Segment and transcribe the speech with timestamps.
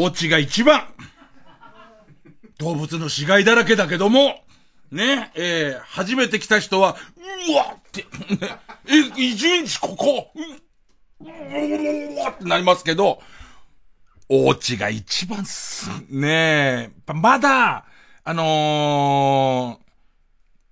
[0.00, 0.86] お家が一番。
[2.56, 4.42] 動物の死骸だらけだけども、
[4.90, 6.96] ね、えー、初めて来た人は、
[7.48, 8.06] うわって、
[8.88, 13.22] え、一日ここ、う、うわってなりますけど、
[14.30, 16.92] お家が一番す、ね。
[17.06, 17.84] え、まだ、
[18.24, 19.80] あの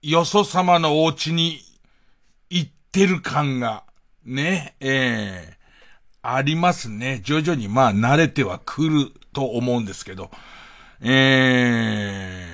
[0.03, 1.61] ー、よそ様のお家に
[2.49, 3.85] 行ってる感が、
[4.25, 5.58] ね、ええ、
[6.35, 7.21] ありますね。
[7.25, 10.31] 徐々にまあ慣れてはくると思うんですけど、
[11.01, 12.45] え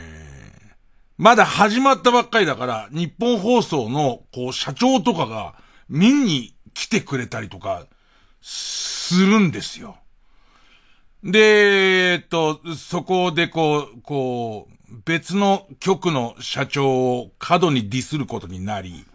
[0.69, 0.73] ー、
[1.19, 5.55] まだ始まったばっかりだから、日本放送の、こう、社長とかが、
[5.89, 7.87] 見に来てくれたりとか、
[8.41, 9.97] するんですよ。
[11.23, 19.07] で、えっと、そこでこう、こう、別の局の社長を過度にディスることになり、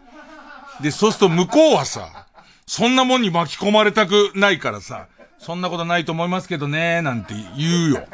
[0.82, 2.26] で、そうすると向こうはさ、
[2.72, 8.06] そんなもんに巻き込まれたくないからさ、そんなことないと思いますけどね、なんて言うよ。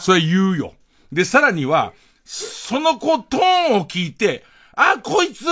[0.00, 0.74] それ言うよ。
[1.12, 1.92] で、さらには、
[2.24, 3.40] その子トー
[3.74, 5.44] ンを聞いて、あ、こいつ、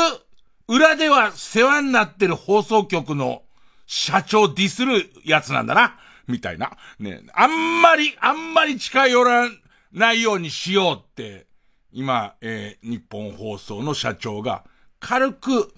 [0.67, 3.43] 裏では世話になってる放送局の
[3.87, 6.01] 社長ディスるやつなんだな。
[6.27, 6.77] みたいな。
[6.99, 9.49] ね、あんまり、あんまり近寄ら
[9.93, 11.47] ないようにしようって、
[11.93, 14.65] 今、えー、日本放送の社長が
[14.99, 15.73] 軽く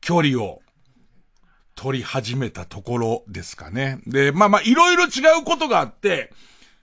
[0.00, 0.63] 距離を
[1.74, 4.00] 撮り始めたところですかね。
[4.06, 6.32] で、まあまあ、いろいろ違うことがあって、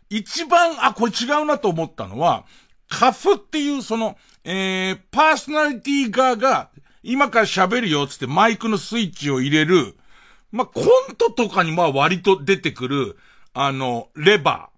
[0.09, 2.45] 一番、あ、これ違うなと思ったのは、
[2.89, 6.69] カフっていうその、えー、パーソナリティ側が、
[7.03, 9.95] 今から喋るよっつってマイクのスイッチを入れる、
[10.51, 13.17] まあ、コントとかにまあ割と出てくる、
[13.53, 14.70] あの、レバー。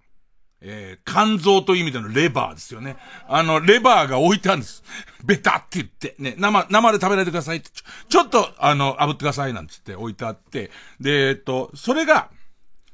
[0.66, 2.96] えー、肝臓という意味でのレバーですよね。
[3.28, 4.82] あの、レバーが置いてあるんです。
[5.24, 12.30] ベタって言って、ね、生、生で食べないでくださいって、ちょ、ちょっと、あの、炙ってくださいなんつって置いてあって、で、えっと、それが、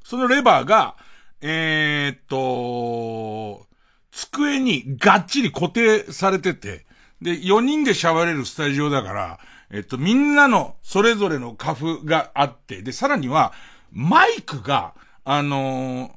[0.03, 0.95] そのレバーが、
[1.41, 3.67] えー、っと、
[4.11, 6.85] 机にがっちり固定されてて、
[7.21, 13.53] で、4人で喋れるスタジオだから、えっと、みんなのそれぞれのカフがあって、で、さらには、
[13.91, 16.11] マイクが、あのー、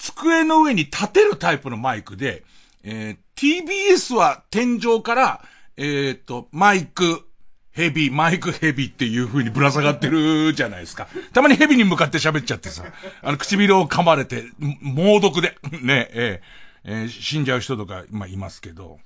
[0.00, 2.42] 机の上に立てるタイプのマイクで、
[2.82, 5.44] えー、TBS は天井から、
[5.76, 7.26] えー、っと、マイク、
[7.72, 11.06] ヘビ、マイクヘビっていう風にぶら下がってるじゃないですか。
[11.32, 12.84] たまにヘビに向かって喋っちゃってさ、
[13.22, 14.44] あの、唇を噛まれて、
[14.80, 18.98] 猛毒で、ね、えー、えー、死んじゃう人とか、まあ、いますけど。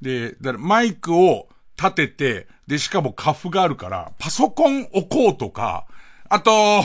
[0.00, 5.86] で、だからマイクを立てて、で、しかもカフがあるから、パソコン置こうとか、
[6.30, 6.84] あと、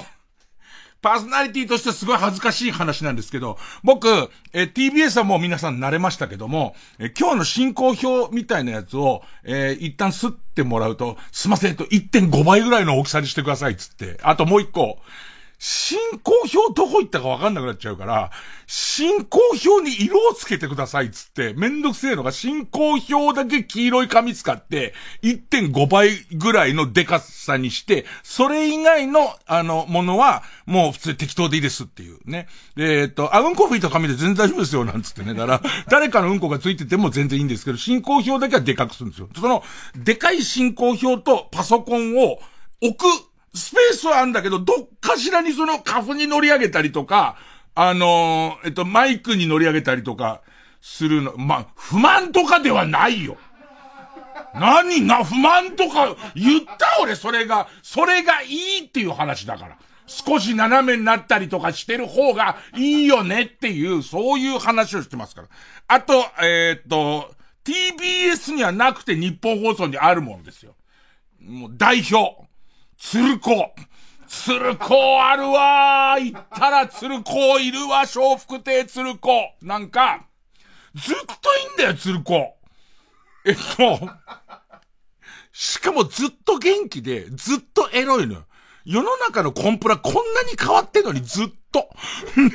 [1.01, 4.07] パーソナリティとしてすごい恥ずかしい話なんですけど、僕、
[4.53, 14.99] え TBS はもう皆さん慣れましたけども、え今日の進行表みたいなやつを、えー、一旦吸ってもらうと、すいませんと1.5倍ぐらいの大きさにしてくださいっつって、あともう一個、
[15.57, 18.31] 進行表どこ行ったかわかんなくなっちゃうから、
[18.67, 32.47] 進行表に色をつけてくださいっつって、めんどくせえのが進行表だけ黄色い紙使って、1.5倍ぐらいのデカさにして、それ以外の、あの、ものは、もう普通適当でいいですっていうね。
[32.75, 35.33] で、えっと、あ、うんこ吹いた紙で全然大丈夫ですよ、なんつってね。
[35.33, 39.29] だから、 誰かのうんこがついてても全然いいんですけど、進行表だけはでかくするんですよ。
[39.35, 39.63] その、
[39.95, 42.39] でかい進行表とパソコンを
[42.81, 43.05] 置く
[43.55, 47.37] スペースはあんだけど、どっかしらにそのカフに乗り上げたりとか、
[47.73, 50.41] あのー、えっと、マイクに乗り上げたりとか、
[50.85, 51.35] するの。
[51.35, 53.37] ま、不満とかではないよ。
[54.53, 59.77] 何な、不満とか言った俺、それが、それがいいっていう話だから。
[60.05, 65.47] 少し斜めになったりとかしてる方がいいよねっていう、そういう話をしてますから。
[65.87, 67.33] あと、えー、っと、
[67.63, 70.75] TBS にはなくて日本放送にあるもんですよ。
[71.41, 72.44] もう代表。
[73.11, 73.71] 鶴子。
[74.27, 76.31] 鶴子あるわー。
[76.31, 79.29] 行ったら鶴子いるわ、笑福亭鶴子。
[79.61, 80.25] なんか、
[80.95, 82.33] ずっといいんだよ、鶴子。
[83.45, 84.09] えっと、
[85.53, 88.45] しかもずっと元気で、ずっとエロいのよ。
[88.85, 91.89] 世の中のコンプラこんなに変わってんのにずっと。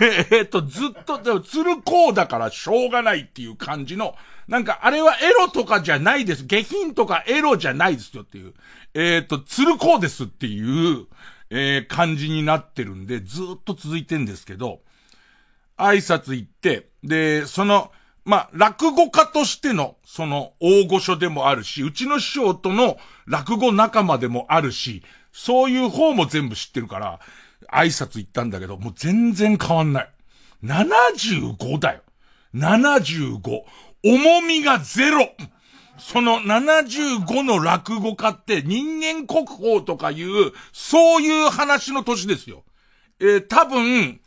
[0.00, 4.16] ねえっと、ずっと、でも、鶴子だからしょうがないっていう感じの、
[4.48, 6.44] なんか、あれはエロとかじゃないです。
[6.44, 8.54] 下品とかエロじゃないですよっていう。
[8.94, 11.06] えっ、ー、と、鶴子ですっていう、
[11.50, 14.80] えー、感じになってるんで、ずっと続いてんですけど、
[15.76, 17.92] 挨拶行って、で、その、
[18.24, 25.02] まあ、落語家としての、その、大御所でもあるし、うちの師匠との落語仲間でもあるし、
[25.32, 27.20] そういう方も全部知ってるから、
[27.72, 30.10] 挨拶行ったんだけど、もう全然変わんない。
[30.64, 32.00] 75だよ。
[32.54, 33.62] 75。
[34.04, 35.30] 重みがゼロ。
[36.00, 42.64] その75の落語家って人間国宝とかいう、そういう話の年ですよ。
[43.20, 44.20] えー、多分、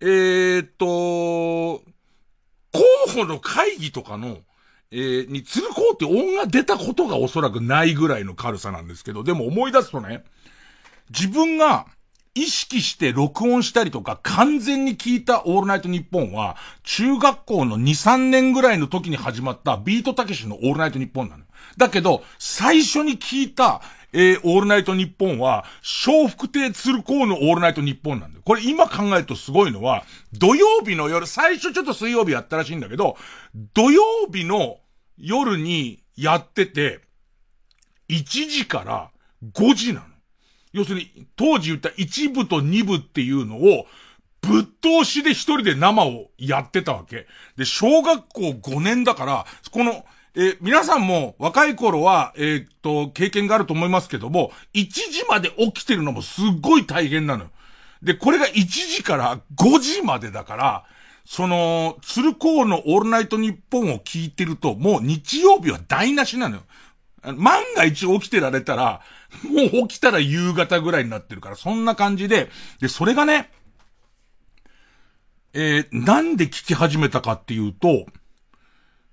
[0.00, 1.84] えー、っと、
[2.72, 2.82] 候
[3.14, 4.38] 補の会議とかの、
[4.90, 10.24] えー、に鶴光って音が出たことがおそらくないぐらいの軽さなんですけど、でも思い出すとね、
[11.10, 11.86] 自分が
[12.34, 21.44] 意識して録音したりとか完全に聞いたオールナイトニッポンは、中学校の2、3年ぐらいの時に始まったビートたけしのオールナイトニッポンなの。
[21.76, 23.82] だけど、最初に聞いた、
[24.12, 28.42] えー、オールナイトニッポンは、小福亭鶴光のオールナイトニッポンなんだよ。
[28.44, 30.02] これ今考えるとすごいのは、
[30.32, 33.16] 土曜日の夜、最初ちょっと水曜日やったらしいんだけど、
[33.74, 34.02] 土曜
[34.32, 34.78] 日の
[35.16, 37.00] 夜にやってて、
[38.08, 39.10] 1時から
[39.52, 40.13] 5時なの。
[40.74, 43.86] 要するに、当時言った1部と2部っていうのを、
[44.42, 47.26] ぶっ通しで一人で生をやってたわけ。
[47.56, 50.04] で、小学校5年だから、この、
[50.36, 57.50] え皆さんも若い頃は、えー、っと、経験があると思いますけども、1時まで起きてるのもすっごい大変なのよ。
[58.02, 60.84] で、これが1時から5時までだから、
[61.24, 66.62] その、鶴光のオールナイトニッポンを聞いてると、もう日曜日は台無しなのよ。
[67.32, 69.00] 万が一起きてられたら、
[69.42, 72.50] もう起きたら夕方ぐらいになってるから、そんな感じで、
[72.80, 73.50] で、それがね、
[75.52, 78.06] えー、なんで聞き始めたかっていうと、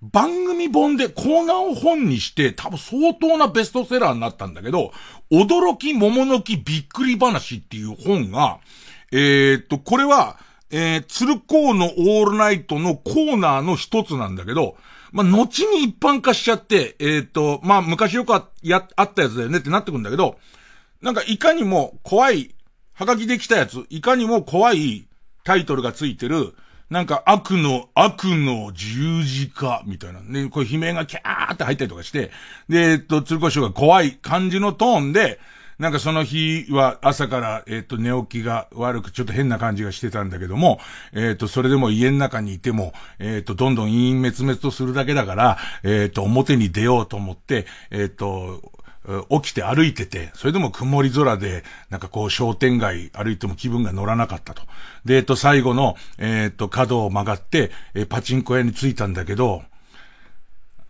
[0.01, 4.91] 番組本でコーナーを本にして、多分相当なベストセラーになったんだけど、
[5.31, 8.59] 驚き桃の木びっくり話っていう本が、
[9.11, 10.39] えー、っと、これは、
[10.71, 14.75] えー、鶴光のオールナイトのコーナーの一つなんだけど、
[15.11, 20.37] まあ、後に一般化しちゃって、えー、と、まあ、昔よくあや、あったやつだよねってなってくんだけど、
[21.01, 22.55] なんかいかにも怖い、
[22.93, 25.07] はがきできたやつ、いかにも怖い
[25.43, 26.53] タイトルがついてる、
[26.89, 30.19] なんか悪の、悪の十字架みたいな。
[30.19, 32.31] ね、これ悲鳴がキャーって入ったりとかして、
[32.67, 35.39] で、えっと、鶴子師匠が怖い感じのトーンで、
[35.81, 40.79] なんかその日は朝から、えっ、と、寝起きが悪くちょっと変な感じがしてたんだけども、
[41.11, 48.61] えっ、と、それでも家の中にいても、えっ、と、どんどん陰滅滅とするだけだから、えっ、と、表に出ようと思って、えっ、と、
[49.41, 54.61] 起きて歩いてて、それでも曇り空で、なんかこう商店街歩いても気分が乗らなかったと。
[55.03, 59.63] で、えっと、最後の、えっと、角を曲がって、えパチンコ屋に着いたんだけど、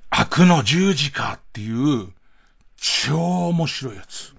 [0.09, 2.09] 悪の十字架っていう、
[2.75, 4.35] 超面白いやつ。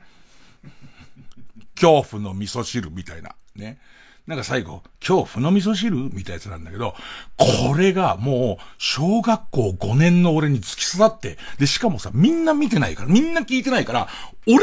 [1.83, 3.81] 恐怖の味噌汁みたいな、ね。
[4.29, 5.97] なんか最後、恐怖の味噌汁？
[5.97, 6.95] みたいなやつなんだけど、
[7.37, 14.09] これがもう、小学校5年の俺に突き刺さって、で、しかもさ、みんな見てないから、みんな聞いてないから、
[14.47, 14.61] 俺の、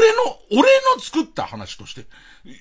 [0.50, 0.62] 俺
[0.96, 2.06] の作った話として、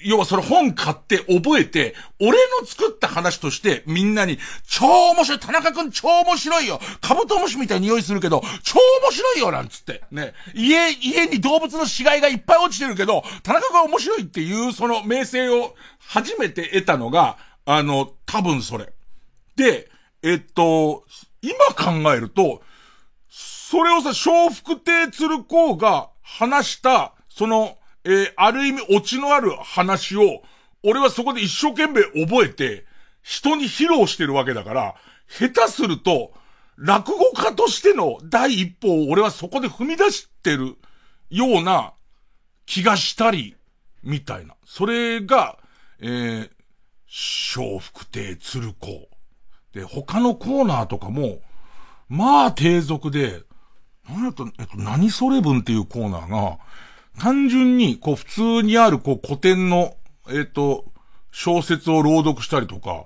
[0.03, 2.31] 要はそれ本買って覚えて、俺
[2.61, 10.03] の作った話としてみんなに、超面白い、田中くん超面白いよカブトムシみたいに匂いするけど、超面白いよなんつって。
[10.11, 10.33] ね。
[10.53, 17.37] 家、家に動物の死骸がいっぱい落ちてるけど、田中くん面白いっていうその名声を初めて得たのが、
[17.71, 18.91] あの、多分それ。
[19.55, 19.91] で、
[20.23, 21.05] えっと、
[21.43, 22.63] 今考えると、
[23.29, 30.41] それをさ、小福亭鶴光が話した、その、えー、ある意味オチのある話を、
[30.81, 32.87] 俺はそこで一生懸命覚えて、
[33.21, 34.95] 人に披露してるわけだから、
[35.27, 36.33] 下手すると、
[36.75, 40.75] 落語家としての第一歩を俺はそこで踏み出してる
[41.29, 41.93] ような
[42.65, 43.55] 気がしたり、
[44.01, 44.55] みたいな。
[44.65, 45.59] それが、
[45.99, 46.49] えー、
[47.09, 49.09] 小福亭鶴子。
[49.73, 51.39] で、他のコーナーとかも、
[52.07, 53.41] まあ低俗で、
[54.07, 56.57] なんやと、えっと、何それ文っていうコーナーが、
[57.19, 59.95] 単純に、こう、普通にある、こう、古典の、
[60.29, 60.85] えっ、と、
[61.31, 63.05] 小説を朗読したりとか、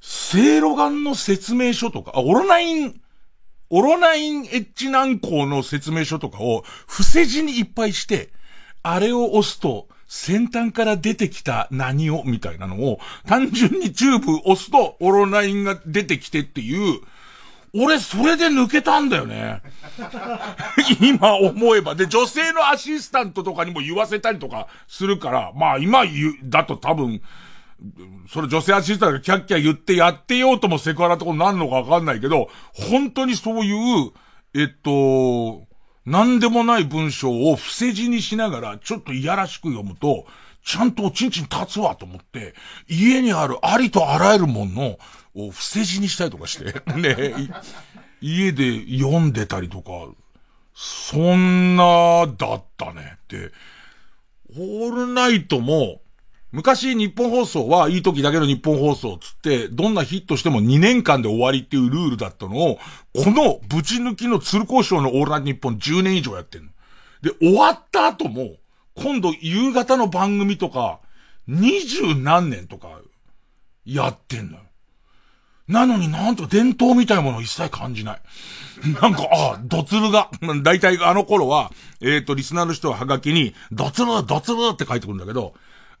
[0.00, 3.00] セイロガンの説明書とか、あ、オロナイン、
[3.70, 8.30] オロナインエッジ軟膏の説明書とかを、伏せ字にいっぱいして、
[8.82, 17.00] あれを押すと、先端から出てきた何を、みたいなのを、単純にチューブ押すと、オロナインが出てきてっていう、
[17.74, 19.60] 俺それで抜けたんだよね。
[21.00, 21.94] 今思えば。
[21.94, 27.20] で、女性のアシスタントとかにも言わせたりとかするから、まあ今言う、だと多分、
[28.32, 34.12] それ女性アシスタントがキャッキャ言ってやってようともセクハラとこなんのかわかんないけど、本当にそういう、
[34.54, 35.66] えっと、
[36.06, 40.26] なんでもない文章を伏せ字にしながら、ちょっといやらしく読むと、
[40.64, 42.54] ちゃんとおちんちん立つわと思って、
[42.88, 44.98] 家にあるありとあらゆるもの、
[45.36, 47.34] を伏せ字にしたりとかして、 ね、
[48.20, 49.90] 家で読んでたりとか、
[50.74, 53.18] そんなだったね。
[53.28, 53.52] で、
[54.56, 56.00] オールナイトも、
[56.52, 62.78] 昔日本放送はいい時だけの日本放送つって、どんなヒットしても2年間で終わりっていうルールだったのを、
[63.14, 66.68] このぶち抜きの鶴光賞のオールナイト日本10年以上やってんの。
[67.22, 68.56] で、終わった後も、
[68.94, 71.00] 今度夕方の番組とか、
[71.48, 73.00] 二十何年とか
[73.84, 74.62] やってんのよ。
[75.68, 78.20] なのになんと伝統みたいなものを一切感じない。
[79.02, 80.30] なんか、ああ、ドツルが、
[80.62, 85.54] だいたいあの頃は、えっ、ー、と、リスナーの人はハガキに、ドツル、ドツルって書いてくるんだけど、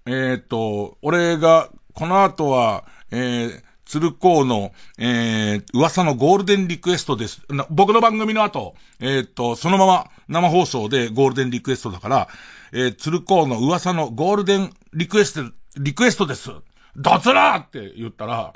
[0.06, 7.42] えっ、ー、と、俺が、この後は、えー、鶴光の、えー、噂のゴールデンリクエストです。
[7.70, 12.28] 僕の番組の後、えっ、と、そのまま生放送でゴールデンリクエストだから、
[12.72, 16.50] えー、鶴光の噂のゴールデンリクエスト、リクエストです。
[16.96, 18.52] ドツルって言ったら、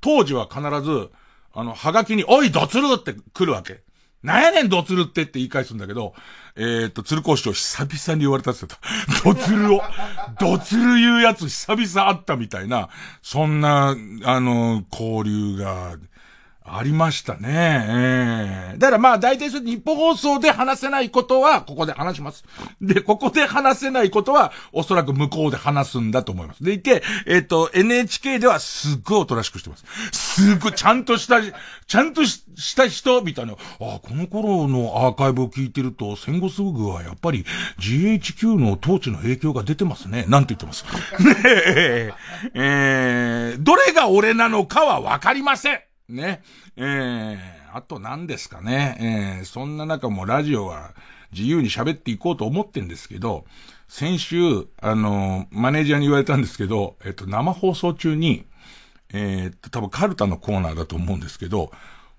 [0.00, 1.10] 当時は必ず、
[1.52, 3.80] あの、はがきに、おい、ドツルって来るわけ。
[4.22, 6.14] なんやねん、ドツルってって言い返すんだけど、
[6.56, 9.22] えー、っと、鶴光師匠久々に言われたって言った。
[9.24, 9.82] ドツルを、
[10.40, 12.88] ドツル言うやつ久々あったみたいな、
[13.22, 13.94] そんな、
[14.24, 15.96] あの、交流が、
[16.68, 17.86] ありましたね。
[17.88, 22.44] ええ、だからまあ大体それ日本放送で話せないことはここで話します。
[22.80, 26.64] で、ここで話せないことはおそらく向こうで話すんだと思います。
[26.64, 29.84] でいて、えっ、ー、と、NHK ではすっごいおとなしくしてます。
[30.12, 33.52] すっごいちゃんとした、ちゃんとした人みたいな。
[33.52, 37.44] あ、この頃のアーカイブを聞いてると戦後すぐはやっぱり
[37.78, 40.24] GHQ の統治の影響が出てますね。
[40.28, 40.84] なんて言ってます。
[41.22, 42.12] ねえ、
[42.54, 45.85] えー、どれが俺なのかはわかりません。
[46.08, 46.42] ね。
[46.76, 47.38] えー、
[47.76, 49.38] あと何ですかね。
[49.38, 50.94] えー、そんな中もラジオは
[51.32, 53.44] 自由に喋っていこうと思ってんですけど、
[53.88, 58.44] 先週、あの、マネージャーに言われたんですけど、えっと、生放送中に、
[59.12, 61.70] えー、っと、多分カルタのコーナーだと思うんですけど、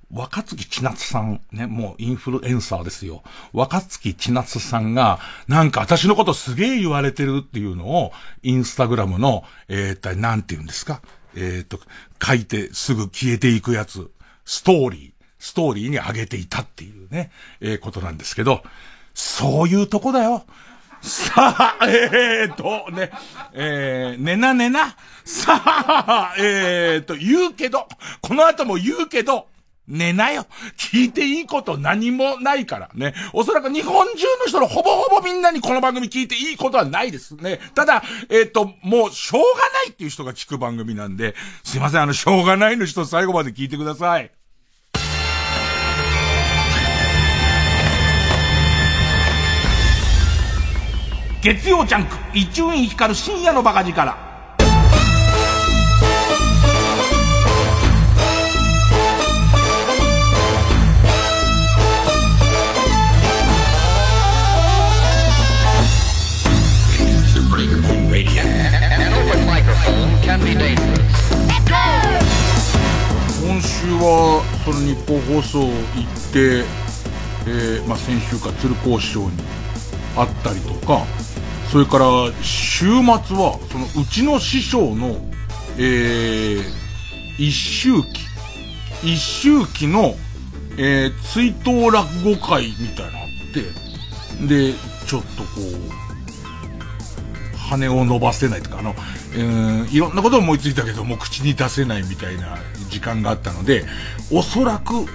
[0.10, 3.24] 若月千夏さん、ね、もうインフルエンサーですよ。
[3.52, 11.02] 若月千夏さんが、なんか私のことすげえ言われてるっていうのを、インスタグラムの、えー、っと、なんて言うんですか？
[11.38, 11.80] えっ、ー、と、
[12.22, 14.10] 書いてすぐ消えていくやつ、
[14.44, 18.64] ストーリー、ストーリーに上げていたっていうね、えー、ことなんですけど、
[19.14, 20.46] そういうとこだよ。
[21.02, 23.12] さあ、えーと、ね、
[23.54, 24.96] えー、ねなねな。
[25.24, 27.88] さあ、えーと、言うけど、
[28.22, 29.48] この後も言うけど、
[29.88, 30.46] 寝なよ。
[30.78, 33.14] 聞いていいこと何もないからね。
[33.34, 37.60] おそらく日本中の人のほぼほぼみんなにこの番組聞いていいことはないですね。
[37.74, 44.32] ただ、えっ、ー、と、もうしょうがないっていう人が聞く番組なんで、すいません、あの、しょうがないの人最後まで聞いてください。
[51.42, 54.27] 月曜ジャンク、一中院光る深夜のバカ力。
[73.98, 75.72] はその日本放送行っ
[76.32, 76.64] て、
[77.48, 79.32] えー、まあ、先週か鶴光師匠に
[80.16, 81.06] 会ったりとか
[81.72, 82.06] それから
[82.42, 85.18] 週末はそのうちの師匠の、
[85.78, 86.64] えー、
[87.38, 88.28] 一周期
[89.04, 90.16] 一周期の、
[90.78, 93.88] えー、追悼落語会みたいなのあって
[94.48, 94.74] で
[95.06, 95.48] ちょっとこ
[97.54, 98.96] う羽を伸ばせないとか、あの、
[99.34, 102.58] えー、いろんなこと思いついたけども口に出せないみたいな
[102.90, 103.86] 時間があったので、
[104.32, 105.06] おそらく、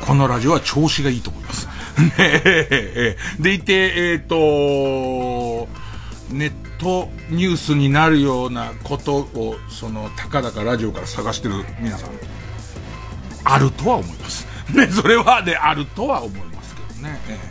[0.00, 1.68] このラジオは調子がいいと思います。
[3.38, 5.68] でいて、えっ、ー、と、
[6.30, 12.10] ネットニュースになるようなことを、その、たかだかラジオから探してる皆さん、
[13.44, 14.46] あるとは思います。
[14.72, 17.20] ね、それはね、あるとは思いますけどね。
[17.28, 17.49] えー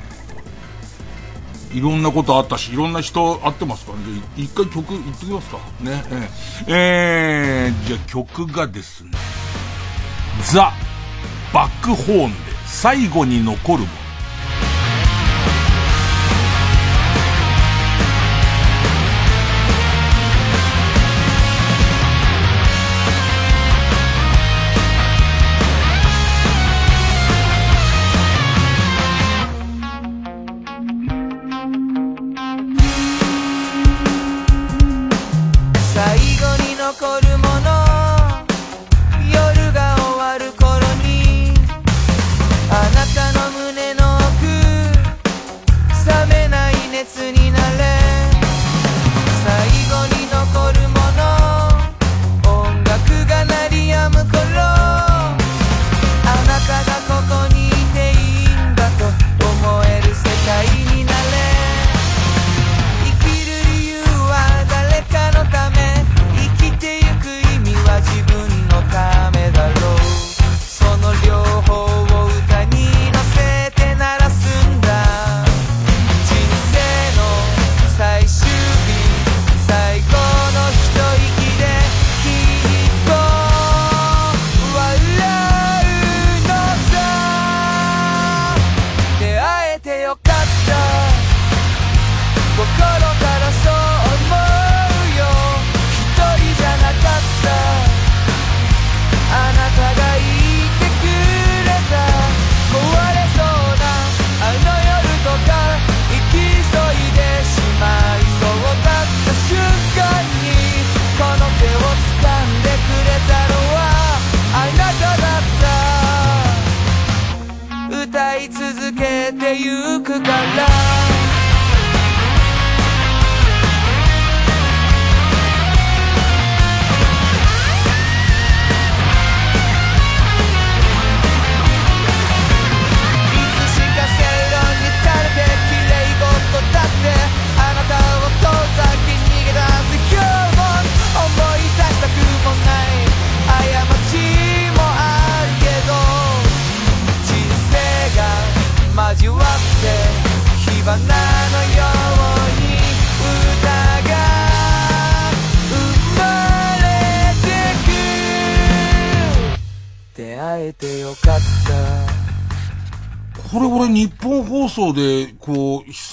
[1.72, 4.04] いろんなことあったし、いろんな人会ってますからね。
[4.38, 5.58] 一回曲言ってきますか。
[5.82, 6.04] ね。
[6.10, 9.12] えー、えー、じゃあ曲がですね、
[10.52, 10.72] ザ・
[11.54, 13.86] バックホーンで最後に残るもの。
[13.86, 13.99] 夜が終わる頃にあなたの胸の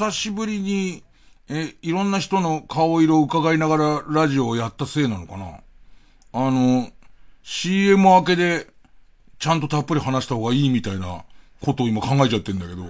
[0.06, 1.02] 久しぶりに、
[1.48, 5.46] え、いろんな人の顔色を伺いながらラジオをやったせいなのかな？
[6.32, 6.88] あの、
[7.42, 8.68] CM 明けで、
[9.40, 11.24] ちゃんとたっぷり話した方がいいみたいな
[11.60, 12.88] ことを今考えちゃってんだけど。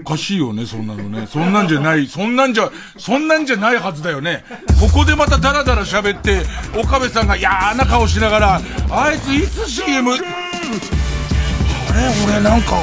[0.00, 1.26] おかしいよね、そんなのね。
[1.26, 4.44] そんなんじゃない、そんなんじゃ、そんなんじゃないはずだよね。
[4.80, 6.42] ここでまたダラダラ喋って、
[6.78, 10.22] 岡部さんが嫌な顔しながら、あいついつ CM、あれ？
[12.26, 12.76] 俺なんか、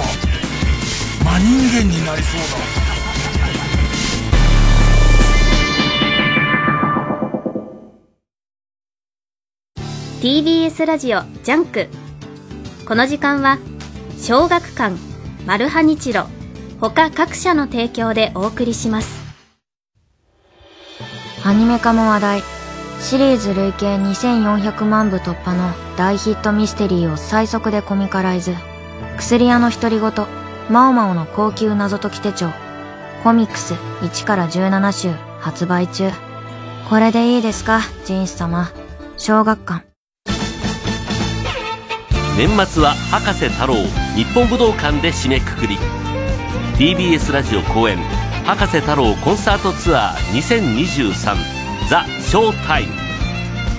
[1.23, 2.41] 真人間になりそう
[2.81, 2.86] だ。
[10.21, 11.89] TBS ラジオジャンク。
[12.87, 13.59] この時間は
[14.19, 14.95] 小学館
[15.45, 16.25] マルハニチロ
[16.79, 19.23] 他各社の提供でお送りします。
[21.45, 22.41] アニメ化も話題。
[22.99, 28.55] シリーズ累計2400万部突破の大ヒットミステリーを最速でコミカライズ。
[29.17, 30.11] 薬屋の独り言
[30.67, 32.49] マオマオの高級謎解き手帳。
[33.23, 36.09] コミックス1から17週発売中。
[36.89, 38.71] これでいいですかジンス様。
[39.17, 39.86] 小学館。
[42.37, 43.73] 年末は博士太郎
[44.15, 45.75] 日本武道館で締めくくり。
[46.77, 47.97] TBS ラジオ公演
[48.45, 51.35] 「博士太郎コンサートツアー2023
[51.89, 52.93] ザ・ショータイム」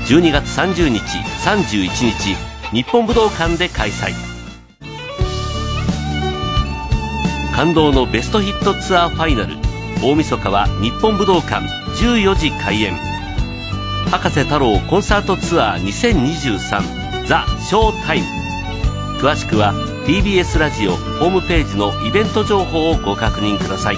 [0.09, 0.99] 12月30日
[1.45, 2.37] 31日
[2.73, 4.13] 日本武道館で開催。
[7.55, 9.55] 感動のベストヒットツアーファイナル
[10.03, 11.65] 大晦日は日本武道館
[12.03, 12.97] 14時開演。
[14.11, 18.48] 博士太郎コンサートツアー2023ザ・ショータイム。
[19.19, 19.75] 詳しくは
[20.07, 23.97] TBS ラジオホームページのイベント情報をご確認ください。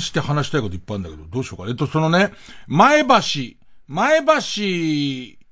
[0.00, 1.68] して話したいこといっぱいあるんだけど、どうしようか。
[1.68, 2.32] えっと、そのね、
[2.66, 3.16] 前橋、
[3.86, 4.32] 前橋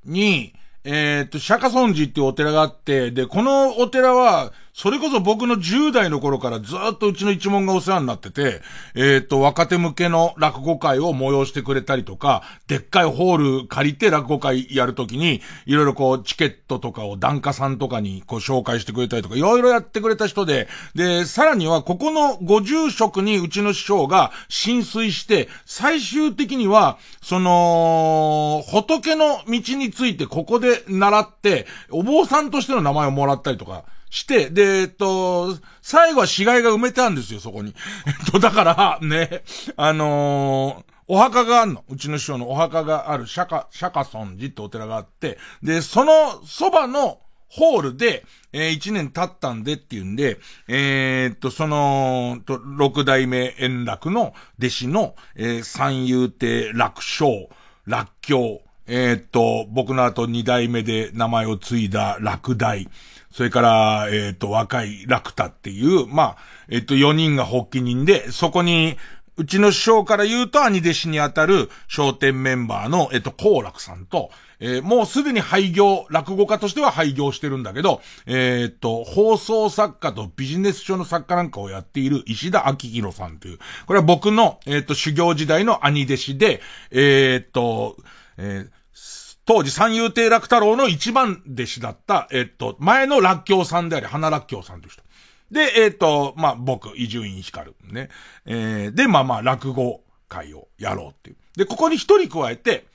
[0.04, 0.54] に、
[0.84, 8.60] えっと、釈迦尊寺っていうお寺があって、で、このお寺は、それこそ僕の10代の頃からずっとうちの一門がお世話になってて、
[8.94, 37.74] えっ、と、若手向けの落語会を催してくれたりとか、でっかいホール借りて落語会やるときに、いろいろこう、チケットとかを檀家さんとかにこう紹介してくれたりとか、いろいろやってくれた人で、で、さらにはここのご住職にうちの師匠が浸水して、最終的には、その、仏の道についてここで習って、お坊さんとしての名前をもらったりとか、して、で、えっと、最後は死骸が埋めてあるんですよ、そこに。
[38.06, 39.42] えっと、だから、ね、
[39.76, 41.84] あのー、お墓があるの。
[41.88, 50.38] うちの師匠のお墓がある釈迦、釈迦尊寺ってお寺があって、で、そのそばのホールで、えー、一年経ったんでっていうんで、
[50.68, 57.48] えー、っと、その、と、六代目円楽の弟子の、えー、三遊亭楽勝、
[57.86, 62.88] 楽教、えー、っと、僕の後二代目で名前を継いだ楽大、
[63.36, 66.36] それから、えっ、と、若い楽太っていう、まあ、
[66.70, 68.96] えっ、と、4人が発起人で、そこに、
[69.36, 87.98] うちの師匠から言うと兄弟子にあたる商店メンバーの、えっ、と、高楽さんと、えー、もうすでに廃業、落語家としては廃業してるんだけど、えっ、と、放送作家とビジネス書の作家なんかをやっている石田明宏さんという、これは僕の、えっ、と、修行時代の兄弟子で、えっ、と、
[88.38, 88.66] え
[89.46, 95.02] 当時三遊亭楽太郎の一番弟子だった、えっと、前の楽教さんであり、花楽教さんという人。
[95.52, 98.08] で、えっと、まあ、僕、伊集院光ね。
[98.44, 101.36] えー、で、まあまあ、落語会をやろうっていう。
[101.56, 102.86] で、ここに一人加えて、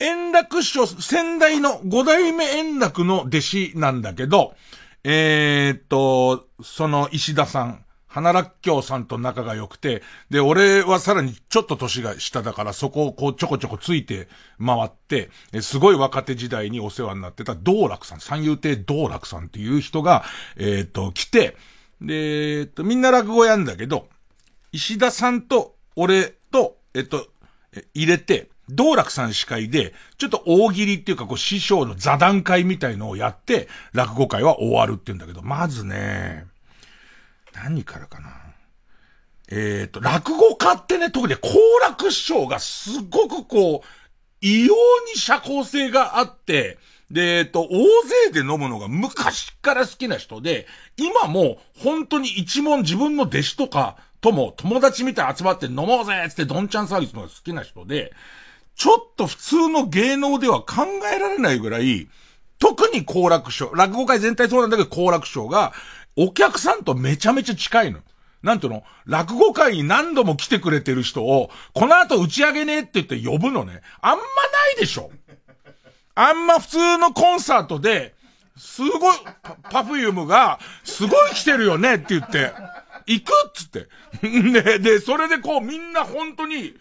[0.00, 4.54] 円楽師匠、先代の五代目円楽の弟子なんだけど、
[5.02, 7.83] えー、っと、その石田さん、
[8.14, 10.00] 花らっきょうさんと仲が良くて、
[10.30, 14.28] で、俺はさらにちょっと年が下だから、そこをこうちょこちょこついて
[14.64, 15.30] 回って、
[15.62, 20.22] すごい若手時代にお世話になってた道楽さん、三遊亭道楽さんっていう人が、
[20.56, 21.56] えー、っと、来て、
[22.00, 24.06] で、えっと、みんな落語やんだけど、
[24.70, 27.26] 石田さんと俺と、えっと、
[27.94, 36.46] 入れて、道楽さん司会で、ちょっと大喜利っていうか、こう、師匠の座談会みたいのをやって、落語会は終わるって言うんだけど、まずね、
[37.54, 38.30] 何からかな。
[39.48, 41.48] えっ、ー、と、落語家ってね、特に好
[41.82, 43.86] 楽師匠がすごくこう、
[44.40, 44.74] 異様
[45.12, 46.78] に社交性があって、
[47.10, 47.68] で、えっと、大
[48.30, 58.12] 勢で飲むのが昔から好きな人で、今も本当に一問自分の弟子とかとも友達みたいに集まって飲もうぜってどんちゃんサービスのが好きな人で、
[58.74, 62.08] ちょっと普通の芸能では考えられないぐらい、
[62.58, 65.72] 特に好楽師匠、落語界全体そうなんだけど好楽師匠が、
[66.16, 68.00] お客さんとめちゃめちゃ近いの。
[68.42, 68.84] なんていうの？
[69.06, 73.80] 落語会に何度も来てくれてる人を、この後打ち上げねって言って呼ぶのね。
[74.02, 74.22] あんまな
[74.76, 75.10] いでしょ。
[76.14, 78.14] あんま普通のコンサートで、
[78.56, 79.16] すごい、
[79.70, 82.52] パフュームが、すごい来てるよねって言って、
[83.06, 83.88] 行くっつって。
[84.22, 86.74] で、で、それでこうみんな本当に、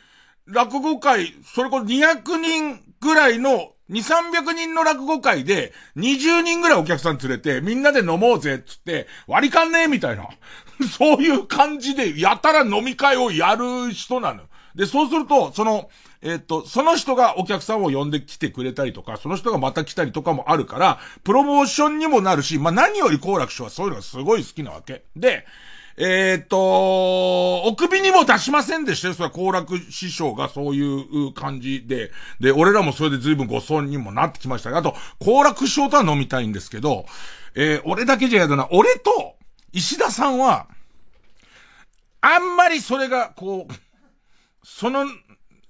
[0.46, 10.28] 落語会、それこそ200人ぐらいの、2、300人の落語会で、20人ぐらいお客さん連れて、みんなで飲もうぜっつって、割り勘ねえみたいな。
[10.98, 14.43] そういう感じで、やたら飲み会をやる人なの。
[14.76, 15.89] で、そうすると、その、
[16.22, 25.04] えっ、と、その人がお客さんを呼んできてくれたりとか、その人がまた来たりとかもあるから、プロモーションにもなるし、まあ、何より好楽師匠はそういうのがすごい好きなわけ。
[25.15, 25.46] で、
[25.97, 26.58] えっ、と、
[27.63, 29.13] お首にも出しませんでしたよ。
[29.13, 32.12] それは好楽師匠がそういう感じで。
[32.39, 37.06] で、俺らもそれで随分ご損にもなってきましたあと、好楽師匠とは飲みたいんですけど、
[37.56, 38.67] えー、俺だけじゃやだな。
[38.71, 39.36] 俺と
[39.71, 40.67] 石田さんは、
[42.21, 43.73] あんまりそれが、こう、
[44.63, 45.06] その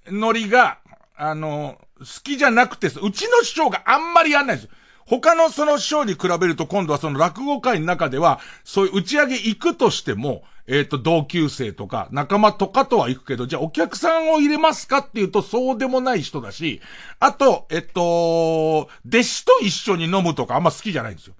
[0.06, 0.78] ノリが、
[1.16, 4.70] あの、好きじゃなくて、うちの師匠があんまりやんないですよ。
[5.06, 16.80] 他のその師匠に比べると今度はその落語会の中では、そういう打ち上げ行くとしても、えっ、と、同級生とか仲間とかとは行くけど、じゃあお客さんを入れますかっていうとそうでもない人だし、
[17.20, 21.34] あと、えっと、弟子と一緒に飲むとかあんま好きじゃないんですよ。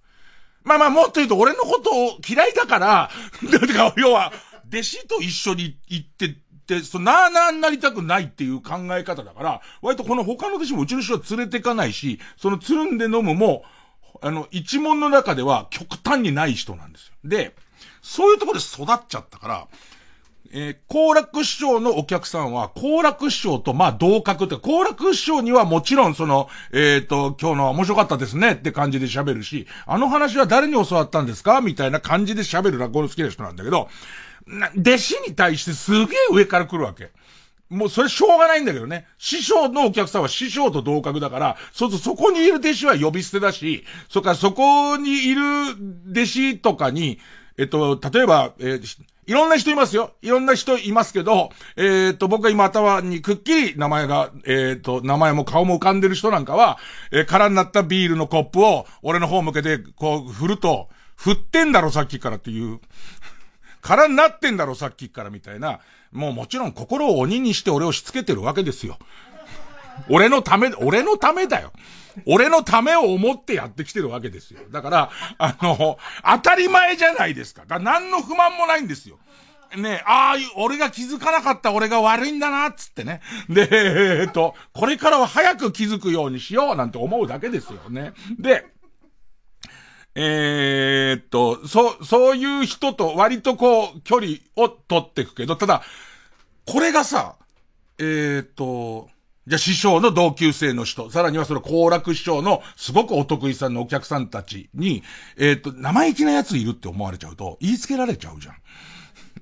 [0.62, 3.10] まあまあもっと言うと俺のことを嫌いだから、
[3.50, 4.32] だか要は、
[4.68, 13.64] 弟子と一緒に行ってで、そなあなあになりたくないっていう考え方だから、割とこの他の弟子もうちの人は連れてかないし、そのつるんで飲むも、
[14.22, 17.14] あの、一問の中では極端にない人なんですよ。
[17.24, 17.54] で、
[18.02, 19.66] そういうところで育っちゃったから、
[20.56, 31.60] えー、楽師匠のお客さんは、好楽師匠とまあ同格って、好楽師匠にはもちろんその、えっ、ー、と、今日の面白かったですねって感じで喋るし、あの話は誰に教わったんですか？
[31.60, 33.88] みたいな感じで喋る落語の好きな人なんだけど、
[34.76, 37.10] 弟子に対してすげえ上から来るわけ。
[37.70, 39.06] もうそれしょうがないんだけどね。
[39.18, 45.42] 師匠のお客さんは師匠と同格だから、そうするとそこにいる弟子は呼び捨てだし、そっからそこにいる
[46.10, 47.18] 弟子とかに、
[47.56, 50.12] えっと、例えば、えー、いろんな人いますよ。
[50.20, 56.78] いろんな人いますけど、えっ、と、僕が今頭にくっきり名前が、えっ、と、名前も顔も浮かんでる人なんかは、
[57.10, 62.80] えー、空になったビールのコップを、俺の方向けて、こう、振ると、振ってんだろ、さっきからっていう。
[63.84, 65.80] 空になってんだろ、さっきからみたいな。
[66.10, 68.98] もうもちろん心を鬼にして俺をしつけてるわけですよ。
[70.08, 71.70] 俺のため、俺のためだよ。
[72.26, 74.60] 俺のためを思ってやってきてるわけですよ。
[74.70, 77.62] だから、あの、当たり前じゃないですか。
[77.62, 79.18] だから何の不満もないんですよ。
[79.76, 83.20] ねああいう、俺が気づかなかった俺が悪いんだな、つってね。
[83.50, 88.12] で、えー、っと、これからは早く気づくようにしよう、なんて思うだけですよね。
[88.38, 88.66] で、
[90.14, 95.82] えー、っと、そう、そういう人と割とこう、距離を取っていくけど、ただ、
[96.66, 97.36] これがさ、
[97.98, 99.08] えー、っと、
[99.46, 105.02] じゃあ師匠の同級生の人、さらにはその後楽師匠のすごくお得意さんのお客さんたちに、
[105.36, 108.54] えー、っと、生意気な奴いるって思われちゃうと、言いつけられちゃうじゃん。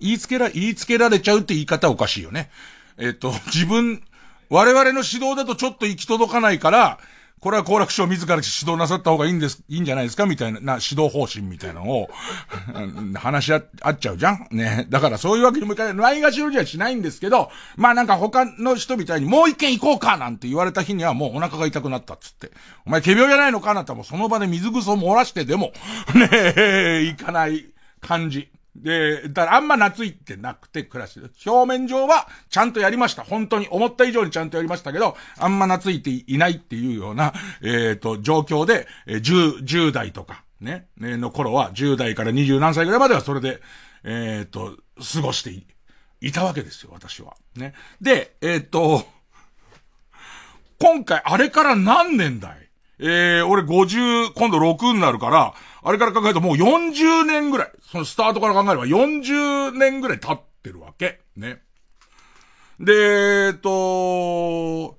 [0.00, 2.50] 言いつけら、言いつけられちゃうって言い方おかしいよね。
[2.96, 4.02] えー、っと、自分、
[4.48, 6.98] 我々の指導だとちょっと行き届かないから、
[7.42, 10.26] これは好楽師匠自ら指導なさった方がいいんです、いいんじゃないですか？
[10.26, 12.08] みたいな、な、指導方針みたいなのを、
[13.18, 14.46] 話し合っちゃうじゃん？
[14.52, 14.86] ね。
[14.88, 15.94] だからそういうわけにもいかない。
[15.94, 22.52] ないがしろにはしないんですけど、まあなんか他の人みたいにもう一軒行こうかなんて言われた日にはもうお腹が痛くなったっつって。
[22.86, 23.74] お前仮病じゃないのか？
[23.74, 25.72] なってもうその場で水ぐそ漏らしてでも、
[26.14, 27.66] ねえ、行かない
[28.00, 28.50] 感じ。
[28.74, 31.32] で、だからあんま懐いてなくて暮らしてる。
[31.46, 33.22] 表面上はちゃんとやりました。
[33.22, 43.60] 本当に思った以上にちゃんとやりましたけど、あんま懐いていないっていうような、えっ、ー、と、状況で、えー、10、10代とか、ね、ね、の頃は、10代から20何歳ぐらいまではそれで、
[44.04, 44.76] えっ、ー、と、
[45.14, 45.66] 過ごしてい、
[46.20, 47.34] いたわけですよ、私は。
[47.56, 47.74] ね。
[48.00, 49.04] で、えっ、と、
[50.80, 52.68] 今回、あれから何年だい？
[52.98, 61.20] えー、俺50、今度6になるから、あれから考えるともう40年ぐらい、そのスタートから考えれば40年ぐらい経ってるわけ。
[61.36, 61.60] ね。
[62.78, 62.92] で、
[63.48, 64.96] えっと、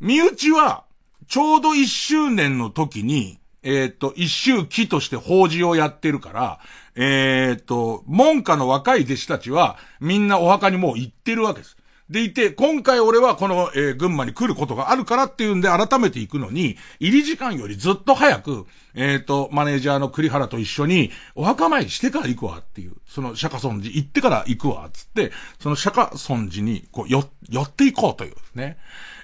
[0.00, 0.84] 身内は、
[1.28, 6.60] ちょうど1周年の時に、えっ、と、一周期として法事をやってるから、
[6.94, 11.76] えっ、と、門下の若い弟子たちは、みんなお墓にもう行ってるわけです。
[12.10, 28.78] でいて、今回俺はこの、えー、群馬に来ることがあるからっていうんで改めて行くのに、入り時間よりずっと早く、えっ、ー、と、マネージャーの栗原と一緒に、お墓参りしてから行くわっていう、その釈迦尊寺行ってから行くわ、つって、その釈迦尊寺に、こう、よ、寄っていこうというですね。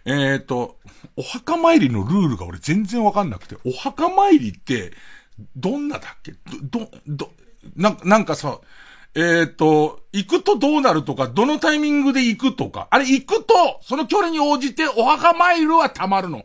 [0.04, 0.78] えっ、ー、と、
[1.16, 4.92] お墓参りのルールが俺全然わかんなくて、お墓参りって、
[5.56, 6.32] どんなだっけ？
[6.62, 7.32] ど、ど、ど、
[7.76, 8.60] な、なんかさ、
[9.14, 16.44] えっ、ー、と、行くとどうなるとか、どのタイミングで行くとか、あれ行くと、その距離に応じてお墓参りは溜まるの。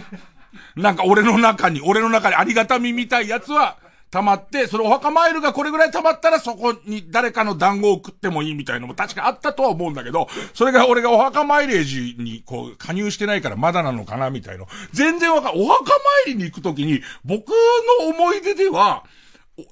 [0.76, 3.78] なんか俺の中に、俺の中にありがたみみたいやつは
[4.10, 14.66] 溜まって、そのお墓参りがこれぐらい溜まったらそこに誰かの団子を食ってもいいみたいのも確かあったとは思うんだけど、それが俺がお墓参り時にこう加入してないからまだなのかなみたいの。
[14.92, 15.84] 全然わかん、お墓
[16.24, 19.04] 参りに行くときに僕の思い出では、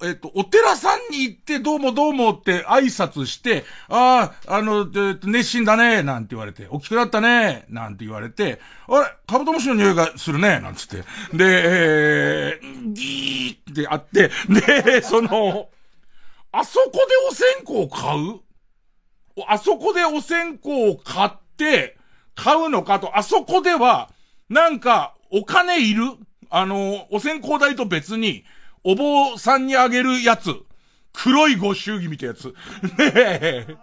[0.03, 4.87] えっと、お寺さんに行って、どうもどうもって挨拶して、ああ、あの、
[5.23, 10.97] 熱心だね、なんて言われて、大きくなったね、なんて言われて、あれ、カブトムシの匂いがするね、なんつって。
[10.97, 11.03] で、
[11.39, 15.69] えー、ギーってあって、で、その、
[16.51, 18.39] あそこでお線香を買う？
[19.47, 21.97] あそこでお線香を買って、
[22.33, 24.09] 買うのかと、あそこでは、
[24.49, 26.05] なんか、お金いる？
[26.49, 28.45] あの、お線香代と別に、
[28.85, 30.55] お坊さんにあげるやつ。
[31.11, 32.45] 黒いご祝儀みたいなやつ。
[32.45, 32.53] ね
[33.15, 33.77] え。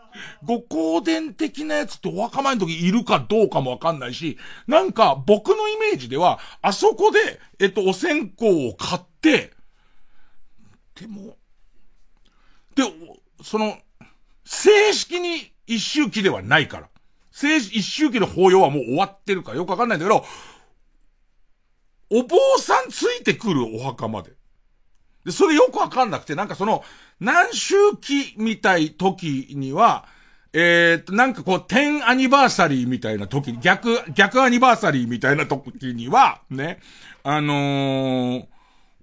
[0.44, 4.38] ご香典的なやつってお墓参りの時いるかどうかもわかんないし、
[4.68, 9.52] なんか僕のイメージでは、あそこで、えっと、お線香を買って、
[10.94, 11.36] でも、
[12.76, 12.84] で、
[13.42, 13.76] その、
[14.44, 16.88] 正式に一周期ではないから。
[17.32, 20.24] 正式、一周期の法要はもう終わってるからよくわかんないんだけど、
[22.10, 24.41] お坊さんついてくるお墓まで。
[25.24, 26.82] で、それよくわかんなくて、なんかその、
[27.20, 30.06] 何周期みたい時には、
[30.52, 36.80] えー、っと、なんかこう、10アニバーサリーみたいな時に、逆、逆アニバーサリーみたいな時には、ね、
[37.22, 38.46] あのー、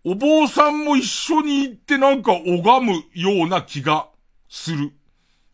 [0.03, 4.09] お坊さんも一緒に行ってなんか拝むような気が
[4.47, 4.93] する。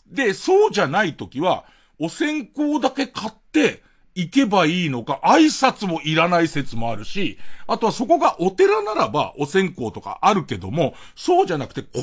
[0.07, 1.65] で、そうじゃない時は、
[1.99, 3.81] お線香だけ買って、
[4.15, 11.99] 行けばいいのか、挨拶もいらない説もあるし、あとはそこがお寺ならばお線香とかあるけども、そうじゃなくて公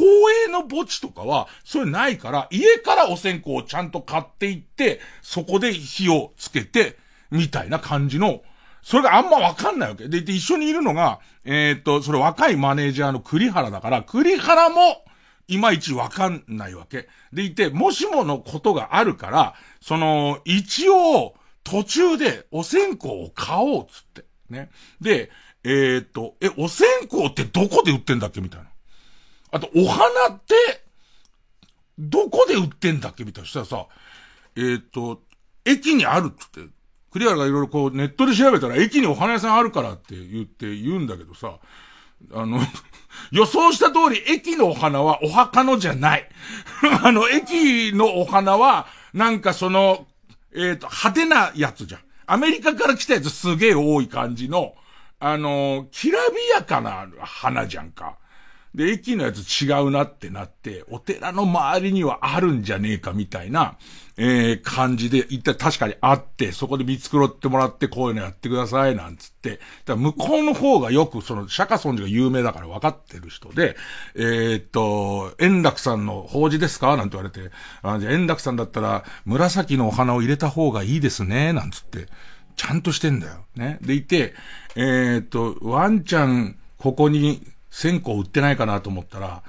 [0.46, 6.98] 営の墓地とかは、それないから、家からお線香をちゃんと買っていって、そこで火をつけて、
[7.30, 8.42] みたいな感じの、
[8.82, 10.08] それがあんまわかんないわけ。
[10.08, 15.02] で、で一緒にいるのが、えー、っと、それ若いマネージャーの栗原だから、栗原も、
[15.48, 17.08] いまいちわかんないわけ。
[17.32, 24.24] でいて、もしものことがあるから、その、一応、途中でお線香を買おうっつって。
[24.48, 24.70] ね。
[25.00, 25.30] で、
[25.64, 28.68] えー、っと、え、お線香ってどこで売ってんだっけみたいな。
[29.52, 30.54] あと、お花って、
[31.98, 33.46] どこで売ってんだっけみたいな。
[33.46, 33.86] そしたらさ、
[34.56, 35.22] えー、っと、
[35.64, 36.72] 駅にあるっつって、
[37.12, 41.58] クリアがいろいろこうネットで調べたら駅にお花屋さんあるからって言って言うんだけどさ、
[42.32, 42.58] あの、
[43.30, 46.28] 予想した通り駅のお花はお墓のじゃない。
[47.04, 50.06] あの、駅のお花は、なんかその、
[50.54, 52.00] えっ、ー、と、派手なやつじゃん。
[52.26, 54.74] アメリカから来たやつすげえ多い感じの、
[55.18, 58.18] あのー、きらびやかな花じゃんか。
[58.74, 63.76] で、駅のやつ違うなってなって、お寺の周りにはあるんじゃねえかみたいな、
[64.16, 69.60] えー、感じで、一体確かにあって、そこで見繕ってもらってこういうのやってください、なんつって。
[69.84, 73.76] だ向こうの方がよく、その、釈迦尊寺が有名だから分かってる人で、
[74.14, 76.96] えー、っと、円楽さんの法事ですか？
[76.96, 77.50] なんて言われて、
[77.82, 82.08] あじゃ円楽さんだったら、紫のお花を入れた方がいいですね、なんつって。
[82.56, 83.44] ちゃんとしてんだよ。
[83.56, 83.78] ね。
[83.82, 84.34] でいて、
[84.76, 89.42] えー、っと、ワンちゃん、ここに線香売ってないかなと思ったら、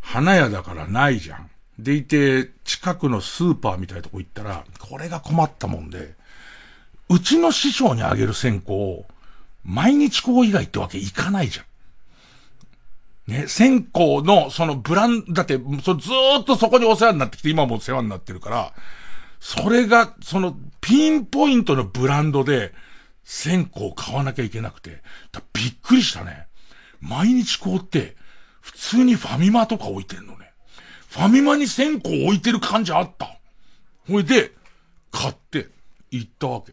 [0.00, 1.50] 花屋だからないじゃん。
[1.78, 6.14] でいて、近くのスーパーみたいなとこ行ったら、これが困ったもんで、
[7.10, 9.06] うちの師匠にあげる線香を、
[9.64, 13.32] 毎日こう以外ってわけいかないじゃん。
[13.32, 18.72] ね、線香の、そのブランド、だって、そずーっとそこにお世話になってきて、今もお世話になってるから、
[19.40, 22.72] それが、その、ピンポイントのブランドで、
[23.24, 25.02] 線香を買わなきゃいけなくて、
[25.52, 26.45] びっくりしたね。
[27.00, 28.16] 毎日こうって、
[28.60, 30.52] 普通にファミマとか置いてんのね。
[31.08, 33.36] ファミマに線香置いてる感じあった。
[34.08, 34.52] ほいで、
[35.10, 35.68] 買って、
[36.10, 36.72] 行ったわけ。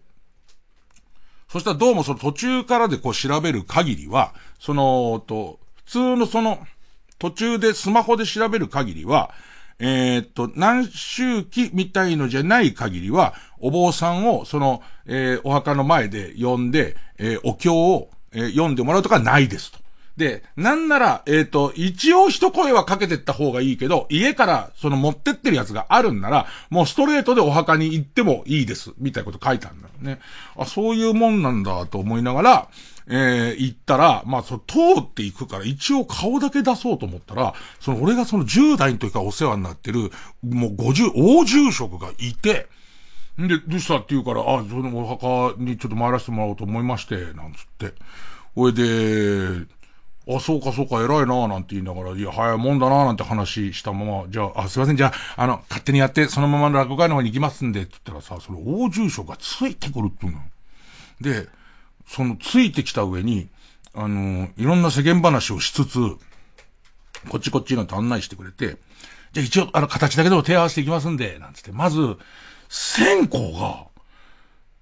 [1.49, 6.59] そしたらどうもその途中からでこう調べる限りは、その、と、普通のその、
[7.19, 9.31] 途中でスマホで調べる限りは、
[9.79, 19.82] えーっと、何周期みたいのじゃない限りは、お坊さんを、その、えーお墓の前で呼んで、えーお経を、えー読んでもらうとかないですと。
[20.17, 30.19] で、なんなら、えっ、と、一応一声はかけてった方がいいけど、家からその持ってってるやつがあるんなら、もうストレートでお墓に行ってもいいです、みたいなこと書いてあるんだよね。
[30.55, 32.67] あ、そういうもんなんだと思いながら、
[33.07, 40.11] えー、行ったら、まあ、その、通っていくから、一応顔だけ出そうと思ったら、その、俺がその10代の時からお世話になってる、
[40.43, 42.67] もう50、大住職がいて、
[43.41, 47.93] んで、どうしたって言うから、あ、そのお墓にちょっと参らせてもらおうと思いまして、なんつって。
[48.55, 49.65] ほいで、
[50.27, 60.41] あ、そうかそうか、偉いなぁなんて言いながら、いや、早いもんだなぁなんて話したまま、じゃあ、あ、すいません、じゃあ、あの、勝手にやって、そのまま落語会の方に行きますんで、って言ったらさ、その大住職がついてくるって言うの。
[61.19, 61.49] で、
[62.07, 63.49] そのついてきた上に、
[63.93, 65.99] あの、いろんな世間話をしつつ、
[67.29, 68.77] こっちこっちなんて案内してくれて、
[69.33, 72.17] じゃあ一応、あの、形だけでも手合わせていきますんで、なんつって、まず、
[72.69, 73.87] 線香が、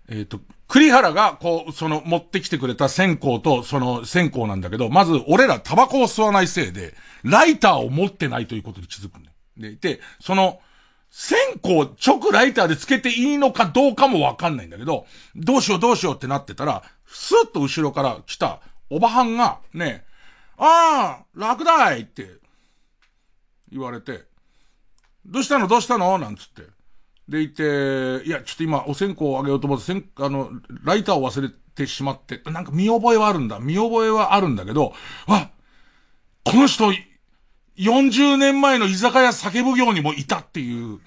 [0.09, 0.39] えっ、と、
[0.71, 9.35] 栗原が、こう、その、持ってきてくれた線香と、その、線香なんだけど、まず、俺らタバコを吸わないせいで、ライターを持ってないということに気づくんだよ。
[9.57, 10.61] で、で、その、
[11.09, 20.05] 線香直ライターでつけていいのかどうかもわかんないんだけど、どうしようどうしようってなってたら、スッと後ろから来たおばはんが、ね、
[20.57, 22.29] ああ、楽だいって
[23.69, 24.23] 言われて、
[25.25, 26.80] どうしたのどうしたのなんつって。
[27.27, 30.49] で、いて、いや、ちょっと今、お線香をあげようと思って、線、あの、
[30.83, 33.59] ライターを忘れてしまって、なんか見覚えはあるんだ。
[33.59, 34.93] 見覚えはあるんだけど、
[35.27, 35.51] あ
[36.43, 36.91] この人、
[37.81, 40.99] 40年前の居酒屋酒奉行にもいたっていう、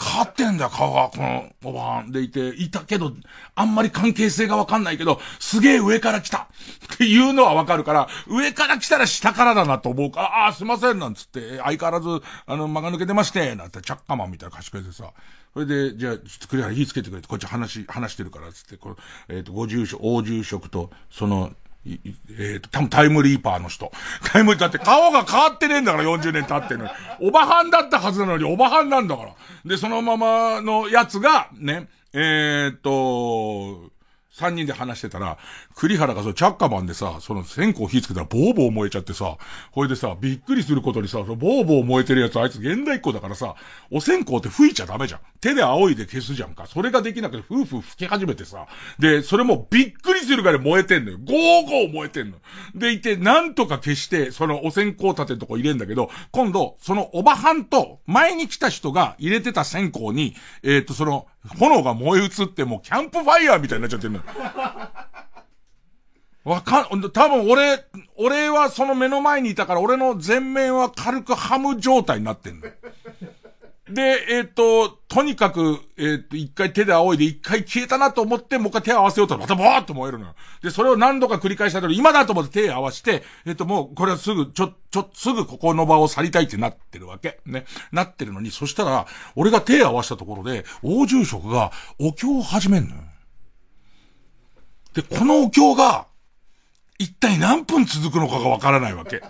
[0.00, 3.12] 変わってんだよ、顔が、このおばはんでいて、いたけど、
[3.56, 6.48] あんまり関係性がわかんないけど、すげえ上から来た。
[6.94, 10.20] っていうのはわかるから、上から来たら下からだなと思うか。
[10.22, 15.12] ら、ああ、すいません、なんつって、相変わらず、あの、間が抜けてまして、なんて、チャッカマンみたいな賢いでさ、
[15.52, 18.96] それで、じゃあ、ちょっと栗原火つけてくれて、こっち話、話してるから、つって、この、
[19.28, 21.52] えっ、と、ご住所、大住職と、その、
[22.38, 23.92] えっ、と、多分タイムリーパーの人。
[24.24, 26.90] タイムリー、パーって顔が変わってねえんだから、40年経ってんのに。
[27.20, 29.34] おばはんだったはずなのに、おばはんなんだから。
[29.64, 33.90] で、そのままのやつが、ね、えっ、と、
[34.36, 35.38] 三人で話してたら、
[35.74, 39.38] 栗原がそのチャッカマンでさ、その線香火つけたらボーボー燃えちゃってさ、
[39.72, 43.54] ほいでさ、びっくりすることにさ、そのボーボー燃えてるやつあいつ現代っ子だからさ、
[43.90, 45.20] お線香って吹いちゃダメじゃん。
[45.40, 46.66] 手で仰いで消すじゃんか。
[46.66, 48.66] それができなくて、ふうふう吹き始めてさ、
[48.98, 51.18] で、それもびっくりするぐら燃えてんのよ。
[51.18, 52.36] ゴーゴー燃えてんの。
[52.74, 61.26] でいて、なんとか消して、そのお線香立てのとこ入れんだけど、今度、そのおばはんと、前に来た人が入れてた線香に、えっ、と、その、
[61.58, 64.24] 炎が燃え移って、もうキャンプファイヤーみたいになっちゃってんのよ。
[66.44, 67.84] わかん、多分俺、
[68.16, 72.72] 俺はその目の前にいたから、俺の前面は軽くハム状態になってんのよ。
[73.88, 80.34] で、えっ、と、とにかく、えっ、と、一回手で仰いで一回消えたなと思って、もう一回手を合わせようとまたボーっと燃えるのよ。
[80.60, 87.38] で、それを何度か繰り返したけど、今だと思って手を合わせて、えっ、と、もう、これはすぐ、ちょ、ちょ、すぐここの場を去りたいってなってるわけ。
[87.46, 87.64] ね。
[87.92, 89.06] なってるのに、そしたら、
[89.36, 91.70] 俺が手を合わせたところで、大住職が
[92.00, 93.02] お経を始めんのよ。
[94.94, 96.08] で、このお経が、
[96.98, 99.22] 一体何分続くのかがわからないわけ。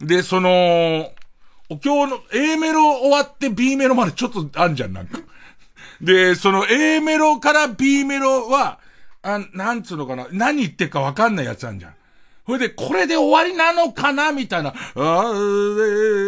[0.00, 1.12] で、その、
[1.70, 5.18] お経の A メロ終わって B メロまでちょっとあんじゃん、なんか。
[6.00, 8.78] で、その A メロから B メロは、
[9.22, 11.94] あなんつうのかな、何言ってるかわかんないやつあんじゃん。
[12.46, 14.70] それで、これで終わりなのかなみたいな。
[14.70, 16.18] あー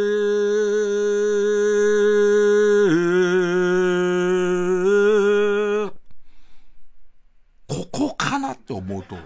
[7.66, 9.16] ここかなって思うと、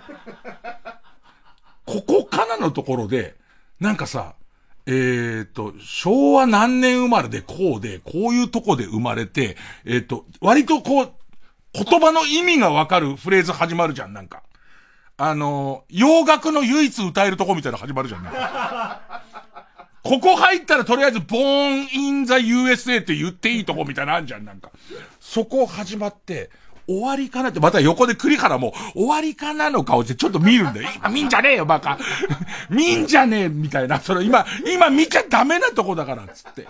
[1.84, 3.34] ここかなのところで、
[3.80, 4.34] なんかさ、
[4.86, 11.12] えー、と、昭和何年生まれでこうで、こういうとこで生まれて、えー、と、割とこう、
[11.72, 14.42] 言葉の意味がわかるフレーズ始まるじゃん、なんか。
[15.16, 19.22] あの、洋楽の唯一歌えるとこみたいなの始まるじゃん、なんか。
[20.04, 24.70] ここ入ったらとりあえず、born in the USA って言っていいとこみたいなのあんじゃん、なんか。
[25.18, 26.50] そこ始まって、
[26.86, 30.88] 終わりかなって、また横で栗原も、終わりかなの顔してちょっと見るんだよ。
[30.96, 31.98] 今見んじゃねえよ、バカ。
[32.70, 34.00] 見んじゃねえ、みたいな。
[34.00, 36.66] それ今、今見ちゃダメなとこだから、つって。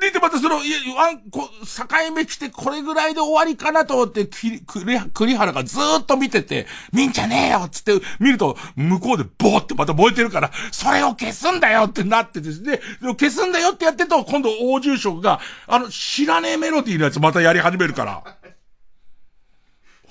[0.00, 18.22] で、で、またその、いや、あん、こ、境目来てこれぐらいで終わりかなと思って、き、栗、栗原がずーっと見てて、見んじゃねえよつって見ると、向こうでボーってまた燃えてるから、それを消すんだよってなってですね、消すんだよってやってと、今度大住職が、あの、知らねえメロディーのやつまたやり始めるから。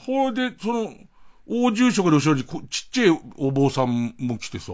[0.05, 0.93] ほいで、その、
[1.47, 4.73] 大住職の後ろにちっちゃいお坊さんも来てさ、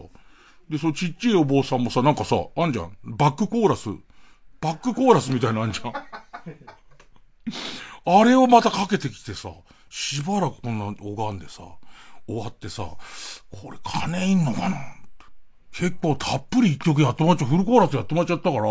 [0.69, 2.97] で、そのちっちゃいお坊さんもさ、なんかさ、あんじゃん。
[3.03, 3.89] バックコーラス。
[4.59, 5.93] バックコーラスみたいなあんじゃん。
[8.05, 9.51] あれをまたかけてきてさ、
[9.89, 11.63] しばらくこんな拝んでさ、
[12.28, 12.84] 終わってさ、
[13.51, 14.78] これ金いんのかな？
[15.71, 18.63] 結構たっぷり一曲やってもらっちゃう、フルコーラスやってもらっちゃったから、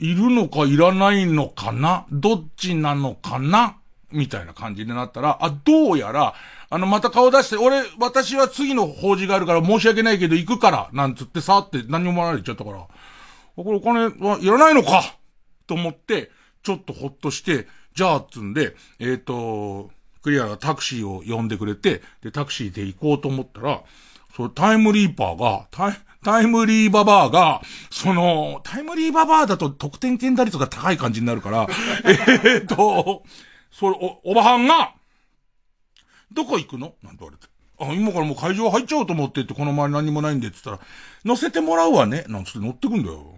[0.00, 2.06] いるのかいらないのかな？
[2.10, 3.77] どっちなのかな？
[4.10, 6.34] みたいな感じになったら、あ、どうやら、
[6.70, 12.86] あの、また顔出して、俺、私は次の法事があるから申し訳ないけど行くから、なんつってさって何ももらわれちゃったから、
[13.56, 15.02] これお金はいらないのか
[15.66, 16.30] と思って、
[16.62, 19.90] ちょっとほっとして、じゃあ、つんで、えっ、ー、と、
[20.22, 23.82] クリアがタクシーを呼んでくれて、で、タクシーで行こうと思ったら、
[24.36, 31.68] そのタイムリーパーが、タイ、タイムリーババアが、その、タイムリーババアだと得点圏打率が高い感じになるから、
[32.44, 33.22] えっと、
[33.70, 34.92] それ、お、おばはんが、
[36.32, 36.94] どこ行くの？
[37.02, 37.46] なんて言われて。
[37.80, 40.88] あ、今からもう会場入っちゃおうと思ってって、この周り何もないんでって言ったら、
[41.24, 43.34] 乗せてもらうわねなんつって乗ってくんだよ。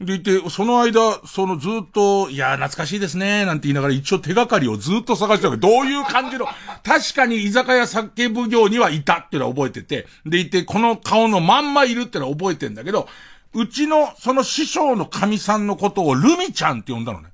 [0.00, 6.46] でいて、その間、そのずっと、いや、懐かしいですね、なんて言いながら一応手がかりをずっと探してたけど、どういう感じの、
[6.82, 13.08] 確かに居酒屋酒奉行にはいたってのは覚えてて、でいて、この顔のまんまいるってのは覚えてんだけど、
[13.52, 17.29] うちの、その師匠の神さんのことをルミちゃんって呼んだのね。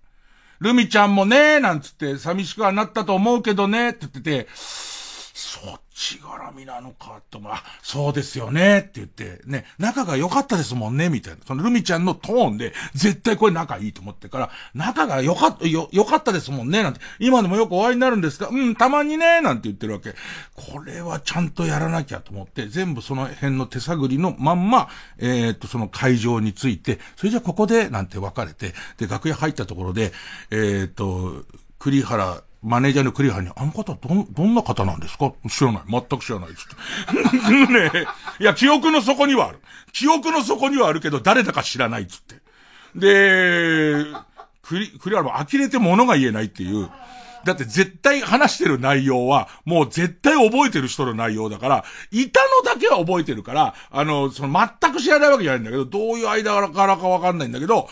[0.61, 4.49] ルミちゃんもね、なんつって、寂しくはなったと思うけどね、って言ってて、
[5.39, 8.79] そっち絡みなのかとあ、そうですよね。
[8.79, 11.11] って言って、ね、仲が良かったですもんね。
[11.11, 11.41] みたいな。
[11.47, 16.83] そのルミちゃんのトーンで、絶対これ仲いいと思ってから、仲が良かった、よ、良かったですもんね。
[16.83, 18.49] なんて、今でもよくお会いになるんですか？
[18.51, 19.43] うん、たまにね。
[19.43, 20.15] なんて言ってるわけ。
[20.55, 30.15] これはちゃんとやらなきゃと思って、全部その辺の手探りのまんま、えー、っと、その会場について、それじゃあここで、なんて別れて、で、楽屋入ったところで、
[30.51, 31.45] えー、っと、
[31.79, 33.99] 栗原マネージャーの栗原に、あの方ど、
[34.31, 35.33] どんな方なんですか？
[35.49, 35.83] 知らない。
[35.89, 36.49] 全く知らない。
[36.51, 37.73] つって。
[37.73, 38.07] ね
[38.41, 39.61] いや、記憶の底にはある。
[39.93, 42.07] 記憶の底にはあるけど、誰だか知らない。
[42.07, 42.37] つって。
[42.95, 44.05] で、
[44.63, 46.89] 栗、栗原も呆れて物が言えないっていう。
[47.45, 57.89] だって絶対話してる内容は、もう絶対覚えてる人の内容だから、いたのだけは覚えてるから、あの、その全く知らないわけじゃないんだけど、どういう間からかわかんないんだけど、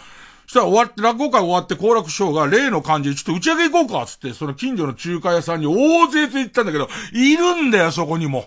[0.46, 8.46] したら終わって、落語会終わって好楽師匠が例の感じでちょっと打ち上げ行こうかつって、その近所の中華屋さんに大勢ついったんだけど、いるんだよ、そこにも。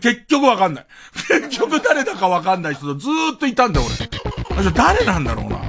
[0.00, 0.86] 結局わかんない。
[1.28, 4.62] 結局誰だかわかんない人とずーっといたんだよ、俺。
[4.62, 5.60] じゃ誰なんだろうな。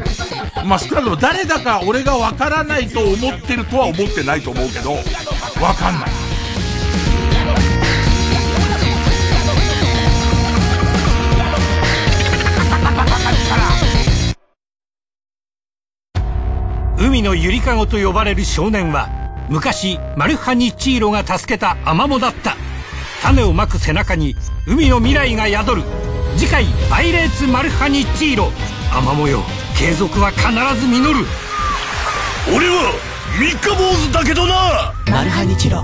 [0.63, 4.93] まあ、少なくとも誰だか俺がわからないと思ってるとは思ってないと思うけど、
[5.61, 6.26] わかんない。
[16.99, 19.09] 海のゆりかごと呼ばれる少年は
[19.49, 22.55] 昔マルハニチーロが助けたアマモだった。
[23.21, 24.35] 種をまく背中に
[24.67, 25.83] 海の未来が宿る。
[26.37, 28.51] 次回「パイレーツマルハニチーロ」
[28.91, 29.43] アマモよ
[29.75, 30.47] 継続は必
[30.79, 31.25] ず実る。
[32.55, 32.93] 俺は
[33.39, 34.93] 三日坊主だけどな。
[35.11, 35.83] マルハニチロ。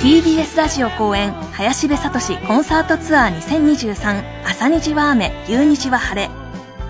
[0.00, 6.30] TBS ラジオ公演林部聡コンサートツアー2023朝虹は雨夕虹は晴れ。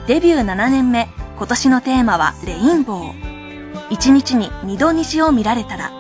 [0.07, 3.35] デビュー7年目今年のテーマはレインボー。
[3.91, 5.91] 一日に二度虹を見られたら、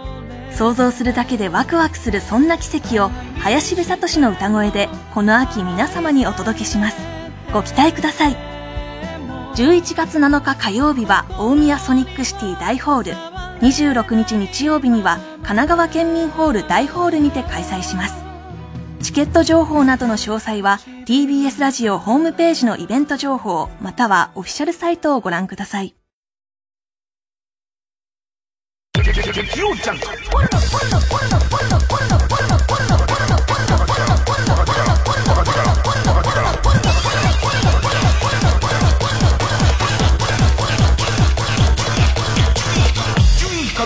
[0.53, 3.11] 想像するだけでワクワクするそんな奇跡を
[3.41, 6.97] 林部聡の歌声でこの秋皆様にお届けします。
[7.53, 8.37] ご期待ください。
[9.57, 13.13] 11月7日火曜日は大宮ソニックシティ大ホール。
[13.61, 18.24] 26日日曜日には神奈川県民ホール大ホールにて開催します。
[19.05, 25.95] チケット情報などの詳細は TBS ラジオホームページのイベント情報またはオフィシャルサイトをご覧ください。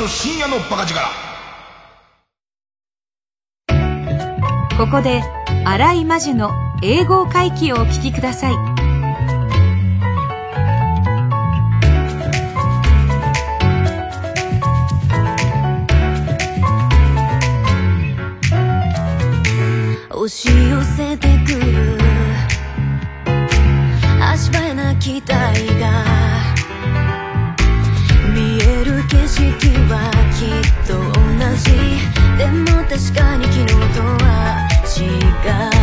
[0.06, 1.27] 深夜のバカ力
[4.78, 5.22] ここで
[5.64, 6.52] 荒井魔ジの
[6.82, 8.54] 英語会帰をお聞きください。
[20.10, 21.98] 押し寄せてくる
[24.22, 25.34] 足早な期待
[25.80, 26.04] が
[28.32, 29.42] 見える景色
[29.90, 31.02] はきっと同
[31.56, 31.98] じ。
[32.38, 34.67] でも確かに昨日とは
[35.00, 35.77] 違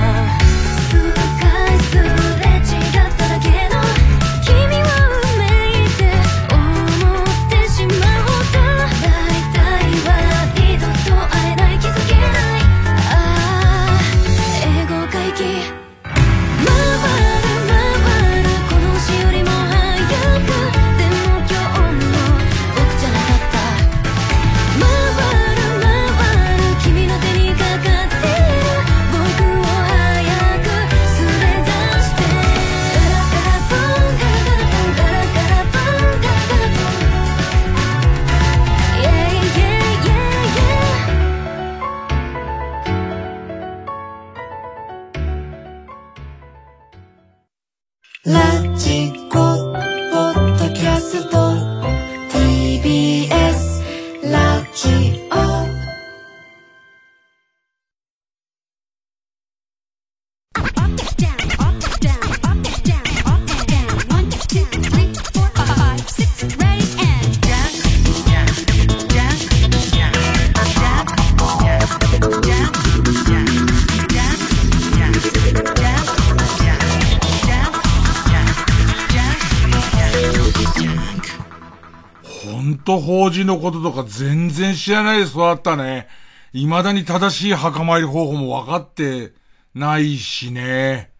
[83.45, 86.07] のこととか全然知らないで育ったね。
[86.53, 89.33] 未だに正しい墓参り方法も分かって
[89.73, 91.11] ないしね。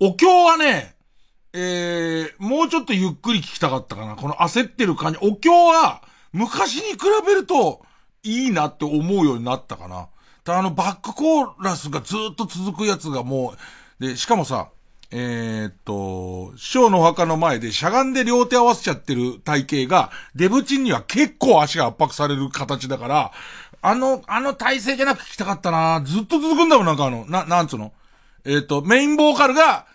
[0.00, 0.94] お経はね、
[1.52, 4.16] えー、もうちょっとゆっくり聞きたかったかな。
[4.16, 5.18] この焦ってる感じ。
[5.22, 6.02] お経は、
[6.32, 7.84] 昔に比べると、
[8.22, 10.08] いいなって思うようになったかな。
[10.44, 13.54] ただあの、バックコーラスがずっと続くやつがも
[14.00, 14.68] う、で、しかもさ、
[15.12, 23.32] えーっと、師匠のお墓の前でしゃがんで両手合わせちゃってる体型が、デブチンには結構足が圧迫される形だから、
[23.82, 26.02] あの、あの体勢じゃなく聞きたかったな。
[26.04, 27.92] ずっと続くんだもん、なんかあの、な、なんつうの？
[28.44, 29.86] えーっと、メインボーカルが、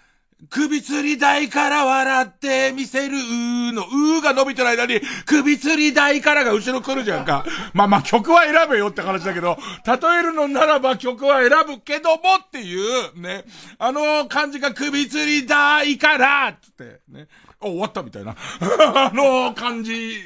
[0.50, 7.46] 首吊り台から笑って見せるうの、うーが伸びてる間に、首吊り台からが後ろ来るじゃんか。
[7.74, 13.44] まあまあ曲は選べよって話だけど、例えるのならば曲は選ぶけどもっていう、ね。
[13.78, 17.28] あの感じが首吊り台からつって、ね。
[17.60, 18.36] あ、終わったみたいな。
[18.96, 20.18] あの感じ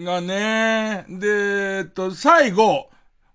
[0.00, 1.04] がね。
[1.08, 2.90] で、えっと、最後、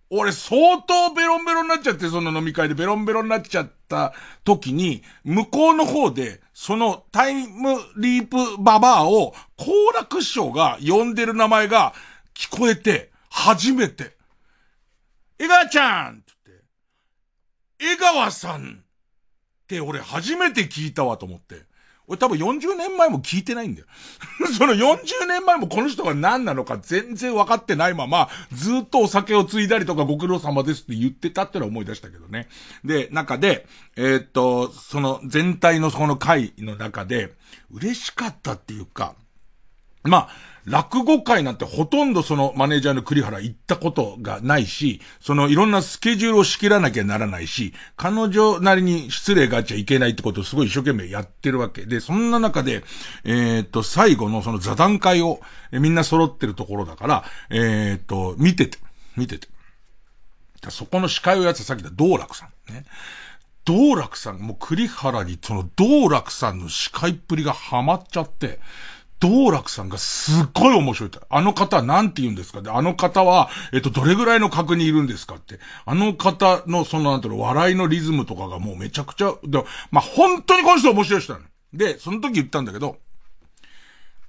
[0.10, 4.14] 俺相当ベロンベロンになっちゃって、その飲み会でベロンベロンになっちゃってた
[4.44, 11.94] 時に、向こうの方で、そのタイムリープババアを、好楽師匠が呼んでる名前が
[12.34, 14.18] 聞こえて、初めて、
[15.40, 16.52] 江川ちゃんつって、
[17.80, 21.67] 江川さんって俺初めて聞いたわと思って。
[22.08, 23.88] 俺多分40年前も聞いてないんだよ。
[24.58, 32.48] その40年前もこの人が何なのか全然分かってないまま、ずっとお酒を継いだりとかご苦労様ですって言ってたってのは思い出したけどね。
[32.86, 37.34] で、中で、えーっと、その全体のその回の中で、
[37.72, 39.16] 嬉しかったっていうか、
[40.04, 40.30] まあ、
[40.68, 52.84] 落語会なんてほとんどそのマネージャーの栗原行ったことがないし、そのいろんなスケジュールを仕切らなきゃならないし、彼女なりに失礼があっちゃいけないってことをすごい一生懸命やってるわけで、そんな中で、
[53.24, 55.40] えーっと、最後のその座談会を、
[55.72, 58.78] みんな揃ってるところだから、えーっと、見てて、
[59.16, 59.48] 見てて。
[60.70, 62.84] そこの司会をやってたさっき言った道楽さんね。
[63.64, 68.60] 道楽さん、もう栗原にその道楽さんの司会っぷりがハマっちゃって、
[69.20, 71.20] 道楽さんがすっごい面白いって。
[71.30, 72.62] あの方は何て言うんですか？
[72.62, 75.60] で、あの方は、えっと、どれぐらいの角にいるんですかって。
[75.86, 81.46] あの方の、その、なんていうの、笑いのリズムとかがもうめちゃくちゃ、でまあ、本当にこの人面白い人なの。
[81.74, 82.98] で、その時言ったんだけど、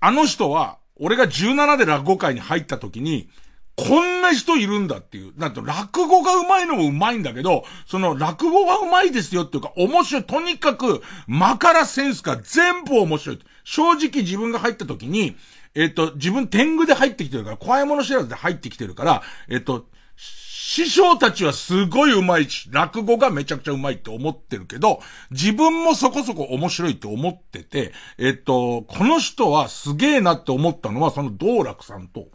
[0.00, 3.28] あの人は、俺が17で落語会に入った時に、
[3.76, 5.32] こんな人いるんだっていう。
[5.38, 10.24] なんと、落語が上手いのも上手いんだけど、その落語が上手いですよっていうか、面白い。
[10.24, 13.38] とにかく、間からセンスが全部面白い。
[13.68, 15.36] 正直自分が入った時に、
[15.74, 25.00] えっ、と、自分天狗で入ってきてるから、怖いもの知らずで入ってきてるから、えっ、と、師匠たちはすごい上手いし、落語がめちゃくちゃ上手いって思ってるけど、
[25.30, 32.28] 自分もそこそこ面白いって思ってて、えっと、この人はすげえなって思ったのは、その道楽さんと、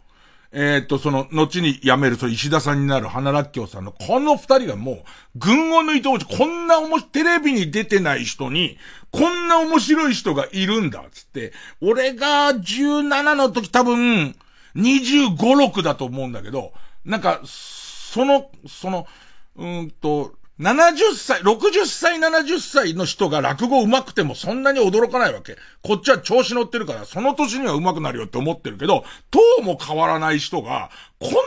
[0.56, 4.98] えっと、その、後に辞める、その石田さんになる花らっきょうさんの、この二人がもう、
[5.34, 8.78] 群を抜いて落ち、こんな面白い、テレビに出てない人に、
[9.10, 14.36] こんな面白い人がいるんだ、つって、俺が17の時多分、
[14.76, 16.72] 25、6だと思うんだけど、
[17.04, 19.08] なんか、その、その、
[19.56, 25.56] うんと、70歳、60歳、70歳の人が落語上手くてもそんなに驚かないわけ。
[25.82, 31.38] こっちは調子乗ってるから、その年には上手くなるよって思ってるけど、どうも変わらない人が、こんな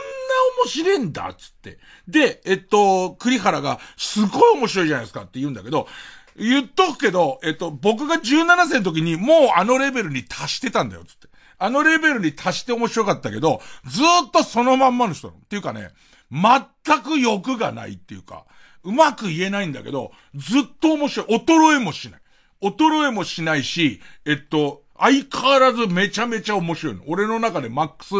[0.62, 1.78] 面白いんだ、つって。
[2.06, 5.88] で、えっと、栗原が、すごい面白いじゃないですかって言うんだけど、
[6.36, 11.28] 言っとくけど、えっと、僕が17歳の時にもうあのレベルに達してたんだよ、つって。
[11.58, 15.30] あのレベルに達して面白かったけど、ずっとそのまんまの人。
[15.30, 15.92] っていうかね、
[16.30, 18.44] 全く欲がないっていうか、
[18.88, 21.26] うまく言えないんだけど、ずっと面白い。
[21.36, 22.20] 衰えもしない。
[22.62, 27.02] 衰えもしないし、えっと、相変わらずめちゃめちゃ面白いの。
[27.06, 28.14] 俺の中でマックス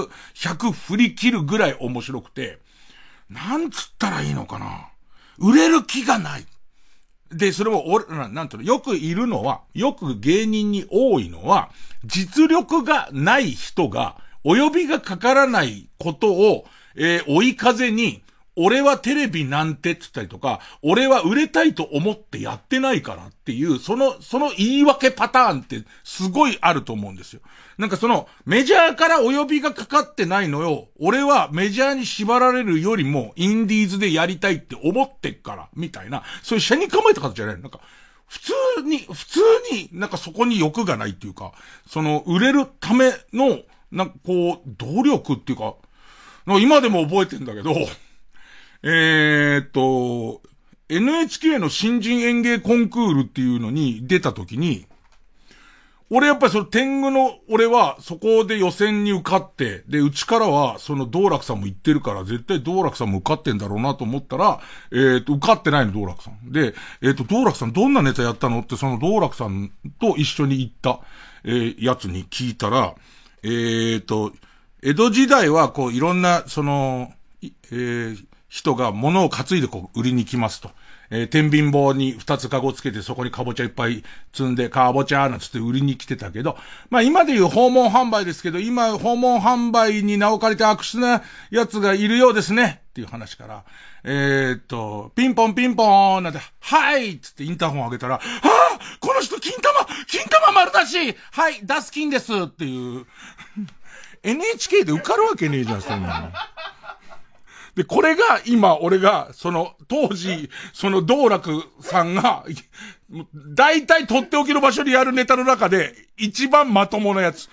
[0.46, 2.58] 100振り切るぐらい面白くて、
[3.30, 4.90] なんつったらいいのかな。
[5.38, 6.44] 売れる気がない。
[7.30, 11.70] で、それも俺、なんとよくいるのは、よく芸人に多いのは、
[12.04, 18.22] 実力がない人が、及びがかからないことを、えー、追い風に、
[18.60, 27.40] 俺はテレビなんてって言ったりとか、俺は売れたいと思ってやってないからっていう、その、その言い訳パターンってすごいあると思うんですよ。
[27.78, 30.88] なんかその、メジャーから及びがかかってないのよ。
[30.98, 37.60] 俺はメジャーに縛られるよりも、インディーズでやりたいって思ってっから、みたいな、そういう車に構えた方じゃない。
[37.60, 37.80] なんか、
[38.26, 38.52] 普通
[38.84, 39.40] に、普通
[39.72, 41.52] になんかそこに欲がないっていうか、
[41.86, 43.60] その、売れるための、
[43.92, 45.74] なんかこう、努力っていうか、
[46.60, 47.74] 今でも覚えてんだけど、
[48.82, 50.42] えー、っと、
[50.88, 54.86] NHK の新人演芸コンクールっていうのに出た時に、
[56.10, 64.60] 俺やっぱりその天狗の、俺はそこで予選に受かって、で、うちからはその道楽さんも言ってるから、絶対道楽さんも受かってんだろうなと思ったら、
[64.90, 66.50] えっ、ー、と、受かってないの、道楽さん。
[66.50, 69.70] で、えっ、ー、と、道楽さんどんなネタやったのって、その道楽さん
[70.00, 71.00] と一緒に行った、
[71.44, 72.94] えー、やつに聞いたら、
[73.42, 74.32] えっ、ー、と、
[74.82, 77.12] 江戸時代はこういろんな、その、
[77.42, 80.70] えー、人が物を担いでこう売りに来ますと。
[81.10, 86.56] えー、天秤棒に二つカゴつけてそこにカボチャいっぱい積んで、カボチャーなんつって売りに来てたけど、
[86.90, 92.82] まあ今でいう訪問販売ですけど、今訪問販売に名を借りて悪質なやつがいるようですね。
[92.88, 93.64] っていう話から、
[94.04, 103.06] えー、っと、ピンポンピンポーンなんて、はいっつってインターホン上げたら、ああこの人金玉金玉丸出しはい、出す金ですっていう。
[104.22, 106.32] NHK で受かるわけねえじゃん、そんなの。
[107.78, 112.44] で、これが今、俺が、その、当時、その道楽さんが、
[113.54, 117.48] 大体取っておきの場所にやるネタの中で、一番まともなやつ。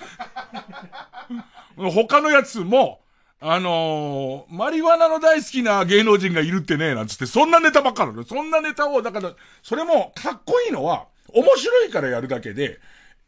[1.78, 3.02] 他のやつも、
[3.40, 11.06] あのー、マリワナの大好きな芸能人がいるってね、なんつって、そんなネタばっかりそんなネタを、だから、それも、かっこいいのは、
[11.36, 12.80] 面白いからやるだけで、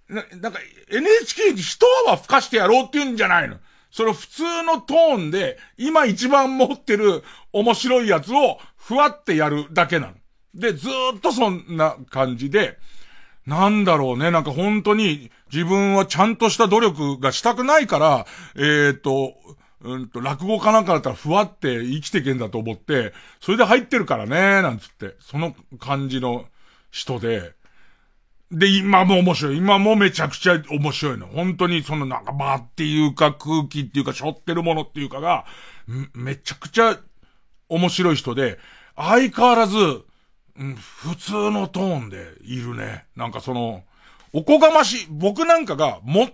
[0.10, 0.58] な、なんか、
[0.89, 3.58] NHK に一泡吹かしてやろうって言うんじゃないの。
[3.98, 10.14] その普通のトーンで、今一番持ってる面白いやつを、ふわってやるだけなの。
[10.54, 12.78] で、ずっとそんな感じで、
[13.48, 19.34] なんだろうね、なんか本当に自分はちゃんとした努力がしたくないから、えっ、ー、と、
[19.82, 26.45] うんと、落語家なんかだったらふわって生きてけんだと思って、それで入ってるからね、なんつって、その感じの
[26.91, 27.54] 人で、
[28.52, 29.58] で、今も面白い。
[29.58, 31.28] 今もめちゃくちゃ面白いの。
[31.28, 35.45] 本当にそのなんか間っていうか空気っていうか背負ってるものっていうかが、
[36.14, 36.98] めちゃくちゃ
[37.70, 38.58] 面白い人で、
[38.95, 43.06] 相変わらず、うん、普通のトーンでいるね。
[43.16, 43.84] なんかその、
[44.34, 45.08] おこがましい。
[45.10, 46.34] 僕なんかが、もったい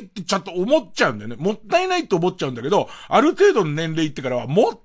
[0.00, 1.36] ないってちゃんと思っちゃうんだよね。
[1.38, 4.84] もったいないって思っちゃうんだけど、ある程度の年齢いってからは、もったい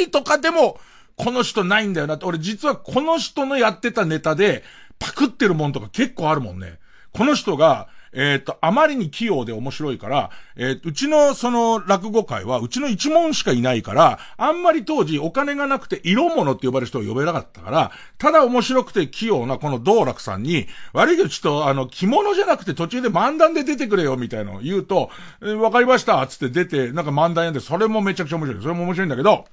[0.00, 0.78] ないとかでも、
[1.16, 2.26] この人ないんだよなって。
[2.26, 4.62] 俺実はこの人のやってたネタで、
[4.98, 6.78] パクってるもんとか結構あるもんね。
[7.12, 25.10] この人が、えっ、ー、と、あまりに器用で面白いから、えー、うちのその落語会は、うちの一問しかいないから、あんまり当時お金がなくて色物って呼ばれる人を呼べなかったから、ただ面白くて器用なこの道楽さんに、悪いけどちょっとあの、着物じゃなくて途中で漫談で出てくれよみたいなのを言うと、
[25.42, 28.62] えー、わかりましたつって出て、なんか漫談やんで、それもめちゃくちゃ面白い。
[28.62, 29.44] それも面白いんだけど、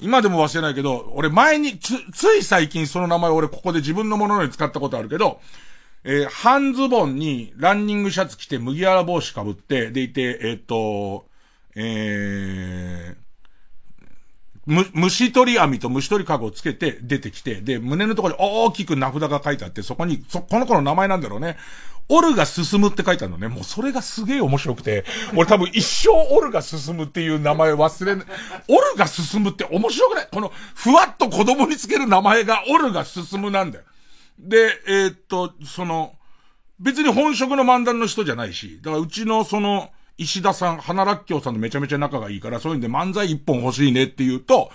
[0.00, 5.40] 今でも忘れないけど、俺前に、つ、つい最近その名前俺ここで自分のものに使ったことあるけど、
[6.04, 11.26] えー、半ズボンにランニングシャツ着て麦わら帽子かぶって、でいて、えっ、ー、と、
[11.74, 13.28] えー、
[14.66, 21.56] む、虫取り網と虫取りかごをつけて出てきて、で、胸のところに大きく名札が書いてあって、そこに、そ、この子の名前なんだろうね。
[22.08, 23.48] オルが進むって書いてあるのね。
[23.48, 25.04] もうそれがすげえ面白くて、
[25.34, 28.26] 俺多分一生オルが進むっていう名前忘れない。
[28.68, 30.28] オルが進むって面白くない？
[30.32, 33.84] この、ふわっと子供につける名前がオルが進むなんだよ。
[34.38, 36.14] で、えー、っと、その、
[36.80, 44.70] 別に本職の漫談の人じゃないし、だからうちのその、石田さん、花らっきょうさんとめちゃめちゃ仲がいいから、そういうんで漫才一本欲しいねって言うと、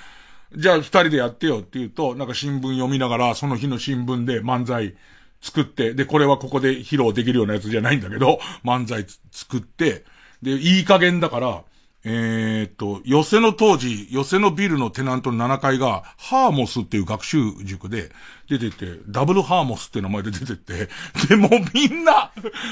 [0.55, 4.95] じゃあ二人でやってよって言うと、なんか新聞読みながら、その日の新聞で漫才
[5.43, 10.05] 作って、で、これはここで披露できるようなやつじゃないんだけど、漫才作って、
[10.41, 11.63] で、いい加減だから、
[12.05, 18.09] えー、っと、寄せの当時、寄せのビルのテナントの7階が、ハーモスっていう学習塾で
[18.49, 20.89] 出てて、ダブルハーモスって名前で出てて、
[21.27, 22.31] で、もみんな、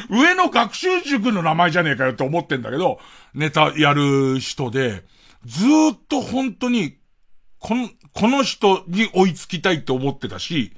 [0.09, 2.99] 上の学習塾の名前じゃねえかよって思ってんだけど、
[3.33, 5.03] ネタやる人で、
[5.45, 6.97] ずーっと本当に、
[7.59, 10.73] この、この人に追いつきたいって思ってたし、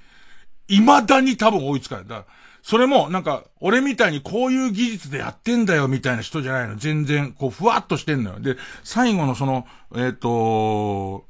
[0.67, 2.07] 未だに多分追いつかない。
[2.07, 2.25] だ
[2.63, 6.77] それも、なんか、俺みたいにこういう技術でやってんだよみたいな人じゃないの。
[6.77, 8.39] 全然、こう、ふわっとしてんのよ。
[8.39, 8.55] で、
[8.85, 11.25] 最後のその、えっ、ー、と、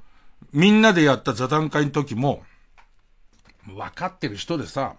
[0.51, 2.43] みんなでやった座談会の時も、
[3.65, 4.95] 分かってる人でさ、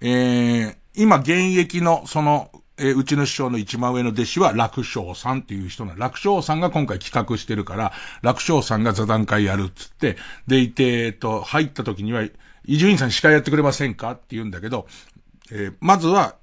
[0.00, 7.92] えー、今現役の、その、えー、うちの師匠の一番上の弟子は楽勝さんっていう人な楽勝さんが今回企画してるから、
[8.22, 10.16] 楽勝さんが座談会やるっつって、
[10.48, 12.24] でいて、えっと、入った時には、
[12.68, 14.10] 伊集院さん司会やってくれませんか？
[14.10, 14.86] って言うんだけど、
[15.50, 16.36] えー、まずは、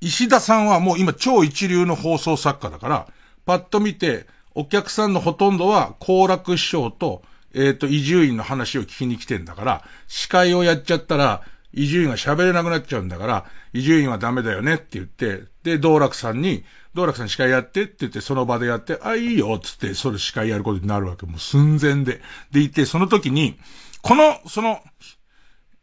[0.00, 3.08] 石田さんはもう今超一流の放送作家だから、
[3.44, 11.42] パッと見て、お客さんのほとんどは、高楽師匠と、えっ、ー、と、伊集院の話を聞きに来てんだから、司会をやっちゃったら、
[11.72, 16.64] 伊集院が喋れなくなっちゃうんだから、伊集院はダメだよねって言って、で、道楽さんに、
[16.94, 21.26] 道楽さん司会やってって言って、その場でやって、あ、いいよっつって、それ司会やることになるわけ。
[21.26, 22.20] もう寸前で。
[22.52, 23.58] でいて、その時に、
[24.02, 24.82] この、その、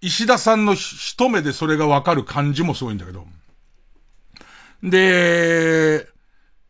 [0.02, 3.26] 石田さんの一目でそれがわかる感じもすごいんだけど。
[4.84, 6.08] で、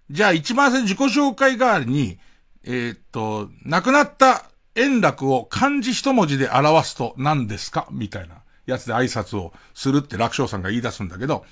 [0.10, 2.18] じゃあ一番最初自己紹介代わりに、
[2.64, 7.88] えー、っと、亡くなった円楽を漢字一文字で表すと何ですか？
[7.92, 8.36] みたいな。
[8.66, 11.46] やつで挨拶をするって楽勝さんが言い出すんだけど、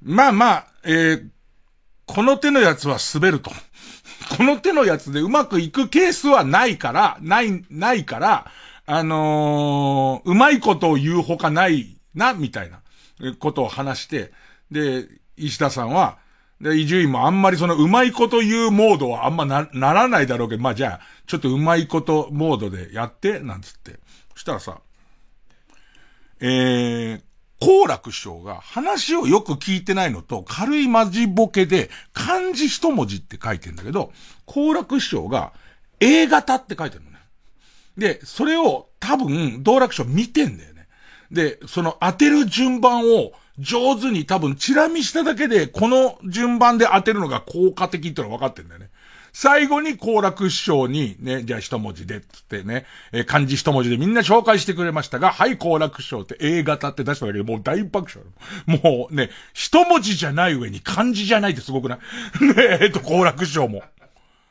[0.00, 1.28] まあまあ、えー、
[2.06, 3.50] この手のやつは滑ると。
[4.36, 8.46] この手のやつでうまくいくケースはないから、ない、ないから、
[8.86, 12.82] あのー、うまいことを言うほかないな、みたいな
[13.38, 14.32] ことを話して、
[14.70, 15.06] で、
[15.36, 16.18] 石田さんは、
[16.60, 23.98] で、伊集院もあんまりそのうまいこと言うモードはあんまな、ならないだろうけど、まあじゃあ、ちょっとうまいことモードでやって、なんつって。
[24.34, 24.80] そしたらさ、
[26.40, 27.22] えー、
[27.60, 34.12] 好楽師匠が話をよく聞いてないのと軽いマジボケで漢字一文字って書いてんだけど、
[34.44, 35.54] 好楽師匠が
[36.00, 37.13] A 型って書いてるの。
[37.96, 40.86] で、それを多分道楽師匠見てんだよね。
[41.30, 48.90] で、その当てる順番を上手に多分チラ見しただけでこの順番で当てるのが効果的ってのは分かってんだよね。
[49.36, 58.80] 最後に好楽師匠に、ね、じゃあ一文字で、つってね、えー、漢字一文字でみんな紹介してくれましたが、はい、好楽師匠って A 型って出しただけでもう大爆笑。
[58.80, 61.98] もうね、一文字じゃない上に漢字じゃないってすごくない？
[62.46, 63.82] ねえっと、好楽師匠も。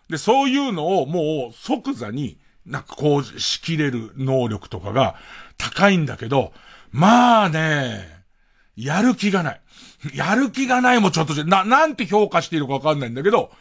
[0.09, 5.15] で、そういうのをもう即座に、なんかこう、仕切れる能力とかが
[5.57, 6.53] 高いんだけど、
[6.91, 8.23] まあね、
[8.75, 9.61] やる気がない。
[10.13, 13.51] やる気がないもちょっとな、なんて評価しているかわかんないんだけど、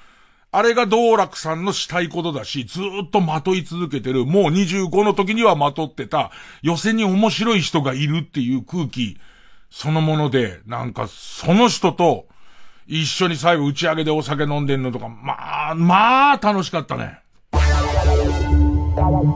[0.54, 6.30] あれが道楽さんのしたいことだし、ずっとまとい続けてる、もう25の時にはまとってた、
[6.62, 9.18] 寄せに面白い人がいるっていう空気、
[9.70, 12.26] そのもので、なんか、その人と、
[12.86, 17.21] 一緒に最後打ち上げでお酒飲んでんのとか、まあ、まあ、楽しかったね。
[19.22, 19.28] ジ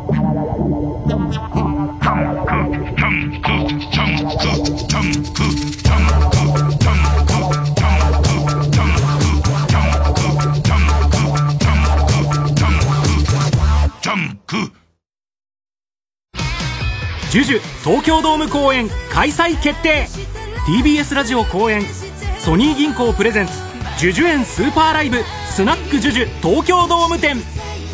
[17.41, 20.09] ュジュ東京ドーム公演開催決定。
[20.66, 21.82] TBS ラジオ公演
[22.41, 23.53] ソニー銀行プレゼンツ
[23.99, 25.18] ジュジュ園スーパーライブ
[25.49, 27.37] スナックジュジュ東京ドーム店。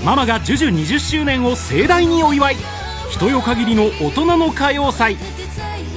[0.05, 2.57] ママがジュジュ20周年を盛大にお祝い。
[3.13, 5.17] 人よ限りの大人の歌謡祭。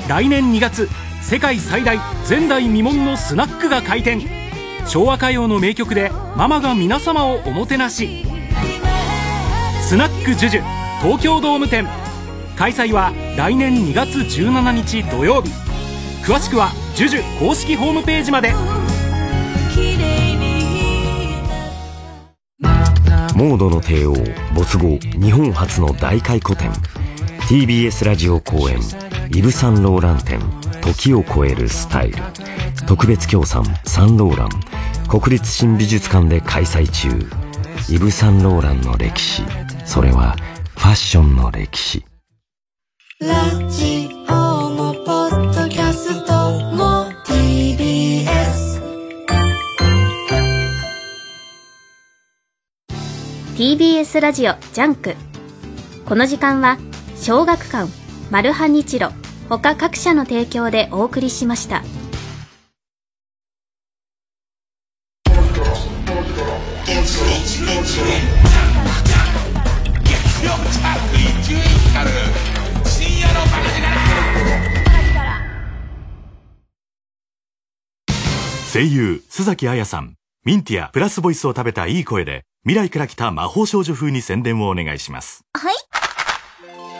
[0.07, 0.87] 来年2月
[1.23, 1.97] 世界最大
[2.29, 4.21] 前代未聞のスナックが開店。
[4.85, 8.23] 昭和歌謡の名曲でママが皆様をおもてなし。
[9.81, 10.63] スナックジュジュ
[11.01, 11.87] 東京ドーム店。
[12.55, 15.49] 開催は来年2月17日土曜日。
[16.23, 18.53] 詳しくは JUJU 公式ホームページまで。
[23.35, 24.13] モードの帝王
[24.53, 26.71] 没後日本初の大回顧展
[27.49, 28.79] TBS ラジオ公演
[29.31, 30.39] イブ・サンローラン展
[30.93, 32.17] 時を超えるスタイル。
[32.87, 34.49] 特別協賛サンローラン。
[35.07, 37.09] 国立新美術館で開催中。
[37.89, 39.43] イブ・サンローランの歴史。
[39.85, 40.35] それは
[40.75, 42.05] ファッションの歴史。
[43.19, 44.44] ラジオ。
[53.55, 55.15] TBS ラジオジャンク。
[56.05, 56.77] この時間は
[57.15, 57.89] 小学館
[58.29, 59.11] マルハニチロ
[59.47, 61.81] 他各社の提供でお送りしました。
[78.73, 80.15] 声優須崎彩さん。
[80.43, 85.45] ミンティアプラスボイスを食べたいい声で未来から来た魔法少女風に宣伝をお願いします。
[85.53, 85.75] はい。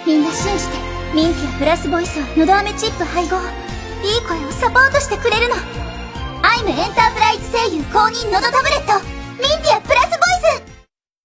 [0.06, 0.78] みんな信じて。
[1.16, 3.38] ミンティアプラスボイスはのど飴チップ配合。
[4.04, 5.56] いい声をサポートしてくれるの。
[6.44, 9.04] アイムエンタープライズ声優公認のどタブレット。
[9.42, 10.38] ミンティアプラスボイ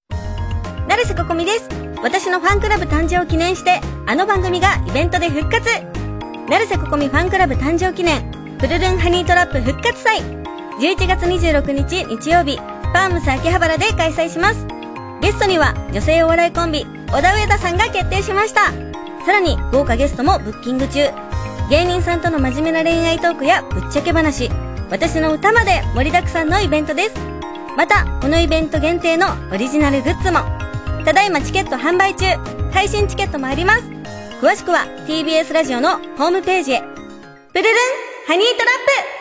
[0.08, 0.88] ス。
[0.88, 1.68] 成瀬ここみです。
[2.02, 5.68] 私のファンクラブ誕生を記念してあの番組がイベントで復活。
[6.48, 8.56] 成瀬ここみファンクラブ誕生記念。
[8.58, 10.22] プルルンハニートラップ復活祭。
[10.80, 12.58] 11月26日日曜日
[12.92, 14.66] パームス秋葉原で開催します。
[15.20, 18.72] ゲストには女性お笑いコンビ小田上田さんが決定しました。
[19.24, 21.08] さらに豪華ゲストもブッキング中。
[21.68, 24.50] 芸人さんとの真面目な恋愛トークやぶっちゃけ話。
[24.90, 27.14] 私の歌まで盛りだくさんのイベントです。
[27.76, 30.40] またこのイベント限定のオリジナルグッズも。
[31.04, 32.26] ただいまチケット販売中。
[32.72, 33.82] 配信チケットもあります。
[34.40, 36.80] 詳しくは TBS ラジオのホームページへ。
[36.80, 37.74] プルルン
[38.26, 39.19] ハニートラップ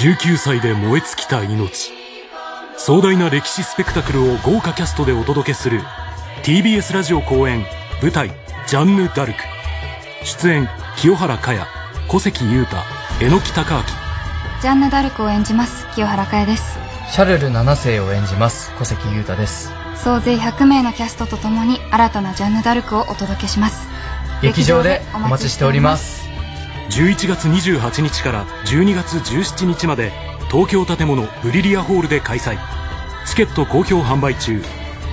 [0.00, 1.92] 19歳で燃え尽きた命。
[2.78, 5.82] 壮大な歴史スペクタクルを豪華キャストでお届けする
[6.42, 7.66] TBS ラジオ公演
[8.00, 8.30] 舞台
[8.66, 9.40] 「ジャンヌ・ダルク」
[10.24, 11.66] 出演清原果耶
[12.08, 12.76] 小関裕太
[13.20, 14.62] 榎木隆明。
[14.62, 16.78] ジャンヌ・ダルクを演じます清原果耶です。
[17.10, 19.70] シャルル7世を演じます小関裕太です。
[19.96, 23.86] 総勢100名のキャストとともに新たなジャンヌ・ダルクをお届けします。
[24.40, 26.29] 劇場でお待ちしております
[26.90, 30.10] 11月28日から12月17日まで
[30.50, 32.58] 東京建物ブリリアホールで開催。
[33.28, 34.60] チケット好評販売中。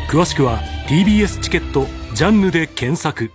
[0.09, 3.31] 詳しくは TBS チケットジャンヌで検索。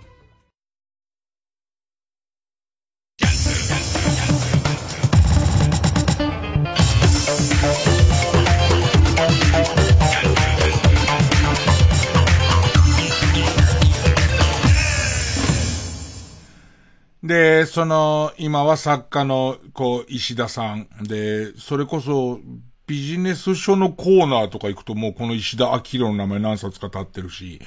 [17.23, 20.87] で、その、今は作家の、こう、石田さん。
[21.03, 22.39] で、それこそ、
[22.85, 27.61] ビジネス書のコーナーとか行くともうこの石田明の名前何冊か立ってるし、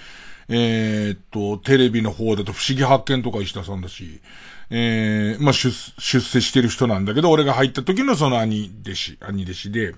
[0.49, 4.21] えー、っと、テレビの方だと不思議発見とか石田さんだし、
[4.69, 9.95] えー、まあ、出、出世してる人なんだけど、俺が入った時のその兄弟子、兄弟子で、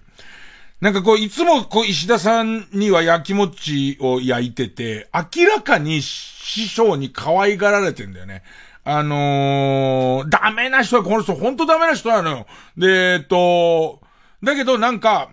[0.80, 8.44] なんかこう、いつもこう、石田さんには焼きもちを焼いてて、明らかに師匠に可愛がられてんだよね。
[8.90, 12.46] あのー、ダメな人はこの人、ほんとダメな人なのよ。
[12.74, 14.00] で、えっと、
[14.42, 15.28] だけどなんか、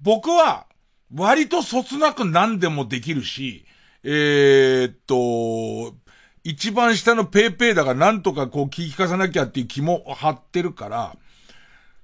[0.00, 0.66] 僕は、
[1.12, 3.66] 割とそつなく何でもできるし、
[4.04, 5.96] えー、っと、
[6.44, 11.16] 一番下のペーペーだがなんとかこう聞き聞かさなきゃっていう気も張ってるから、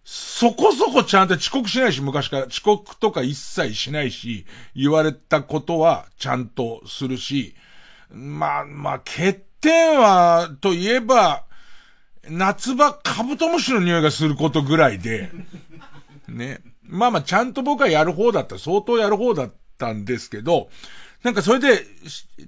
[0.03, 7.55] そこそこちゃんと遅刻しないし、昔から遅刻とか一切しないし、言われたことはちゃんとするし、
[8.11, 11.45] まあまあ、欠点は、といえば、
[12.29, 15.31] 夏場カブトムシの匂いがすることぐらいで、
[16.29, 16.61] ね。
[16.83, 20.69] まあまあ、ちゃんと僕はやる方だった、相当やる方だったんですけど、
[21.23, 21.85] なんかそれで、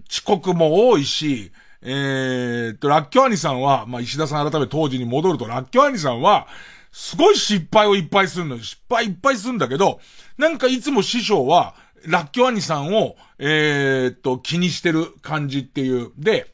[0.08, 1.52] 遅刻も多いし、
[1.82, 6.46] えー、と、ラッキョアニさんは、まあ石田さん改め当時に戻ると、ラッキョアニさんは、
[6.92, 8.58] すごい失敗をいっぱいするの。
[8.58, 10.00] 失敗いっぱいするんだけど、
[10.38, 11.74] なんかいつも師匠は、
[12.06, 16.12] ラッキョアニさんを、えー、と、気にしてる感じっていう。
[16.16, 16.52] で、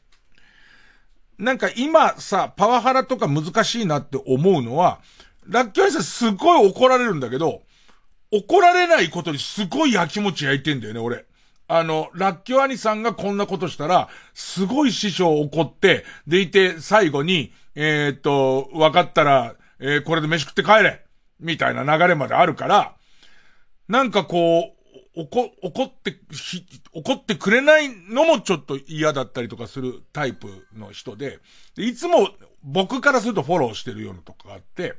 [1.37, 4.99] なんか今さ、パワハラとか難しいなって思うのは、
[5.47, 7.61] ラッキョアニさんすごい怒られるんだけど、
[8.31, 11.25] 怒られないことにすごい焼きもち焼いてんだよね、俺。
[11.69, 21.05] あの、ラッキョアニさんがこんなことしたら、すごい師匠怒って、でいて、最後に、えー、っと、分かったら、えー、これで飯食って帰れ
[21.39, 22.95] みたいな流れまであるから、
[23.87, 24.76] なんかこう、
[25.17, 26.63] 怒、怒って、ひ、
[26.93, 31.39] 怒ってくれないのもちょっと嫌だったりとかするタイプの人で、
[31.75, 32.29] でいつも
[32.63, 34.95] 僕からするとフォローしてるようなとこがあって、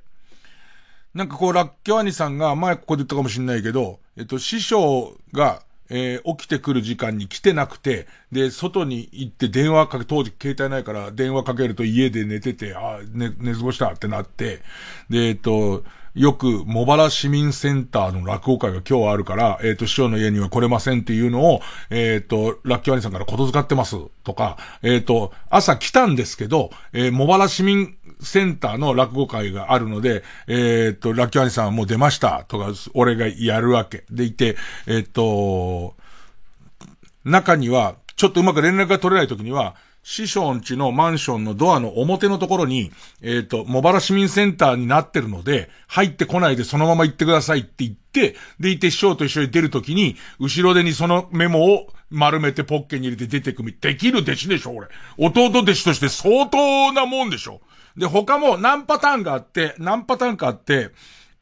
[1.14, 14.60] なんかこう、ラッキョアニさんが前ここで言ったかもしんないけど、えっと、師匠が、えー、起きてくる時間に来てなくて、で、外に行って電話かけ、当時携帯ないから電話かけると家で寝てて、あ、寝、寝過ごしたってなって、
[15.08, 15.84] で、えっと、
[16.18, 21.60] よく、茂原市民センターの落語会が今日あるから、えっ、と、師匠の家には来れませんっていうのを、
[21.90, 34.04] えっ、と、ラッキョアニさんからことづかってますとか、えっ、と、朝来たんですけど、えー、茂原市民センターの落語会があるので、えっ、と、ラッキョアニさんはもう出ましたとか、俺がやるわけ。
[34.10, 34.56] でいて、
[34.88, 35.94] えっ、と、
[37.24, 39.76] 中には、ちょっとうまく連絡が取れない時には、
[40.10, 42.90] 師匠んちのマンションのドアの表のところに、
[43.20, 54.88] えっ、と、茂原市民センターになってるので、入ってこないでそのまま行ってくださいって言って、でいて師匠と一緒に出るときに、後ろ手にそのメモを丸めてポッケに入れて出てくみ、できる弟子でしょ、俺。
[55.18, 57.60] 弟弟子として相当なもんでしょ。
[57.94, 60.88] で、他も何パターンがあって、何パターンかあって、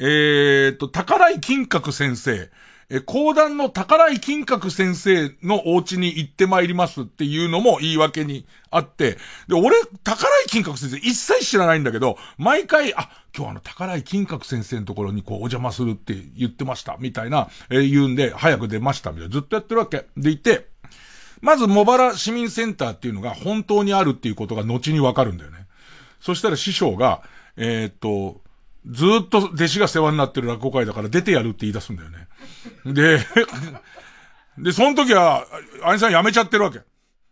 [0.00, 2.50] えっ、と、宝井金閣先生、
[2.89, 9.18] え、講談の宝井金閣先生のお家に行ってまいりますっていうのも言い訳にあって、
[9.49, 19.32] で、俺、宝井金閣先生一切知らないんだけど、毎回、あ、今日あの宝井金閣先生のところにこうお邪魔するって言ってました、みたいな、えー言うんで、早く出ました、みたいな。
[19.32, 20.07] ずっとやってるわけ。
[20.16, 20.68] でいて、
[21.41, 25.66] まず茂原市民センターっていうのが本当にあるっていうことが後にわかるんだよね。
[26.20, 27.22] そしたら師匠が、
[27.57, 28.41] えーっと、
[28.87, 32.28] ずっと弟子が世話になってる落語会だから出てやるって言い出すんだよね。
[32.84, 33.18] で、
[34.59, 35.47] で、その時は、
[35.84, 36.80] 兄さん辞めちゃってるわけ。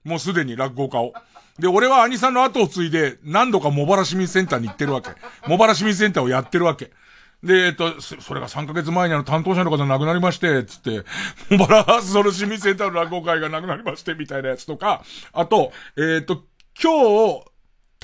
[0.04, 1.14] もうすでに落語家を。
[1.58, 5.10] で、俺は兄さんの後を継いで何度か茂原市民センターに行ってるわけ。
[5.46, 6.90] 茂原市民センターをやってるわけ。
[7.42, 11.04] で、えっと、それが3ヶ月前にあの担当者の方亡くなりまして、つって、
[11.50, 16.42] 茂原その市民センターの落語会がなくなりまして、みたいなやつとか、あと、えっと、
[16.82, 17.44] 今日、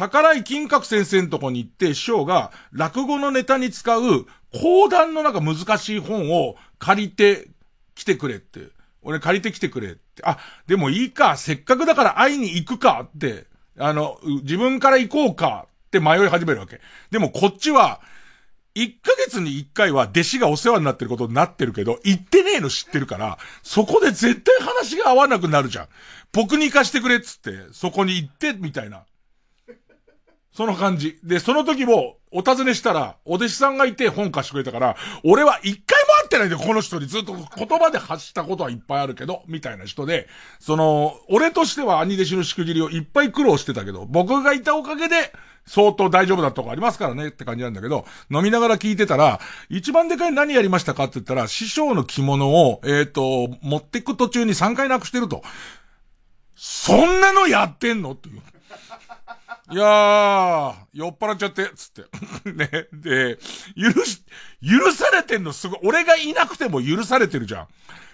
[0.00, 7.48] 宝井金閣先生のとこに行って、師匠が落語のネタに使う講談のなんか難しい本を借りて
[7.94, 8.68] きてくれって。
[9.02, 10.22] 俺借りてきてくれって。
[10.24, 13.46] あ、でもいいか、せっかくだから会いに行くかって、
[13.78, 16.80] あの、自分から行こうかって迷い始めるわけ。
[17.10, 18.00] でもこっちは、
[18.76, 25.88] 1ヶ月に1回は弟子がお世話になってることになってるけど、行ってねえの知ってるから、そこで絶対話が合わなくなるじゃん。
[26.32, 29.04] 僕に行かしてくれっつって、そこに行って、みたいな。
[30.60, 31.18] その感じ。
[31.24, 37.06] で、その時も、お尋ねしたら、お弟子さんがいて本貸してくれたから、俺は一回も会ってないんだよ、この人に。
[37.06, 45.32] ずっと言葉で発したことはいっぱいあるけど、みたいな人で、その、俺としては兄弟子のしくじりをいっぱい苦労してたけど、僕がいたおかげで、
[45.64, 49.40] 相当大丈夫だとこありますからねって感じなんだけど、飲みながら聞いてたら、
[49.70, 55.42] 一番でかい何やりましたかって言ったら、師匠の着物を、えっ、と、持ってく途中に3回なくしてると。
[56.54, 58.12] そんなのやってんの？
[58.12, 58.42] っていう。
[59.72, 62.02] いやー、酔っ払っちゃって、つって。
[62.50, 62.88] ね。
[62.92, 63.38] で、
[63.76, 64.24] 許し、
[64.60, 65.80] 許されてんのすごい。
[65.84, 67.66] 俺がいなくても許されてるじゃん。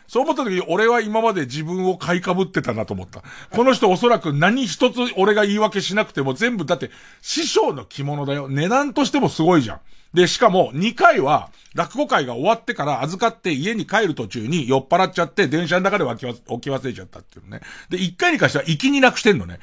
[0.06, 3.22] そう思った時に俺は今まで自分を買い被ってたなと思った。
[3.50, 6.90] この人おそらく何一つ俺が言い訳しなくても全部、だって
[7.22, 8.48] 師匠の着物だよ。
[8.48, 9.80] 値段としてもすごいじゃん。
[10.14, 17.60] で、しかも2回は落語会が終わってから預かって家に帰る途中に酔っ払っちゃって電車の中で置きわ置き忘れちゃったっていうね。
[17.88, 19.58] で、1回に関しては行きになくしてんのね。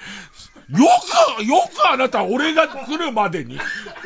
[0.70, 0.88] よ
[1.38, 3.60] く、よくあなた俺が来るまでに、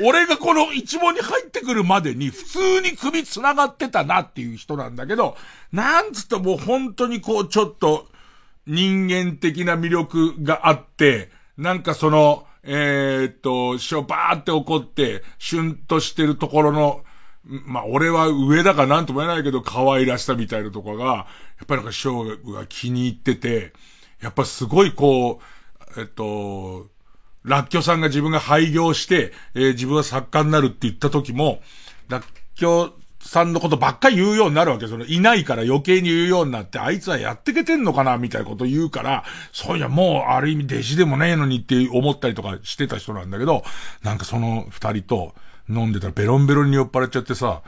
[0.04, 5.38] 俺がこの一問に入ってくるまでに普通に首繋がってたなっていう人なんだけど、
[5.72, 8.08] なんつってもう本当にこうちょっと
[8.66, 17.04] 人間的な魅力があって、なんかその、えーっと、師匠バーって怒って、シュンとしてるところの、
[17.66, 21.26] まあ、俺は上だからなんとも言えないけど、可愛らしさみたいなとこが、や
[21.64, 23.72] っぱりなんか師匠が気に入ってて、
[24.22, 25.44] やっぱすごいこう、
[25.96, 26.88] えっと、
[27.44, 31.62] ラッキョさんが自分が廃業して、えー自分は作家になるって言った時も、
[32.10, 32.24] ラッ
[32.56, 34.88] キョさんのことばっか言うようになるわけ。
[34.88, 43.64] その、いないから余計に言うようになって、あいつはやってけてんのかなみたいなこと言うから、そういや、もう、ある意味弟子でもねえのにって思ったりとかしてた人なんだけど、
[44.04, 45.34] なんかその二人と
[45.70, 47.62] 飲んでたらベロンベロンに酔っ払っちゃってさ、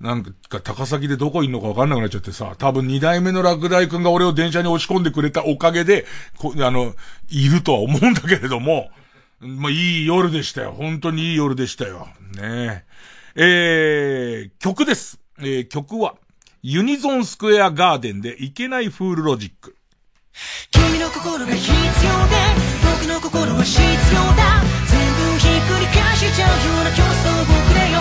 [0.00, 6.04] なんか、高崎でどこいんのかわかんなくなっちゃってさ、多分二代目の落第くんが俺を電車に押し込んでくれたおかげで、
[6.36, 6.94] こあの、
[7.30, 8.90] いるとは思うんだけれども、
[9.40, 10.72] まあ、いい夜でしたよ。
[10.72, 12.08] 本当にいい夜でしたよ。
[12.34, 12.84] ねえ。
[13.36, 15.18] えー、曲です。
[15.38, 16.14] えー、曲は、
[16.62, 19.76] ユニゾンスクエアガーデンでいけないフールロジック。
[20.70, 22.36] 君の心が必要で
[22.82, 25.00] 僕の心は必要だ全
[25.32, 28.00] 部ひっくり返しちゃうような競争をくれよ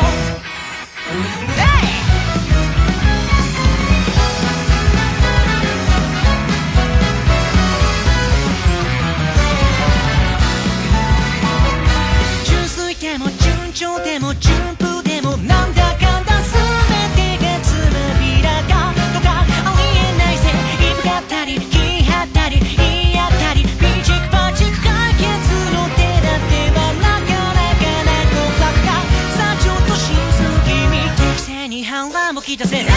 [13.75, 16.55] 調でも順風でもなんだかんだ全
[17.11, 20.47] てがつまびらかとかありえないぜ
[20.79, 23.69] いぶかったり気張ったり言い合ったりピ
[24.01, 25.27] チクパチク解決
[25.75, 28.95] の手だってはなかなかな極楽か
[29.35, 31.03] さあちょっとしすぎみ
[31.35, 32.94] 適正に反乱もきたせな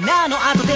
[0.00, 0.72] ナーの後で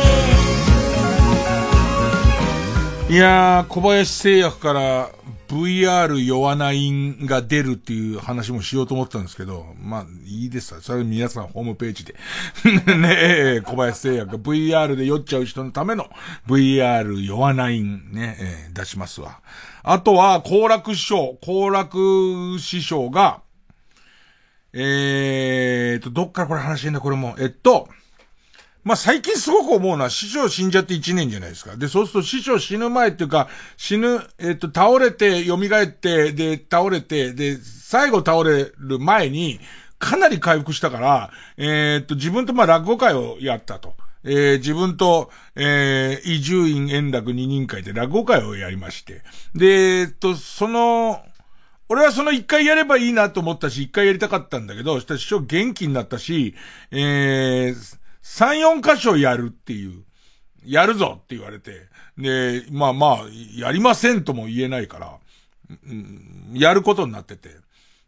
[3.08, 5.10] いやー、小林製薬から
[5.48, 10.80] VR 弱ナインが出るっていう話もしようと思ったんですけど、まあ、いいですわ。
[10.80, 12.16] それ皆さんホームページで。
[12.98, 13.16] ね
[13.58, 16.10] え、小林製薬が VR で酔っちゃう人のための
[16.48, 19.40] VR 弱ナインね、えー出しますわ。
[19.84, 23.40] あとは、行楽師匠、行楽師匠が、
[24.72, 27.36] えーと、どっからこれ話してんだ、これも。
[27.38, 27.88] えっと、
[28.86, 31.74] まあ、最近すごく思うのは、師匠死んじゃって1年じゃないですか。
[31.76, 39.58] で、そうすると師匠死ぬ前っていうか、死ぬ、えっと、倒れて、蘇って、で、倒れて、で、最後倒れる前に、
[39.98, 43.96] かなり回復したから、えっと、自分とま落語会をやったと。
[44.22, 49.22] えー自分と、えー、伊集院円楽二人会で落語会をやりまして。
[49.56, 51.24] で、えっと、その、
[51.88, 56.54] 俺はその一回やればいいなと思ったし、一回やりたかったんだけど、した師匠元気になったし、
[56.92, 60.02] えー、三、四箇所やるっていう、
[60.64, 61.86] やるぞって言われて、
[62.18, 63.18] で、まあまあ、
[63.54, 65.18] やりませんとも言えないから、
[65.88, 67.50] うんやることになってて。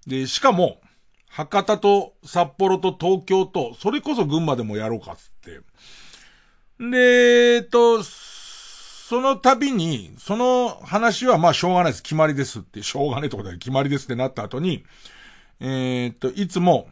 [0.09, 0.81] で、しかも、
[1.29, 5.61] 博多と札幌と東京と、それこそ群馬でもやろうかっつって。
[6.81, 12.03] で、えっと、その度に、その話はまあしょうがないです。
[12.03, 14.85] 決まりですって、しょうがないところで決まりですってなった後に、
[15.61, 16.89] えーっと、いつも、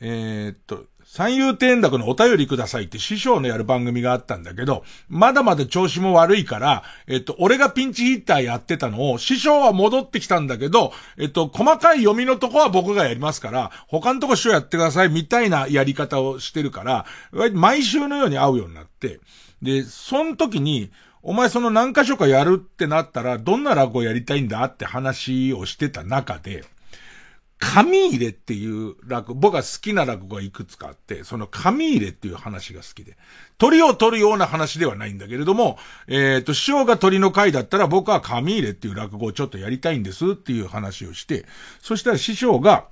[0.00, 17.06] えーっと、三遊天楽のお便りくださいって師匠のやる番組があったんだけど、まだまだ調子も悪いから、えっと、俺がピンチヒッターやってたのを、師匠は戻ってきたんだけど、えっと、細かい読みのとこは僕がやりますから、他のとこ師匠やってくださいみたいなやり方をしてるから、
[17.54, 19.18] 毎週のように会うようになって、
[19.62, 20.90] で、その時に、
[21.22, 26.64] お前その何箇所かやるってなったら、どんな落語やりたいんだって話をしてた中で、
[27.58, 33.16] 紙入れっていう落語、僕が好きな落語がいくつかあって、その紙入れっていう話が好きで、
[33.58, 35.76] 鳥を取るような話ではないんだけれども、
[36.06, 41.46] えっ、と、師匠が鳥の会だったら僕は紙入れっていう落語をちょっとやりたいんですっていう話をして、
[41.80, 42.86] そしたら師匠が、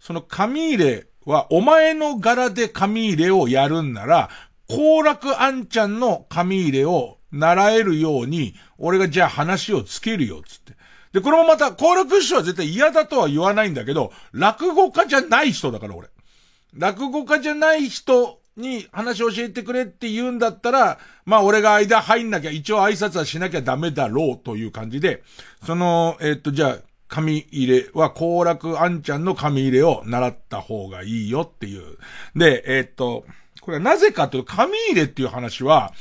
[0.00, 4.30] その紙入れはお前の柄で紙入れをやるんなら、
[4.68, 10.75] 行楽あんちゃんの紙入れを習えるように、俺がじゃあ話をつけるよ、つって。
[11.16, 16.08] で、これもまた、行楽師匠は絶対嫌だとは言わないんだけど、落語家じゃない人だから、俺。
[16.74, 25.22] 落語家じゃない人に話を教えてくれって言うんだったら、まあ俺が間入んなきゃ、一応挨拶はしなきゃダメだろうという感じで、
[25.64, 26.78] その、えっと、じゃあ、
[27.08, 31.96] 紙入れは、行楽あんちゃんの紙入れを習った方がいいよっていう。
[32.38, 33.24] で、えっと、
[33.62, 35.94] これはなぜかというと、紙入れっていう話は、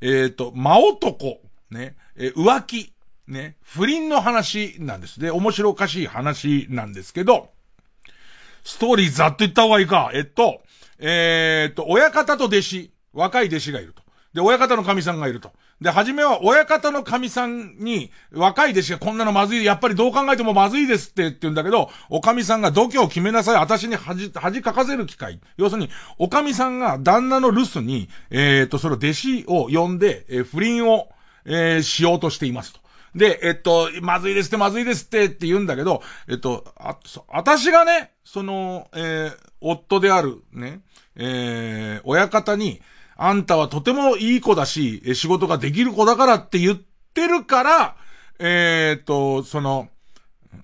[0.00, 2.91] えっと、真男、ね、え浮気、
[3.32, 5.18] ね、不倫の話なんです。
[5.18, 7.50] で、面白おかしい話なんですけど、
[8.62, 10.10] ストーリーざっと言った方がいいか。
[10.14, 10.62] えっと、
[10.98, 14.02] えーっと、親方と弟子、若い弟子がいると。
[14.34, 15.52] で、親方の神さんがいると。
[15.80, 25.40] で、はじめは親方の神さんに、若い弟子がこんなのまずい、やっぱりどう考えてもまずいですってって言うんだけど、お神さんが度胸を決めなさい、私に恥、恥かかせる機会。
[25.56, 31.08] 要するに、お神さんが旦那の留守に、えーっと、その弟子を呼んで、えー不倫を、
[31.44, 32.81] えーしようとしていますと。
[33.14, 40.80] で、えっと、まずいですって、まずいですってって言うんだけど、えっと、あ、そ私がね、その、えー夫である、ね、
[41.14, 42.80] えー親方に、
[43.16, 46.80] あんたはとてもいい子だし、仕事ができる子だからって言っ
[47.14, 47.96] てるから、
[48.38, 49.88] えーっと、その、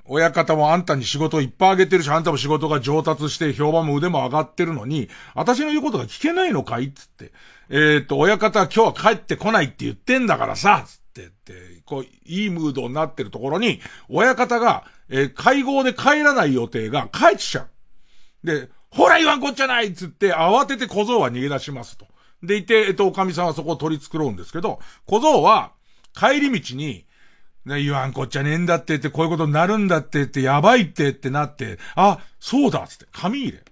[0.05, 6.93] 親方もあんたに仕事いっぱいあげてるし、あんたも仕事が上達して評判も腕も上がってるのに、私の言うことが聞けないのかい？
[6.93, 7.33] つって。
[7.69, 18.47] えーっと、親方は今日は帰ってこないって言ってんだからさ、つってって、こう、いいムードになってるところに、親方が、えー会合で帰らない予定が帰っちゃう。
[18.47, 22.06] で、ほら言わんこっちゃないっつって、慌てて小僧は逃げ出しますと。
[22.43, 25.73] でいて、えっと、おかみさんはそこを取り繕うんですけど、小僧は、
[26.15, 27.06] 帰り道に、
[27.65, 33.65] ね、言わんこっちゃねえんだってって、こういうことになるんだってって、やばいってってなって、あ、そうだっつって、紙入れ。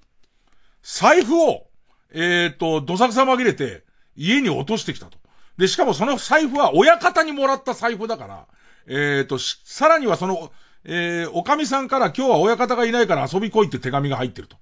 [0.82, 1.66] 財布を、
[2.12, 3.84] えっ、と、どさくさ紛れて、
[4.16, 5.18] 家に落としてきたと。
[5.58, 8.46] で、しかもその財布は親方にもらった財布だから、
[8.88, 10.52] えっ、と、さらにはその、
[10.84, 14.56] えー、おかみさんから今日は親方がいないから遊び来いって手紙が入ってると。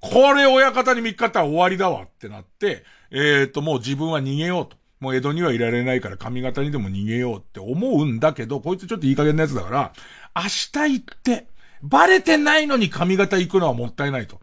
[0.00, 4.76] これ親方に見っかったら終わりだわってなって、えーと、もう自分は逃げようと。
[5.00, 9.92] もう江戸にはいられないから上方にでも逃げようって思うんだけど、こいつちょっといい加減なやつだから、
[10.34, 11.46] 明日行って、
[11.82, 14.40] バレてないのに上方行くのはもったいないと。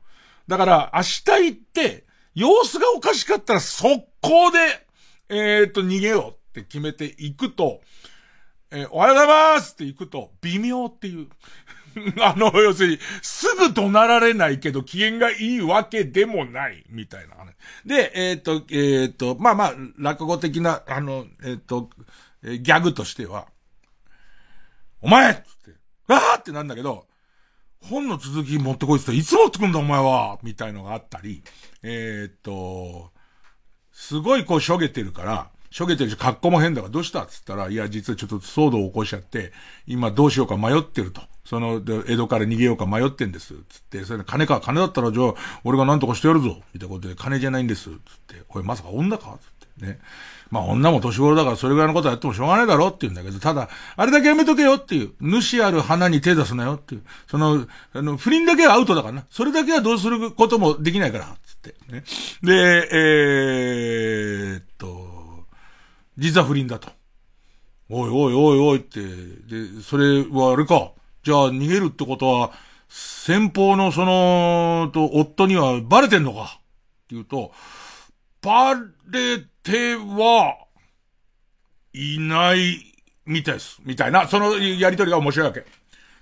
[0.48, 2.06] だから、明日行って、
[2.36, 4.85] 様子がおかしかったら速攻で、
[5.30, 7.82] えーと、逃げようって決めて行くと、
[8.72, 11.28] えーおはようございますって行くと、微妙っていう。
[12.22, 17.54] あの、要するに、すぐ怒鳴られないけど、機嫌がいいわけでもない、みたいな話。
[17.86, 21.90] で、えっ、と、えっ、と、まあまあ、落語的な、あの、えっ、と、
[22.44, 23.48] えーギャグとしては、
[25.02, 25.44] お前って、
[26.08, 27.08] わーってなんだけど、
[27.82, 31.44] 本の続き持ってこいって言ったらいつ持ってくんだお前はみたいのがあったり、
[31.84, 33.12] えっ、と、
[33.96, 37.24] すごいこうしょげてるから、しょげてるし格好も変だからどうした？
[37.24, 39.54] っつったら、いや実はちょっと騒動を起こしちゃって、
[39.88, 41.22] 今どうしようか迷ってると。
[41.46, 43.54] その、江戸から逃げようか迷ってんです。
[43.70, 46.62] つって、それで金か、金だったらじゃあ、俺が何とかしてやるぞ。
[46.74, 47.84] みたいなことで、金じゃないんです。
[47.84, 47.92] つっ
[48.28, 49.38] て、これまさか女か？
[49.40, 50.00] つってね。
[50.50, 55.12] まあ女も年頃だからそれぐらいのことはやってもしょうがないだろうって言うんだけど、ただ、あれだけやめとけよっていう。
[55.20, 57.04] 主ある花に手出すなよっていう。
[57.28, 59.26] その、あの、不倫だけはアウトだからな。
[59.30, 61.36] それだけはどうすることもできないから、
[61.90, 62.04] ね。
[62.42, 65.46] で、えー、っと、
[66.18, 66.90] 実は不倫だと。
[67.90, 70.92] おいおいおいおいって、で、それはあれか。
[71.24, 72.52] じゃあ逃げるってことは、
[72.88, 77.52] 先方のその、と、夫にはバレてんのかって言うと、
[78.42, 78.76] バ
[79.10, 80.56] レては
[81.94, 82.94] いない
[83.26, 83.80] みたいです。
[83.84, 85.66] みたいな、そのやりとりが面白いわけ。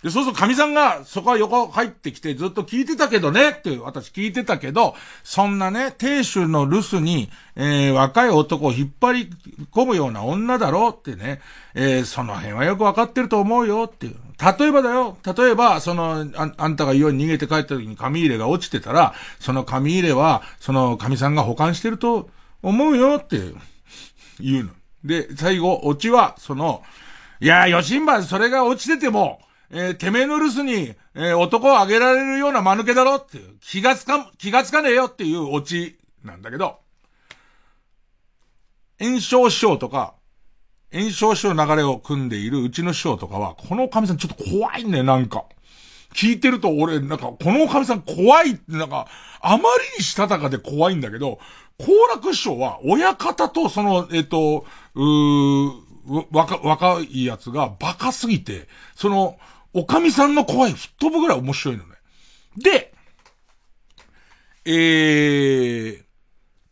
[0.04, 9.30] で、そうすると神さんが、そこは横入ってきてずっと聞いてたけどねって、私聞いてたけど、そんなね、亭主の留守に、えー、若い男を引っ張り
[9.72, 11.40] 込むような女だろうってね、
[11.74, 14.16] えー、その辺はよくわかってると思うよっていう。
[14.60, 15.18] 例えばだよ。
[15.26, 22.30] 例えば、その、ああんたが言うように逃げて帰った時に紙入れが落ちてたら、その紙入れは、その神さんが保管してると
[22.62, 23.40] 思うよって
[24.42, 24.72] 言うの。
[25.06, 26.84] で、最後、オチは、その、
[27.40, 29.40] いや、ヨシンバそれが落ちてても、
[29.76, 36.78] えーてめえの留守に、えー男をあげられるような間抜けだろっていう、気がつか、気がつかねえよっていうオチなんだけど、
[39.00, 40.14] 炎症師匠とか、
[40.94, 45.46] 炎症師匠の流れを組んでいるうちの師匠とかは、この神さんちょっと怖いね、なんか。
[46.14, 49.08] 聞いてると俺、なんか、この神さん怖いって、なんか、
[49.42, 51.40] あまりにしたたかで怖いんだけど、
[51.80, 55.72] 好楽師匠は、親方とその、えっ、と、うー、
[56.32, 59.38] 若、若いやつがバカすぎて、その、
[59.74, 61.96] おかみさんの怖い吹っ飛ぶぐらい面白いのね。
[62.58, 62.94] で、
[64.66, 66.04] えー、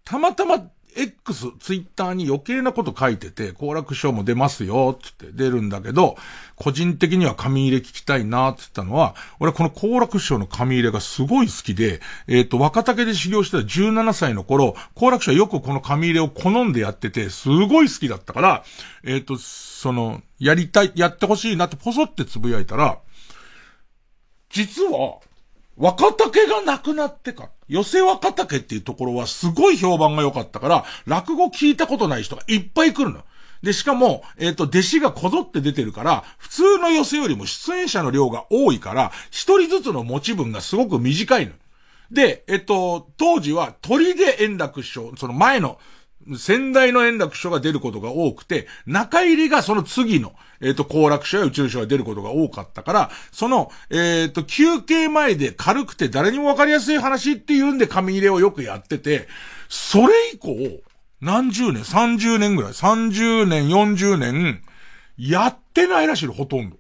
[0.06, 6.18] たまたま X、ツイッターに余計なこと書いてて、好楽師匠も出ますよ、つって出るんだけど、
[6.56, 18.64] 個人的には紙入れ聞きたいな、って言ったのは、俺この好楽師匠の紙入れがすごい好きで、えっ、と、若竹で修行してた17歳の頃、好楽師匠はよくこの紙入れを好んでやってて、すごい好きだったから、
[19.04, 19.38] えっ、と、
[19.82, 23.00] その、やりたい、やってほしいなってポソってつぶやいたら、
[24.52, 25.18] 実は、
[25.76, 33.24] 若竹が亡くなってか、寄せ若竹っていうところはすごい評判が良かったから、落語聞いたことない人がいっぱい来るの。
[33.64, 41.54] で、しかも、えっ、と、弟子がこぞって出てるから、普通の寄せよりも出演者の量が多いから、一人ずつの持ち分がすごく短いの。
[42.12, 45.80] で、えっ、と、当時は鳥で円楽師匠、その前の、
[46.38, 59.28] 先代の円楽師匠が出ることが多くて、中入りがその次の、えっ、と、後楽師匠や宇宙師匠が出ることが多かったから、その、えっ、と、休憩前で軽くて誰にもわかりやすい話っていうんで紙入れをよくやってて、
[59.70, 60.56] それ以降、
[61.22, 64.62] 何十年、30年ぐらい、30年、40年、
[65.18, 66.78] やってないらしいの、ほとんど。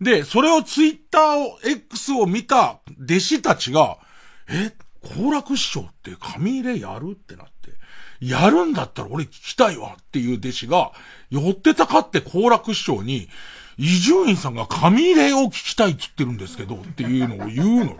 [0.00, 3.98] で、それをツイッターを、X を見た弟子たちが、
[4.48, 4.72] え、
[5.14, 7.55] 後楽師匠って紙入れやるってなって、
[8.20, 10.92] やるんだったら俺聞きたいわっていう弟子が、
[11.30, 13.28] 寄ってたかって後楽師匠に、
[13.78, 17.98] 伊集院さんが紙入れを聞きたいって言ってるんですけど、っていうのを言うの。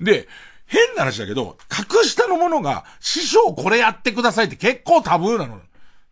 [0.00, 0.28] で、
[0.66, 5.60] 変な話だけど、格下の者が、師匠これやってくださいって結構タブーなの。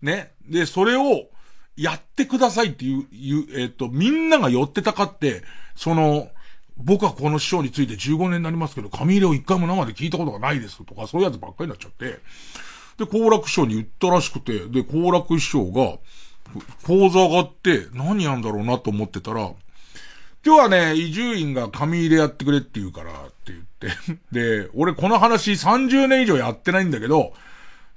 [0.02, 0.32] ね。
[0.46, 1.28] で、それを、
[1.76, 5.42] やってくださいっていう、いうえっ、と、みんなが寄ってたかって、
[5.74, 6.28] その、
[6.76, 12.20] 僕はこの師匠について15年になりますけど、紙入れを一回も生で聞いたことがないですとか、そういうやつばっかりになっちゃって、
[12.98, 15.98] で、後楽師匠に言ったらしくて、で、後楽師匠が、
[16.86, 19.52] 講座上がって、何やんだろうなと思ってたら、
[20.44, 23.14] 今日はね、伊集院が紙入れやってくれって言うからっ
[23.44, 23.88] て言って。
[24.64, 27.32] で、俺この話30年以上やってないんだけど、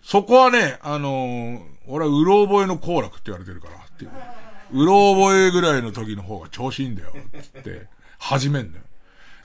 [0.04, 4.12] そこはね、あのー俺はうろ覚えの好楽って言われてるからっていう。
[4.74, 7.14] うろ覚えぐらいの時の方が調子いいんだよ。
[7.60, 8.84] って、始めんのよ。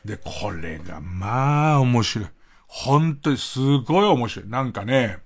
[0.05, 2.29] で、これが、まあ、面白い。
[2.67, 4.49] 本当にすごい面白い。
[4.49, 5.19] なんかね、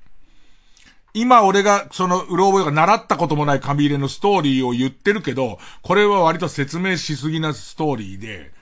[1.15, 8.53] 今俺が、その、うろ覚えが習ったこともない紙入れのストーリーを言ってるけど、これは割と説明しすぎなストーリーで、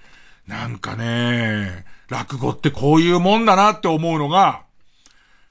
[0.46, 4.64] なんかね、落語ってこういうもんだなって思うのが、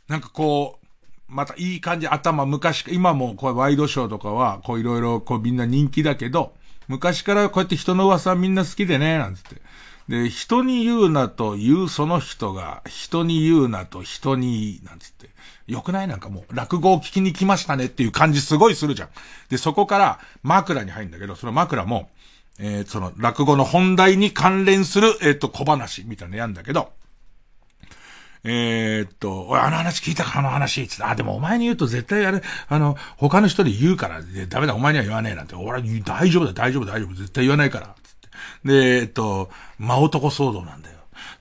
[0.07, 0.85] なんかこう、
[1.27, 6.53] またいい感じ、頭昔、今もこうワイドショーとかは、こういろいろこうみんな人気だけど、
[6.87, 9.61] 昔からこうやって人の噂みんな好きでね、なんつって。
[10.07, 15.30] で、人に言うなと言うその人が、人に言うなと人に、なんつって。
[15.71, 16.07] よくない？
[16.07, 19.09] なんかもう、落語を聞きに来ましたねっていう感じすごいするじゃん。
[19.49, 22.09] で、そこから枕に入るんだけど、その枕も、
[22.59, 26.91] えー、その落語の本題に関連する、えっ、と、小話みたいなのやんだけど、
[28.43, 38.29] えー、っと、おい、あの話聞いたか、あの話、つって、あ、でもお前に言うと絶対あれ、あの、他の人に言うから、でダメだ、お前には言わねえなんて、俺大丈夫だ、大丈夫、大丈夫、絶対言わないから、つって。
[38.65, 40.97] で、えっと、真男騒動なんだよ。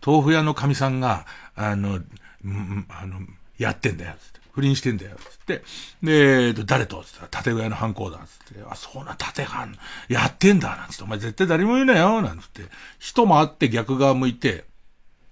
[0.07, 1.27] 豆腐屋の神さんが、
[1.57, 3.21] あの、んあの、
[3.61, 4.41] やってんだよ、つって。
[4.53, 5.63] 不倫してんだよ、つって。
[6.03, 8.63] で、えっと、誰とつったら、縦小屋の犯行だ、つって。
[8.69, 9.77] あ、そんな縦犯、
[10.09, 11.05] やってんだ、なんつって。
[11.05, 12.63] お前絶対誰も言うなよ、なんつって。
[12.99, 14.65] 人もあって逆側向いて、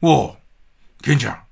[0.03, 0.37] おう、
[1.03, 1.43] ケンちゃん。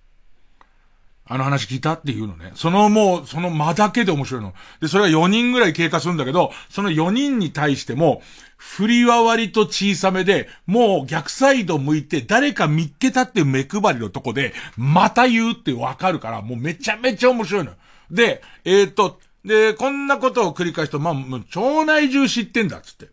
[1.29, 2.53] あの話聞いたっていうのね。
[2.55, 4.55] そのもう、その間だけで面白いの。
[4.81, 8.23] で、それは4人ぐらい経過するんだけど、その4人に対しても、
[8.57, 17.73] 振りは割と小さめで、もう逆サイド向いて誰か見っけたって目配りのとこで、また言うってわかるから、もうめちゃめちゃ面白いの。
[18.11, 23.09] で、えっ、と、で、こんなことを繰り返すと、まあ、もう町内中知ってんだ、つって。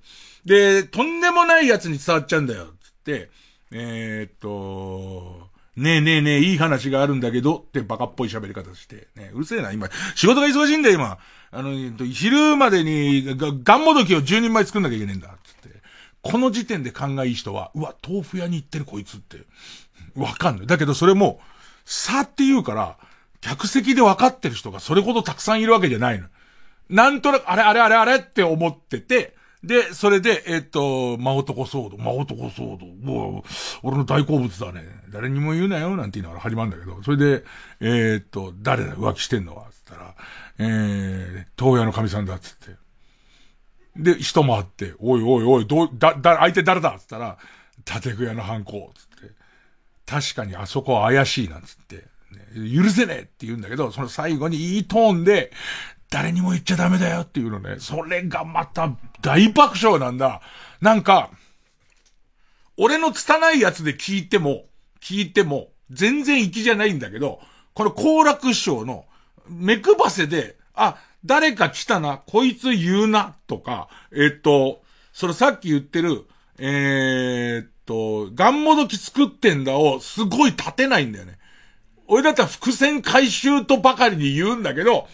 [0.45, 3.30] で、とんでもないやつに伝わっちゃうんだよ、つって。
[3.72, 9.07] えっ、と、ねえねえねえ、いい話があるんだけど、ってバカっぽい喋り方して。
[9.15, 9.90] ねうるせえな、今。
[10.15, 11.18] 仕事が忙しいんだよ、今。
[11.54, 11.72] あの、
[12.06, 15.82] 昼までに、が、ガンモドキを10人前作んなきゃいけねえんだ、つって。
[16.24, 19.38] この時点で勘がいい人は、うわ、豆腐屋に行ってるこいつって。
[20.16, 20.68] わかんない。
[20.68, 21.40] だけどそれも、
[21.86, 22.98] さって言うから、
[23.42, 26.28] 客席で分かってる人がそれほどたくさんいるわけじゃないの。
[26.90, 33.44] なんとなく、あれあれあれあれって思ってて、で、それで、えっ、と、真男騒動、真男騒動、もう、
[33.84, 34.84] 俺の大好物だね。
[35.10, 37.46] 誰にも言うなよ、なんて言いながら始まるんだけど、それで、
[37.80, 40.16] えっ、と、誰だ、浮気してんのは、つったら、
[40.60, 42.76] えー、東屋の神さんだっ、つって。
[43.96, 47.38] で、人もあって、おいおいおい、どう、だ、だ、相手誰だっつったら、
[47.86, 49.34] 建具屋の犯行、つって。
[50.06, 52.04] 確かにあそこは怪しいなんつって、ね、
[52.76, 55.52] 許せねえって言うんだけど、その最後にいいトーンで、
[56.10, 57.78] 誰にも言っちゃダメだよっていうのね。
[57.80, 60.42] それがまた大爆笑なんだ。
[60.80, 61.32] なんか、
[62.78, 64.66] 俺の拙いやつで聞いても、
[65.02, 67.40] 聞いても、全然粋じゃないんだけど、
[67.74, 69.06] この好楽師匠の
[69.48, 74.82] 目くばせで、あ、誰か来たな、こいつ言うな、とか、えっと、
[75.14, 76.26] それさっき言ってる、
[76.57, 81.38] えー、っと、ガンモドキ作ってんだをすごい立てないんだよね。
[82.07, 85.07] 俺だったら伏線回収とばかりに言うんだけど、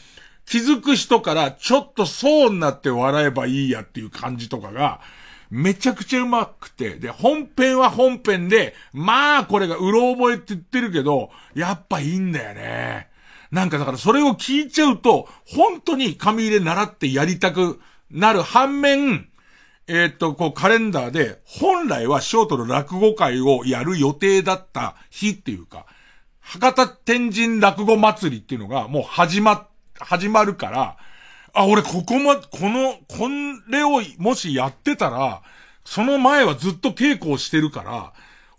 [0.46, 5.00] 気づく人からちょっとそうになって笑えばいいやっていう感じとかが、
[5.52, 13.10] めちゃくちゃうまくて、で、本編は本編で、まあこれがうろ覚えって言ってるけど、やっぱいいんだよね。
[13.52, 17.80] なんかだからそれを聞いちゃうと、本当に紙入れ習ってやりたく
[18.12, 19.30] なる反面、
[19.88, 25.88] えー、っと、こうカレンダーで、本来はショートの落語会をやる予定だった日っていうか、
[26.40, 29.68] 博多天神落語祭りっていうのがもう始ま、
[30.00, 30.98] 始まるから、
[31.54, 33.28] あ、俺ここま、この、こ
[33.70, 35.42] れをもしやってたら、
[35.84, 38.14] その前はずっと稽古をしてるから、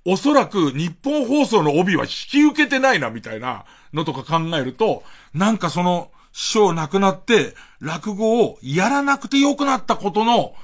[0.04, 5.02] おそらく日本放送の帯は引き受けてないな、みたいなのとか考えると、
[5.34, 10.54] なんかその、師匠亡くなって、落語をやらなくてよくなったことの、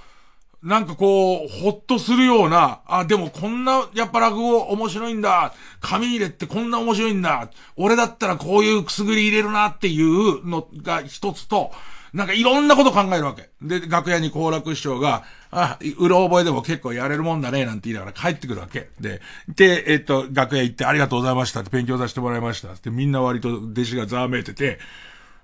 [0.63, 5.53] なんかこう、ほっとするような、あ、でもこんな、やっぱ落語面白いんだ。
[5.81, 7.51] 紙入れってこんな面白いんだ。
[7.77, 11.73] 俺だったらこういうくすぐり入れるなっていうのが一つと、
[12.13, 13.51] なんかいろんなこと考えるわけ。
[13.63, 18.89] で、楽屋に好楽師匠が、あ、うろ覚えでも結構やれるもんだね、なんて言いながら帰ってくるわけ。
[19.01, 24.79] で、で、えっと、楽屋行ってありがとうございましたって勉強させてもらいましたってみんな割と弟子がざわめいてて、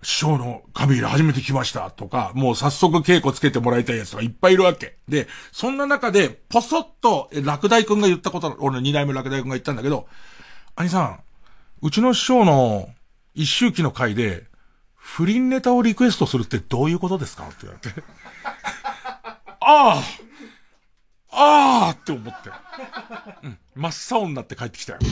[0.03, 4.97] 師匠の紙入れ初めて来ましたとか、もう早速稽古つけてもらいたいやつがいっぱいいるわけ。
[5.09, 10.09] で、そんな中で、ポソッと、落第くんが言ったこと、俺の二代目落第くんが言ったんだけど、
[10.75, 11.21] 兄さん、
[11.83, 12.89] うちの師匠の
[13.35, 14.45] 一周期の回で、
[15.05, 17.45] 不倫ネタをリクエストするってどういうことですか？
[17.45, 18.03] って言われて。
[19.61, 20.03] ああ
[21.35, 22.51] ああって思って。
[23.43, 23.59] うん。
[23.75, 24.99] 真っ青になって帰ってきたよ。
[25.01, 25.11] 月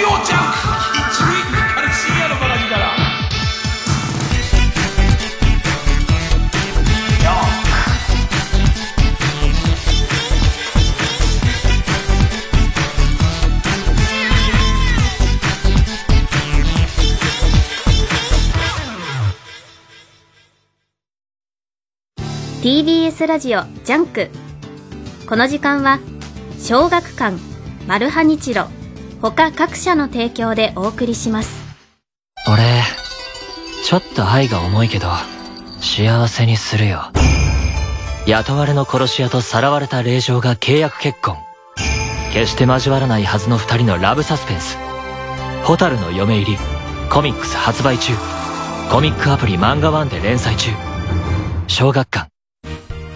[0.00, 0.40] 曜ジャン
[1.10, 1.39] ク
[22.62, 24.28] TBS ラジオジャンク。
[25.26, 25.98] この時間は
[26.58, 27.38] 小学館
[27.86, 28.66] マルハニチロ
[29.22, 31.64] 他各社の提供でお送りします。
[32.46, 32.82] 俺
[33.82, 35.08] ちょっと愛が重いけど
[35.80, 37.04] 幸せにするよ。
[38.26, 41.38] 雇われの殺し屋とさらわれた令嬢が契約結婚。
[42.34, 44.76] 決して交わらないはずの二人のラブサスペンス
[45.64, 46.58] 「蛍の嫁入り」
[47.10, 48.12] コミックス発売中。
[48.90, 50.72] コミックアプリ漫画ワンで連載中。
[51.66, 52.29] 小学館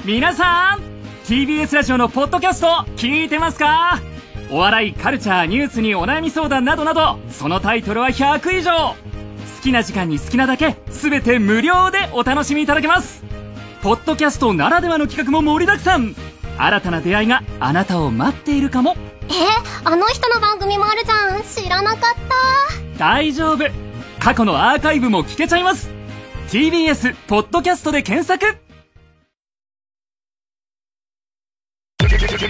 [0.04, 0.80] 皆さん
[1.24, 2.66] TBS ラジオのポッドキャスト
[2.96, 4.00] 聞いてますか？
[4.50, 8.70] お笑いカルチャーニュースにお悩み相談などなどそのタイトルは100以上。
[8.72, 8.96] 好
[9.62, 13.24] きな時間に好きなだけ全て無料でお楽しみいただけます。
[13.82, 16.14] ポッドキャストならではの企画も盛りだくさん。
[16.58, 18.96] 新たな出会いがあなたを待っているかも。
[19.22, 19.32] え
[19.84, 21.42] あの人の番組もあるじゃん。
[21.42, 22.98] 知らなかった。
[22.98, 23.64] 大丈夫。
[24.20, 25.90] 過去のアーカイブも聞けちゃいます。
[26.50, 28.58] TBS ポッドキャストで検索
[32.36, 32.46] 光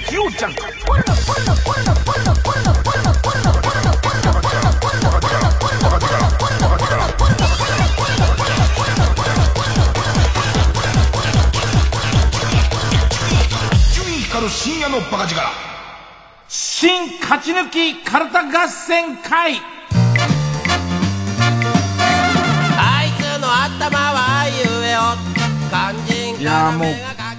[14.46, 15.42] る深夜のバカ力。
[16.48, 19.60] 新勝ち抜きカルタ合戦会。
[22.78, 24.54] あいつの頭はゆ
[24.86, 25.00] えよ
[25.68, 26.94] 肝心いやもう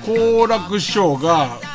[0.05, 1.74] 好楽師匠が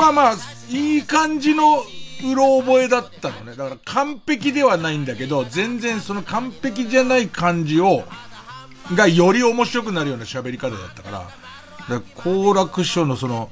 [0.00, 0.36] まあまあ
[0.70, 3.56] いい感じのうろ覚えだったのね。
[3.56, 8.04] だから完璧ではないんだけど全然その完璧じゃない感じを
[8.94, 11.18] がより面白くなるような喋り方だったから。
[11.18, 11.30] だか
[11.88, 13.50] ら好楽師匠のその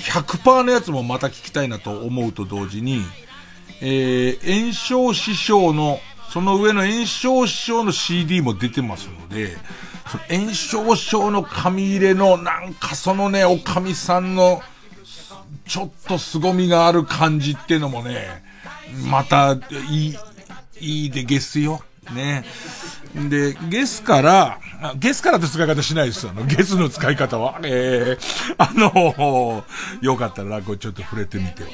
[0.00, 3.02] 100%のやつもまた聞きたいなと思うと同時に、
[3.80, 5.98] えー、炎症師匠の、
[6.30, 9.56] その上の炎症師匠の CD も出てますので、
[10.06, 14.62] その炎症師匠の紙入れの、なんかそのね、おかみさんの、
[15.70, 18.42] ちょっと凄みがある感じってのもね、
[19.08, 19.52] また、
[19.88, 20.16] いい、
[20.80, 21.80] いいでゲスよ。
[22.12, 22.44] ね。
[23.14, 24.58] で、ゲスから、
[24.96, 26.32] ゲスからって使い方しないですよ。
[26.34, 27.60] あの、ゲスの使い方は。
[27.62, 29.64] ええー、あのー、
[30.00, 31.68] よかったら、これちょっと触れてみてよ。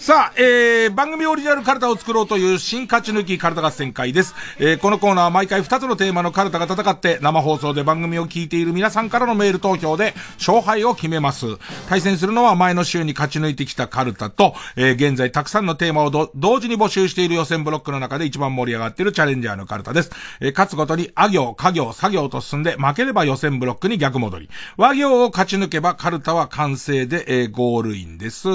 [0.00, 4.34] さあ、えー、番組オリジナルカルタを作ろうという新勝ち抜きカルタ合戦会です。
[4.58, 11.58] えー、このコーナーは毎回2つのテーマのカルタが戦って生放送で番組を聞いている皆さんからのメール投票で勝敗を決めます。
[11.90, 20.10] 対戦するのは前の週に勝ち抜いてきたカルタと、えー、現在たくさんのテーマを同時に募集している予選ブロックの中で一番盛り上がっているチャレンジャーのカルタです。
[20.40, 24.48] えー、勝つごとにあ行、家行、作業と進んで負ければ予選ブロックに逆戻り。
[24.78, 28.48] 和行を勝ち抜けばカルタは完成で、えー、ゴールインです。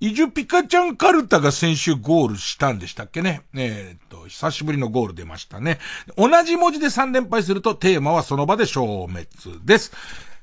[0.00, 3.42] イジュピカちゃんカルタが先週ゴールしたんでしたっけね。
[3.52, 5.80] えー、っと、久しぶりのゴール出ましたね。
[6.16, 9.26] 同じ文字で3連敗するとテーマはその場で消滅
[9.64, 9.90] です。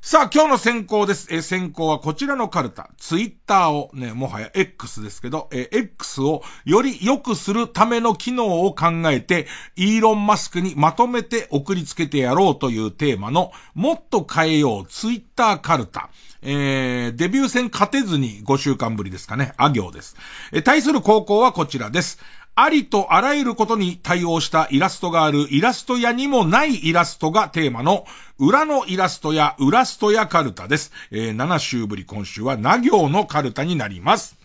[0.01, 1.33] さあ、今日の先行です。
[1.33, 2.91] え先行はこちらのカルタ。
[2.97, 16.09] ツイッターをね、もはや X ですけど、え X をより良くするための機能を考えて、イーロン・マスクにまとめて送りつけてやろうというテーマの、もっと変えようツイッターカルタ。
[16.45, 20.15] えー、デビュー戦勝てずに5週間ぶりですかね、あ行です。
[20.53, 22.19] え対する高校はこちらです。
[22.57, 28.05] ありとあらゆることに対応したイラストがあるイラスト屋にもないイラストがテーマの
[28.39, 30.93] 裏のイラストや裏ストやカルタです。
[31.11, 34.37] えー、7週ぶり今週はな行のカルタになります。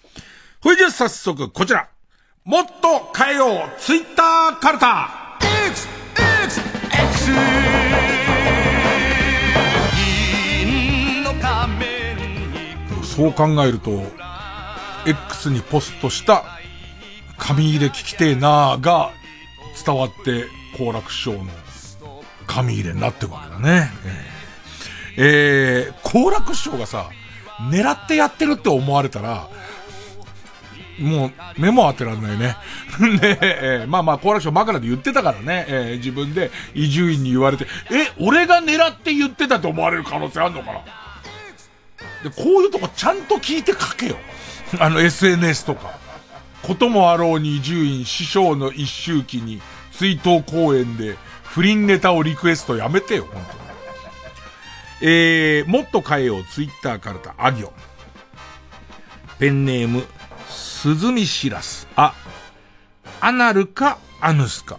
[0.61, 1.89] ほいじゃ早速こちら。
[2.45, 5.89] もっと変えようツイッターカルタ !X!
[6.45, 6.61] X!
[6.91, 8.10] X!
[13.17, 13.91] そう考えると、
[15.05, 16.45] X にポストした
[17.37, 19.11] 紙入れ聞きてえなーが
[19.85, 20.45] 伝わって
[20.79, 21.41] 好楽師匠の
[22.47, 23.91] 紙入れになってるわけだね。
[25.17, 27.11] えー、えー、好楽師匠がさ、
[27.71, 29.49] 狙ってやってるって思われたら、
[31.01, 32.57] もう、目も当てられないね。
[33.21, 41.00] で、えー、まあまあ、好楽師匠枕で言ってたからね、えー、自分で伊集院に言われて、え、俺が狙って言ってたと思われる可能性あるのかな？
[42.23, 44.17] で、こういうとこちゃんと聞いて書けよ。
[44.79, 45.99] あの SNS とか。
[46.63, 49.63] こともあろうに伊集院師匠の一周期に
[49.93, 53.61] 追悼公演で不倫ネタをリクエストやめてよ、本当に。
[55.03, 57.73] えー、もっと変えよう、ツイッターカルタ、あ行。
[59.39, 60.05] ペンネーム、
[60.49, 61.89] スズミシラス。
[61.97, 62.15] あ、
[63.21, 64.79] アナルかアヌスか。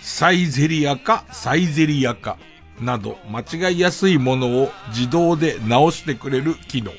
[0.00, 2.38] サイゼリアかサイゼリアか。
[2.82, 6.92] など、間違いやすいものを自動で直してくれる機能。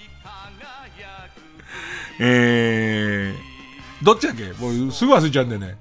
[2.20, 4.52] えー、どっちだっけ？
[4.54, 5.78] もうすぐ忘れちゃうんだよね。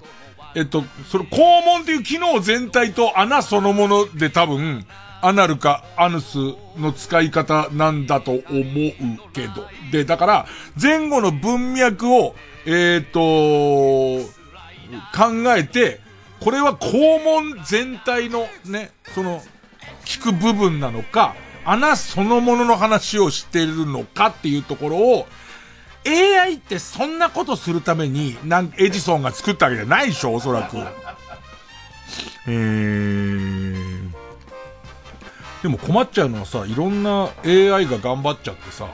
[0.55, 4.85] えっと、それ、肛門っていう機能全体と穴そのもので多分、
[5.21, 6.37] アナルかアヌス
[6.77, 8.43] の使い方なんだと思う
[9.31, 9.67] けど。
[9.91, 10.45] で、だから、
[10.79, 12.35] 前後の文脈を、
[12.65, 14.29] えっ、ー、と、
[15.17, 16.01] 考えて、
[16.39, 19.41] これは肛門全体のね、その、
[20.05, 21.35] 聞く部分なのか、
[21.65, 25.27] 穴そのものの話をしてるのかっていうところを、
[26.05, 30.77] AI ってそんなことするために、なんエジソンが作ったわけじゃないでしょ、おそらく。
[32.45, 34.09] えー、
[35.61, 38.87] でも困っちゃうのはさ、いろんな AI が頑張っちゃってさ、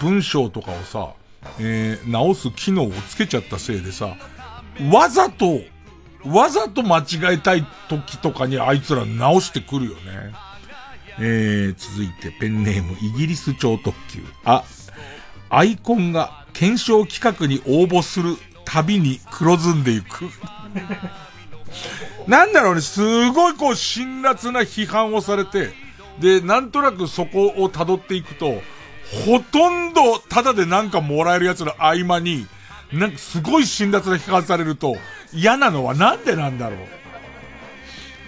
[0.00, 1.12] 文章とかをさ、
[1.60, 4.16] えー、直す機能をつけちゃったせいでさ、
[4.90, 5.60] わざと、
[6.24, 10.34] わざと間違えたい時とかにあいつら直してくるよね。
[11.20, 14.22] えー、続いてペンネームイギリス超特急。
[14.44, 14.64] あ、
[15.50, 20.28] アイコンが検証企画に応募するたびに黒ずんでいく。
[22.26, 25.72] なんだろうね、すごいこう辛辣な批判をされて、
[26.20, 28.62] で、なんとなくそこを辿っていくと、
[29.26, 32.46] ほとんどただでなんかもらえるやつの合間に、
[32.92, 34.96] なんかすごい辛辣な批判されると、
[35.32, 36.78] 嫌なのはなんでなんだろう。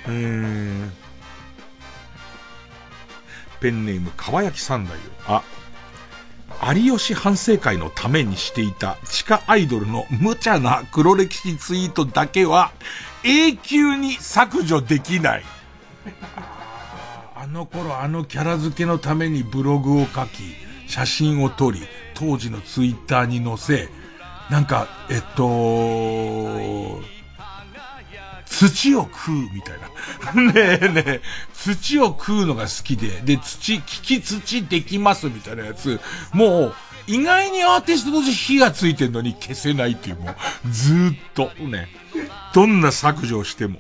[0.07, 0.91] えー、
[3.61, 5.01] ペンネーム、かわやき三代よ。
[5.27, 5.43] あ、
[6.75, 12.73] 有吉反省会のためにしていた地下アイドルの無茶な黒歴史ツイートだけは
[13.25, 15.45] 永久に削除できない。
[17.35, 20.55] あの頃あのキャラ付けのためにブログを書き、
[20.87, 21.81] 写真を撮り、
[22.15, 23.89] 当時のツイッターに載せ、
[24.51, 27.01] なんか、えっと、
[28.51, 29.79] 土を食うみたい
[30.35, 30.43] な。
[30.53, 31.21] ねえねえ、
[31.55, 36.01] 土を食うのが好きで、で、土、聞き土できますみたいなやつ、
[36.33, 36.75] もう、
[37.07, 41.89] 意外にアーティストとして火がついてんのに消せないっていう、もう、ずーっと、ね。
[42.53, 43.79] どんな削除をしても。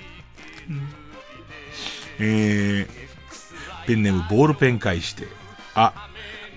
[2.20, 5.26] えー、ペンネームボールペン返して、
[5.74, 6.08] あ、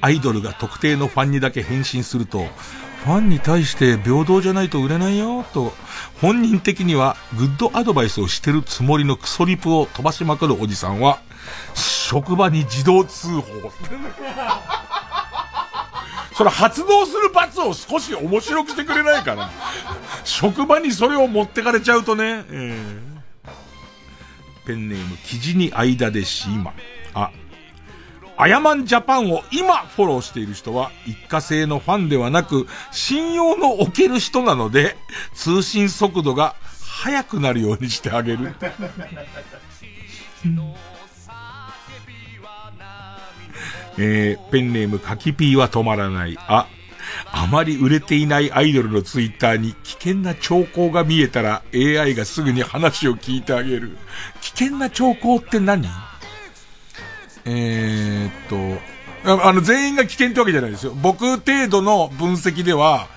[0.02, 2.45] アイドルが特定のファンにだけ返信すると、
[3.06, 5.73] ファンに対して平等じゃないと売れないよ、と、
[6.23, 11.19] 本人的にはグッドアドバイスをしてるつもりのクソリプを飛ばしまくるおじさんは、
[11.75, 13.51] 職場に自動通報。
[16.33, 19.51] それ発動する罰を少し面白くしてくれないかな。
[20.23, 26.73] 職場にそれを持ってかれちゃうとね、えー、ペンネーム、記事に間でシーマン。
[28.35, 34.95] アヤマンジャパンを今フォローしている人は一過性のファンではなく信用の置ける人なので
[35.34, 36.55] 通信速度が
[37.03, 38.55] 速くなるようにしてあげる。
[43.97, 46.35] えー、ペンネームカキピーは止まらない。
[46.47, 46.68] あ、
[47.31, 53.97] あまり売れていないアイドルのツイッターに危険な兆候が見えたら AI がすぐに話を聞いてあげる。
[54.41, 55.88] 危険な兆候って何？
[57.45, 58.79] えー、っ
[59.25, 60.93] と、あの、全員が危険ってわけじゃないですよ。
[61.01, 63.07] 僕程度の分析では、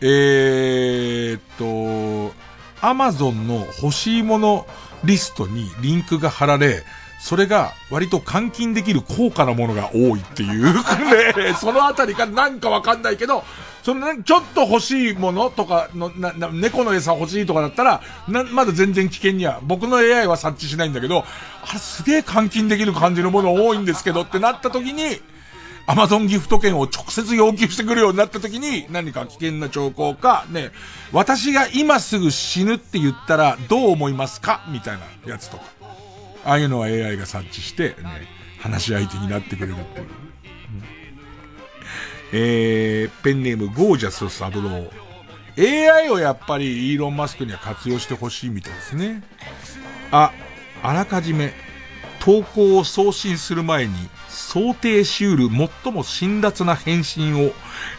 [0.00, 2.34] えー、っと、
[2.80, 4.66] アマゾンの欲しいもの
[5.04, 6.84] リストにリンクが貼られ、
[7.20, 10.72] それが割と換金できる高価なものが多いっていう。
[11.36, 13.44] ね、そのあたりがなんかわかんないけど、
[13.88, 21.24] そのちょっと欲しいものとかの、な、な、猫の餌欲しいとかだったら、な、まだ全然危険には、僕の AI は察知しないんだけど、
[21.64, 25.22] あれすげえ換金できる感じのもの多いんですけどってなった時に、
[25.86, 30.70] アマゾンギフト券を直接要求してくるようになった時に、何か危険な兆候か、ね、
[31.10, 34.66] 私が今すぐ死ぬって言ったらどう思いますか？
[34.68, 35.62] みたいなやつとか。
[36.44, 38.28] ああいうのは AI が察知して、ね、
[38.60, 40.27] 話し相手になってくれるっていう。
[42.32, 44.90] えー、ペンネームゴージャスサブロー。
[45.58, 49.22] AI をやっぱりイーロン・マスクには活用してほしいみたいですね。
[50.12, 50.32] あ、
[50.82, 51.52] あらかじめ
[52.20, 53.94] 投稿を送信する前に
[54.28, 55.48] 想定しうる
[55.82, 57.52] 最も辛辣な返信を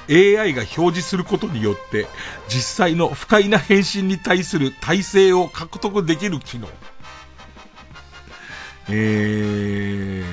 [0.10, 2.07] AI が表示することによって
[2.47, 6.68] 実際の不快な返信に対する体制を獲得できる機能。
[8.91, 10.23] え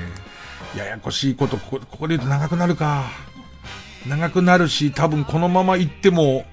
[0.73, 3.11] ー、ややこしいこと、こここで言うと長くなるか。
[4.05, 6.45] 長くなるし、多分このまま行っても、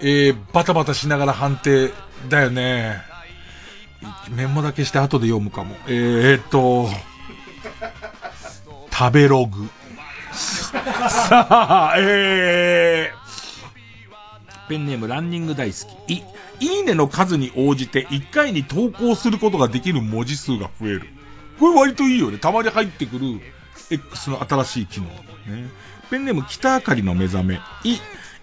[0.00, 1.92] えー、バタバタしながら判定
[2.28, 3.02] だよね。
[4.30, 5.76] メモだけして後で読むかも。
[5.86, 6.88] えー、っと、
[8.92, 9.68] 食べログ。
[10.34, 15.76] さあ、えー、ペンネームランニング大好
[16.06, 16.14] き。
[16.14, 16.22] い、
[16.60, 21.08] いいねの数に応じて1回に投稿することができる文字数が増える。
[21.58, 22.38] これ割といいよね。
[22.38, 23.40] たまに入ってくる
[23.90, 25.06] X の新しい機能。
[25.06, 25.68] ね。
[26.10, 27.60] ペンネーム北あかりの目覚め。
[27.84, 27.98] い、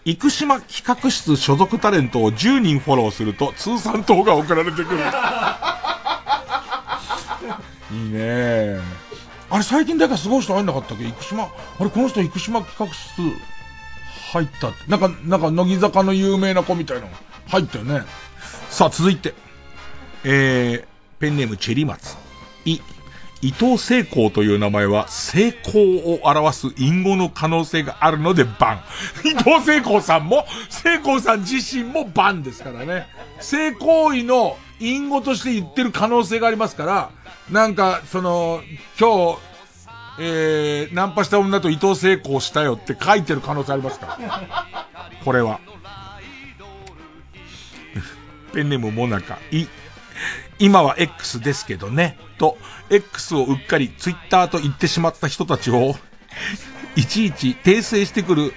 [0.06, 5.00] 生島企画室所属タレントを10人フォローすると通算等が送られてくる。
[7.92, 8.80] いいね
[9.50, 11.04] あれ最近誰かすごい人入んなかったっけ？
[11.20, 11.50] 生島、あ
[11.84, 13.22] れこの人生島企画室
[14.32, 14.78] 入ったって。
[14.88, 17.10] なんか、なんか乃木坂の有名な子みたいなの
[17.50, 18.04] 入ったよね。
[18.70, 19.34] さあ続いて。
[20.24, 20.86] えー、
[21.20, 22.16] ペンネームチェリマツ。
[22.64, 22.80] い、
[23.42, 25.82] 伊藤聖光という名前は成功
[26.14, 28.82] を表す隠語の可能性があるのでバン。
[29.28, 33.08] 伊藤聖光さんも、聖光さん自身もバンですからね。
[33.40, 37.10] 性行為の隠語として言ってる可能性がありますから、
[37.50, 38.62] なんか、その、
[39.00, 39.40] 今日、
[40.20, 44.68] えー、ナンパした女と伊藤聖光したよって書いてる可能性ありますから。
[45.26, 45.60] これは。
[48.54, 49.66] ペンネームモナカ、い、
[50.62, 52.56] 今は X ですけどね、と、
[52.92, 55.96] X をうっかり Twitter と言ってしまった人たちを、
[56.96, 58.54] いちいち訂正してくる、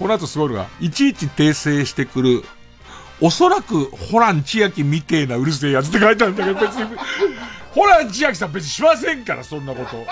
[0.00, 2.44] この後すごいのが、いちいち訂正してくる、
[3.20, 6.96] おそらくホラン千秋みてえなうるせえやつって書いてあるんだけど、別に、
[7.70, 10.04] ホラン千秋さん別にしませんから、そんなこと。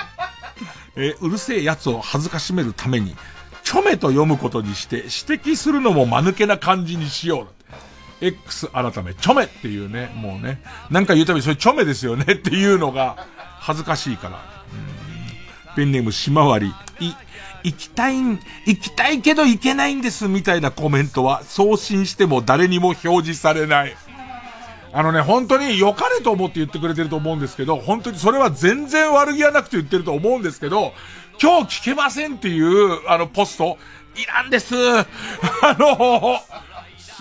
[0.96, 3.16] えうるせえやつを恥ずかしめるために、
[3.64, 7.53] チョメと読むことにして指摘するのも間抜けな感じにしよう。
[8.26, 13.26] X 改め、チョメっていうね、もうね、なんか言うたびそれチョメですよね っていうのが
[13.60, 14.54] 恥ずかしいから。
[15.76, 17.12] ペンネームしまわり、い、
[17.64, 23.96] 行きたいん、行きたいけど行けないんですみたいなコメントは送信しても誰にも表示されない。
[24.92, 30.92] あのね、本当に良かれと思って言ってくれてると思うんですけど、本当にそれは全然悪気はなくて言ってると思うんですけど、
[31.42, 33.76] 今日聞けませんっていう、あの、ポスト、
[34.14, 34.76] いらんです。
[34.78, 35.04] あ
[35.76, 36.38] の、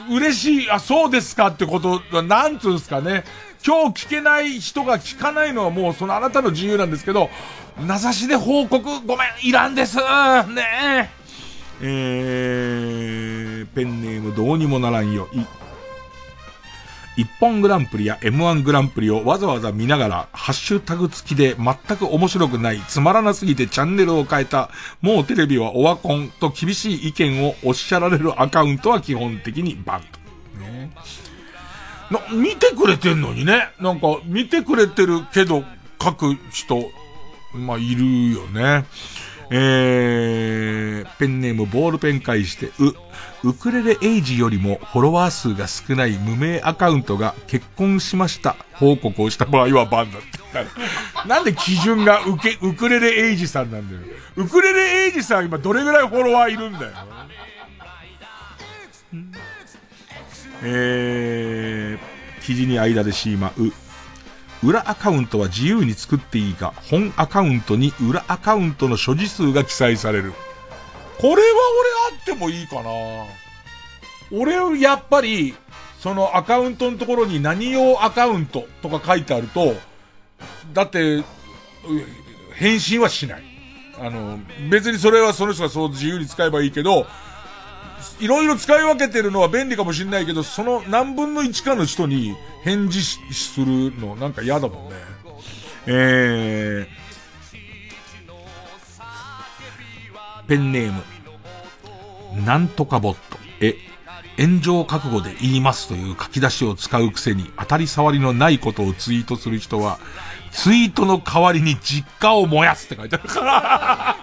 [0.10, 3.24] 嬉しい、あ、そうですかってこと、なんつうんすかね。
[3.66, 7.30] 今日聞けない人が聞かないのはもうそのあなたの自由なんですけど、
[7.80, 9.98] 名指しで報告ごめん、いらんです。
[9.98, 10.04] ね
[10.76, 11.24] え。
[11.82, 15.28] えー、ペンネームどうにもならんよ。
[15.34, 15.40] い、
[17.16, 24.72] 一本グランプリや M1 グランプリをわざわざ見ながら、ハッシュタグ付きで全く面白くない、つまらなすぎてチャンネルを変えた、
[25.02, 30.60] もうテレビはオワコンと厳しい意見をおっしゃられるアカウントは基本的にバンと。
[30.60, 30.92] ね、
[32.10, 33.70] な、見てくれてんのにね。
[33.80, 35.64] なんか、見てくれてるけど、
[36.02, 36.90] 書く人、
[37.54, 38.86] まあ、いるよね。
[39.52, 42.94] えー、ペンネームボールペン返して、う、
[43.44, 51.28] ウクレレエイジよりもフォロワー数が少ない無名アカウントが結婚しました報告をした場合はバンだって。
[51.28, 54.02] なんで基準がウケ、ウクレレエイジさんなんだよ。
[54.38, 56.92] ウクレレエイジさん今どれぐらいフォロワーいるんだよ。
[60.64, 63.74] えー、記事に間でしまう。
[64.66, 70.34] 裏アカウントは自由に作っていいが、本アカウントに裏アカウントの所持数が記載される。
[71.20, 71.42] これは
[72.34, 72.90] てもいいかな
[74.32, 75.56] 俺、やっぱり、
[76.00, 79.76] そのアカウントのところに何用アカウントとか書いてあると、
[80.74, 81.24] だって、
[82.56, 83.44] 返信はしない。
[84.00, 84.40] あの、
[84.70, 87.06] 別にそれはその人がそう自由に使えばいいけど、
[88.20, 94.96] いろいろ使い分けてるのは便利かもしれないけど、その何分の1かの人に返事するのなんか嫌だもんね。
[95.86, 101.04] えー、ペンネーム、
[102.34, 103.38] なんとかボット。
[103.62, 103.76] え、
[104.38, 110.00] 炎上覚悟で言いますという書き出しを使うくせに当たり障りのないことをツイートする人は、
[110.52, 114.18] ツイートの代わりに実家を燃やすって書いてあるから。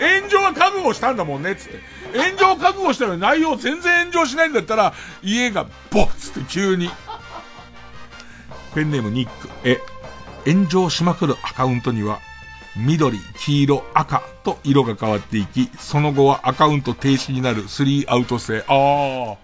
[0.02, 1.80] 炎上は覚悟したんだもんね、つって。
[2.18, 6.90] 炎上覚悟したのに内容全然炎上しないんだったら、家がボッつって急に。
[8.74, 9.48] ペンネームニック。
[9.64, 9.80] え、
[10.46, 12.20] 炎上しまくるアカウントには、
[12.76, 18.64] 緑、黄色、赤と色が変わっていき、その後はアカウント停止になる3アウト制。
[18.66, 19.36] ああ。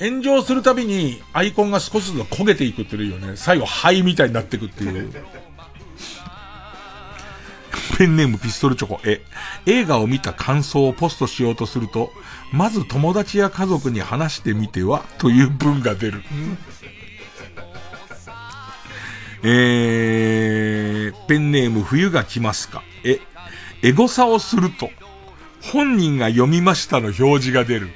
[0.00, 3.36] 炎上するたびにアイコンが少しずつ焦げていくっていうよね。
[3.36, 5.12] 最後灰みたいになっていくっていう。
[7.96, 9.00] ペンネームピストルチョコ。
[9.04, 9.22] え、
[9.66, 12.12] 映画を見た感想をポストしようとすると、
[12.52, 15.02] まず友達や家族に話してみては？
[15.18, 16.22] という文が出る。
[19.42, 22.82] えー、ペンネーム冬が来ますか？
[23.04, 23.20] え、
[23.82, 24.90] エゴサをすると、
[25.62, 27.88] 本人が読みましたの表示が出る。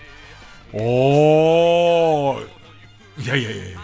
[0.73, 2.47] おー。
[3.19, 3.79] いやいやいやいや。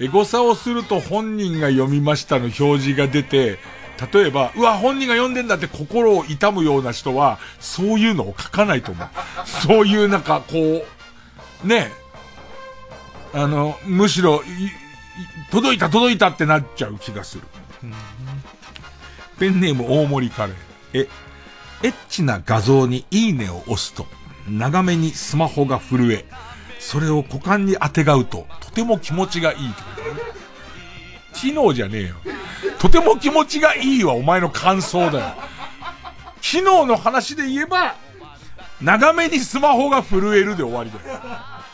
[0.00, 3.58] エゴサをすると本人が読みましたの表示が出て、
[4.12, 9.08] 例えば、うわ、本人が読んでんだって心を痛むような人は、そういうのを書かないと思う。
[9.46, 10.84] そういうなんか、こ
[11.64, 11.90] う、ね、
[13.32, 14.42] あの、むしろ、
[15.50, 17.42] 届いた届いたってなっちゃう気がする。
[19.38, 20.56] ペンネーム大森カレー。
[20.94, 21.08] え、
[21.82, 24.06] エッチな画像にいいねを押すと、
[24.48, 26.24] 長めにスマホが震え、
[26.78, 29.58] それを股間に当てがうと、とても気持ちがいい。
[31.34, 32.14] 機能じゃねえよ。
[32.78, 35.34] とても気持ちがいいはお前の感想だよ。
[36.40, 37.94] 機能の話で言えば、
[38.80, 41.20] 長めにスマホが震えるで終わりだよ。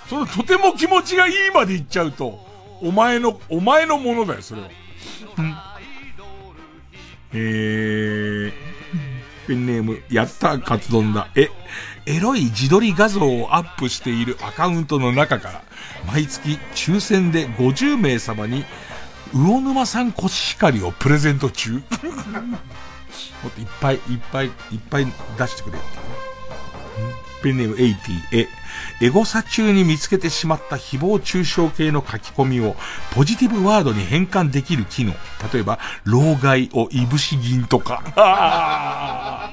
[0.08, 2.51] そのとても気持ちがいいまで言っちゃうと、
[2.82, 4.68] お前の、お前のものだよ、それは。
[7.32, 8.52] えー、
[9.46, 11.28] ペンネーム、やったカツ丼だ。
[11.36, 11.48] え、
[12.06, 15.62] エロい自撮り画像をアップしているアカウントの中から、
[16.06, 18.64] 毎月抽選で50名様に、
[19.32, 21.74] 魚沼産コシヒカリをプレゼント中。
[21.74, 21.82] もっ
[23.52, 24.00] といっぱいいっ
[24.32, 24.52] ぱいいっ
[24.90, 25.06] ぱい
[25.38, 25.78] 出してくれ。
[27.42, 27.94] ペンネーム80。
[28.32, 28.48] え、
[29.00, 32.76] エゴサ中に見つけてしまった誹謗中傷系の書き込みを
[33.14, 35.12] ポジティブワードに変換できる機能。
[35.52, 39.50] 例えば、老害をいぶし銀とか。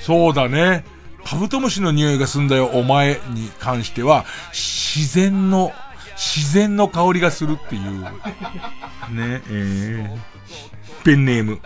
[0.00, 0.84] そうだね。
[1.24, 5.72] カブトムシの匂いがすんだよ、お前に関しては、自然の、
[6.16, 8.00] 自然の香りがするっていう。
[8.00, 8.10] ね、
[9.50, 11.60] えー、ペンネーム。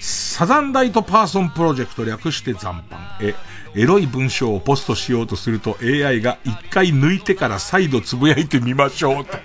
[0.00, 3.28] サザンダイトパーソンプロジェクト略して残飯。
[3.28, 3.34] え、
[3.74, 9.38] エロい文章をポストしようとすると AI が一回抜いてから再度つぶやいてみましょうと。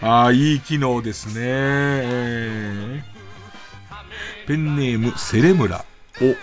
[0.02, 3.04] ああ、いい機能ですね。
[4.46, 5.84] ペンネームセレムラ。
[6.22, 6.34] を、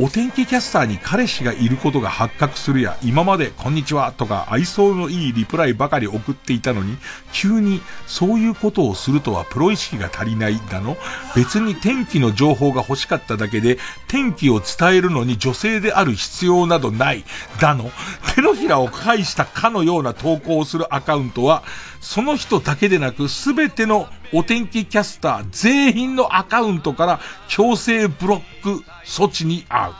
[0.00, 6.96] お天気キャスターに彼氏がいることが発覚するや、今までこんにちはとか愛想のいいリプライばかり送っていたのに、
[7.32, 10.96] 急にそういうことをするとはプロ意識が足りないだの、
[11.36, 17.24] 別に天気の情報が欲しかっただけで、天気を伝えるのに女性である必要などない、
[17.60, 17.92] だの、
[18.34, 21.62] 手のひらを返したかのような投稿をするアカウントは、
[22.00, 29.94] その人だけでなくすべてのお天気キャスター全員のアカウントから強制ブロック措置に遭う。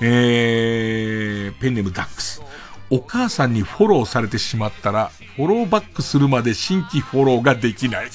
[0.00, 2.42] えー、ペンネームダックス。
[2.90, 8.10] お母さんにフォローされてしまったら、フォローバックするまで新規フォローができない。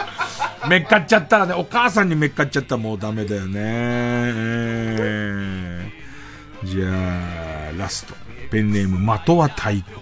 [0.68, 3.52] めっかっちゃったらね、お母さんにめっかっちゃったらもうダメだよね。
[3.56, 8.14] えー、じゃあ、ラスト。
[8.50, 10.01] ペンネーム、的は太鼓。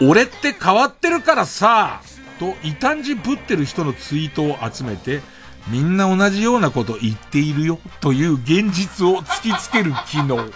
[0.00, 2.00] 俺って変わってるからさ、
[2.38, 5.20] と異端児ぶってる人のツイートを集めて、
[5.68, 10.48] みんな同じようなこと言っているよという現実を突きつける機能。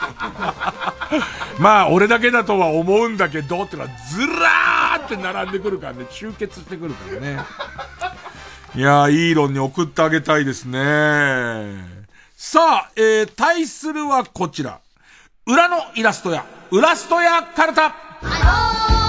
[1.58, 7.40] まあ、俺だけだとは思うんだけど、ってのはずらーって並んでくるからね、集結してくるからね。
[8.74, 10.78] いやー、いい論に送ってあげたいですね。
[12.36, 14.80] さあ、えー、対するはこちら。
[15.46, 19.01] 裏のイラストや、ウラストやカルタ。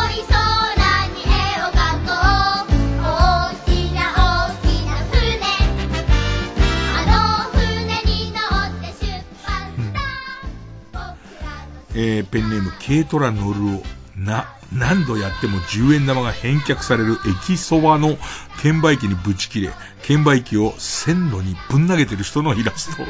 [11.95, 13.83] えー、ペンネーム、軽トラ乗るを、
[14.17, 18.17] な、何度やっても10円玉が返却される駅そばの
[18.61, 19.71] 券売機にぶち切れ、
[20.01, 23.03] 券売機を線路にぶん投げてる人のイラスト。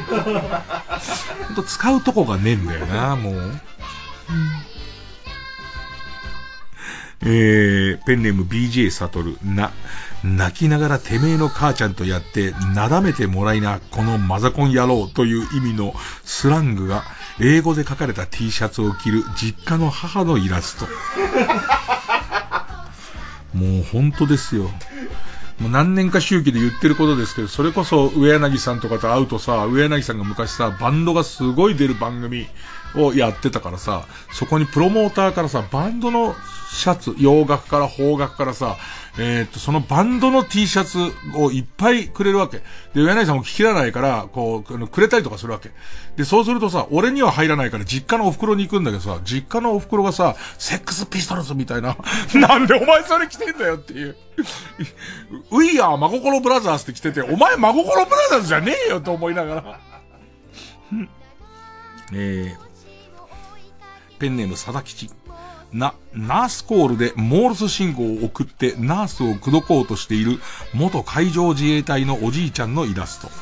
[1.46, 3.34] ほんと使うとこがねえんだよな、もう。
[7.26, 9.72] えー、ペンネーム BJ サトル、な、
[10.22, 15.94] 泣きながらてめえの母ちゃんとやって、なだめてもらいな、このマザコン野郎という意味の
[16.24, 17.04] スラングが、
[17.40, 20.86] 英語で書かれた T シャツを着る実家の母のイラスト。
[23.56, 24.70] もう本当ですよ。
[25.60, 32.46] もう何年か周期で言ってることですけど、それこそ上柳さんとかと会うとさ、上柳さんが昔さ、バンドがすごい出る番組
[32.96, 36.34] をやってたからさ、そこにプロモーターからさ、バンドの
[36.74, 38.76] シャツ、洋楽から邦楽からさ、
[39.16, 40.98] えー、っと、そのバンドの T シャツ
[41.38, 42.58] をいっぱいくれるわけ。
[42.58, 42.64] で、
[43.00, 45.70] 上柳さんも聞きらないから、こう、くれたりとかするわけ。
[46.16, 51.96] で、そうするとさ、俺には入らないから実家のお袋に行くんだけどさ、実家のお袋がさ、セックスピストルズみたいな、
[52.34, 54.16] なんでお前それ着てんだよっていう。
[55.52, 59.80] ウィーアー真心ブラザーズって着てて、お前真心ブラザーズじゃねえよと思いながら。
[62.12, 62.63] えー、
[64.24, 65.10] ペンネーム佐田吉。
[65.70, 70.38] な、ナースコールでモールス信号を送ってナースを口説こうとしている
[70.72, 73.28] 元海上自衛隊のおじいちゃんのイラスト。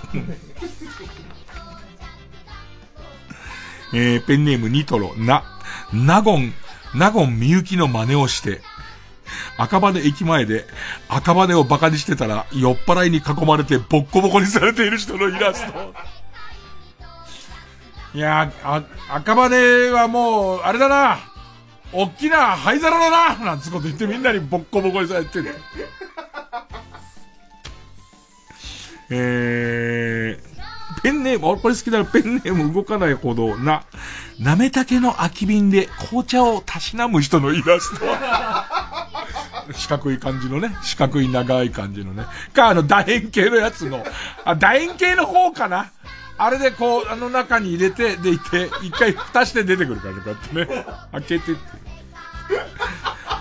[3.94, 5.44] えー、ペンネームニトロ、な、
[5.92, 6.52] ナゴン、
[6.96, 8.60] ナゴンみゆきの真似をして、
[9.58, 10.64] 赤羽駅前で
[11.08, 15.94] 赤羽を馬鹿にしてたら酔っ払いに囲まれてボッコボコにされている人のイラスト。
[18.14, 21.18] いやあ、赤羽はもう、あれだな。
[21.94, 25.54] おっきな灰皿だななんつこと言ってみんなにボッコボコにされてる。
[29.10, 32.06] えー、ペンネーム、俺これ好きだよ。
[32.06, 33.84] ペンネーム動かないほどな、
[34.38, 38.06] なめたけの空き瓶で紅茶をたしなむ人のイラスト。
[39.72, 40.74] 四角い感じのね。
[40.82, 42.24] 四角い長い感じのね。
[42.52, 44.04] か、あの、楕円形のやつの。
[44.44, 45.92] あ、楕円形の方かな。
[46.38, 50.86] あれでこう、あの中に入れて、でいて、一回蓋して出てくるからね、こうやってね。
[51.12, 51.60] 開けてって。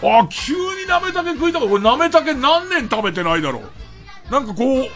[0.04, 3.62] あ、急になめたけ食いたかこれなめたけ何年食べてないだろ
[4.30, 4.32] う。
[4.32, 4.90] なんかこう、道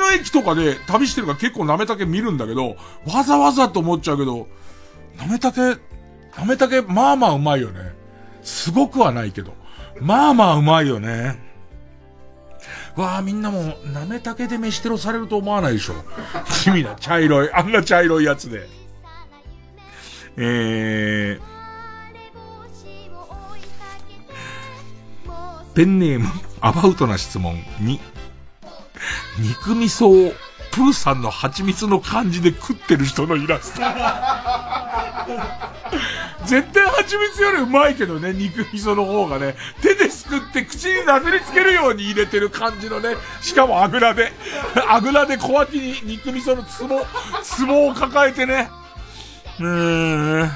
[0.00, 2.76] の駅とかで旅してるから結構なめたけ見るんだけど、
[3.06, 4.48] わざわざと思っちゃうけど、
[5.18, 5.60] なめたけ、
[6.36, 7.94] なめたけ、まあまあうまいよね。
[8.42, 9.54] すごくはないけど。
[10.00, 11.51] まあまあうまいよね。
[12.96, 15.94] わあ、みんなも、なめたけで飯テロされると思わないでしょ。
[16.62, 18.68] 地味な茶色い、あんな茶色いやつで。
[20.36, 21.52] えー、
[25.74, 26.26] ペンネーム、
[26.60, 28.00] アバウトな質問に、
[29.38, 30.32] 肉味噌を
[30.72, 33.82] プーさんの蜂蜜の感じで食ってる人のイラスト。
[36.46, 39.54] 絶対蜂蜜よりうまいけどね、肉味噌の方がね。
[39.80, 43.16] 手ですくって口になすりつけるように入れてる感じのね。
[43.40, 44.32] しかもあぐらで。
[44.88, 47.00] あぐらで小脇に肉味噌のツボ、
[47.42, 48.70] ツボを抱えてね。
[49.60, 50.50] うーん。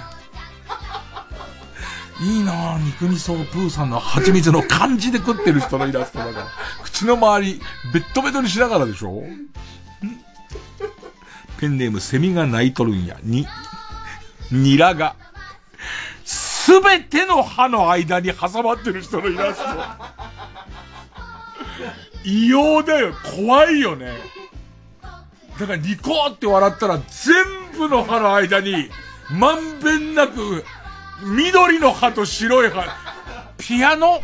[2.19, 6.47] いいなぁ、肉味噌プーさんの蜂蜜の感じで食ってる人のイラストだから。
[6.83, 7.61] 口の周り、
[7.93, 9.23] ベッドベトにしながらでしょ？
[11.59, 13.19] ペンネームセミが鳴いとるんや。
[13.23, 13.47] に、
[14.51, 15.15] ニラが、
[16.67, 19.69] すべての歯の間に挟まってる人のイラスト。
[22.25, 23.15] 異様だよ。
[23.37, 24.15] 怖いよね。
[25.61, 28.91] だからニコって笑ったら全部の歯の間に、
[29.31, 30.65] まんべんなく、
[31.23, 32.85] 緑の歯と白い歯、
[33.59, 34.21] ピアノ？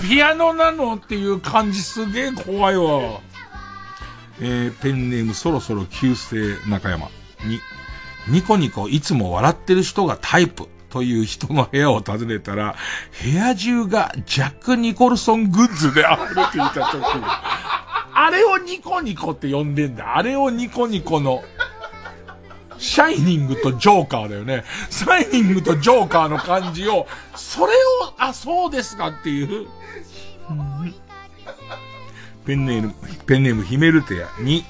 [0.00, 3.20] ピアノなのっていう感じすげえ怖いわ。
[4.40, 7.08] えー、ペンネームそろそろ旧姓中山
[7.44, 7.60] に、
[8.28, 12.74] ニコニコいつも笑ってる人がタイプという人の部屋を訪ねたら、
[13.22, 17.04] 部屋中がジャック・ニコルソングッズで溢れていた時、
[18.12, 20.16] あれをニコニコって呼んでんだ。
[20.16, 21.42] あれをニコニコの、
[22.76, 24.64] シャイニングとジョーカーだよね。
[24.90, 27.06] シャイニングとジョーカーの感じを、
[27.36, 29.68] それを、あ、そうですかっていう。
[32.46, 32.94] ペンネーム、
[33.26, 34.64] ペンネームヒメルテヤに、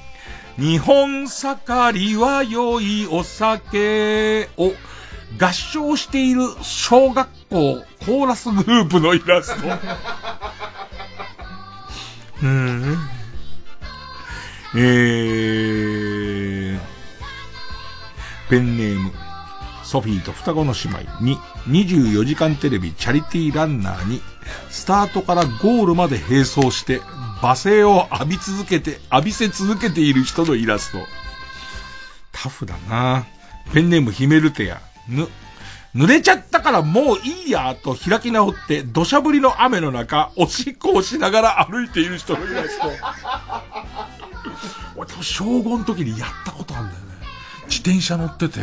[0.58, 4.72] 日本盛りは良いお酒を
[5.38, 9.68] 合唱している小学校コーラスグループのイラスト。
[12.42, 12.96] うん。
[14.74, 16.78] えー、
[18.48, 19.12] ペンネーム、
[19.82, 21.36] ソフィーと双子の姉妹に、
[21.68, 24.22] 24時間テレビチャリティーランナーに、
[24.70, 27.00] スタートからゴールまで並走して、
[27.40, 30.98] 罵声を浴び続けて、浴びせ続けている人のイラスト。
[32.32, 33.26] タフだな
[33.74, 34.80] ペンネームヒメルテヤ、
[35.10, 35.28] ぬ、
[35.94, 42.90] 濡れちゃったからもういいやと開き直って土砂降りの雨の中、おしっこをしながら歩いている人のイラスト。
[44.96, 47.06] 俺多分小5の時にやったことあるんだよね。
[47.68, 48.60] 自転車乗ってて、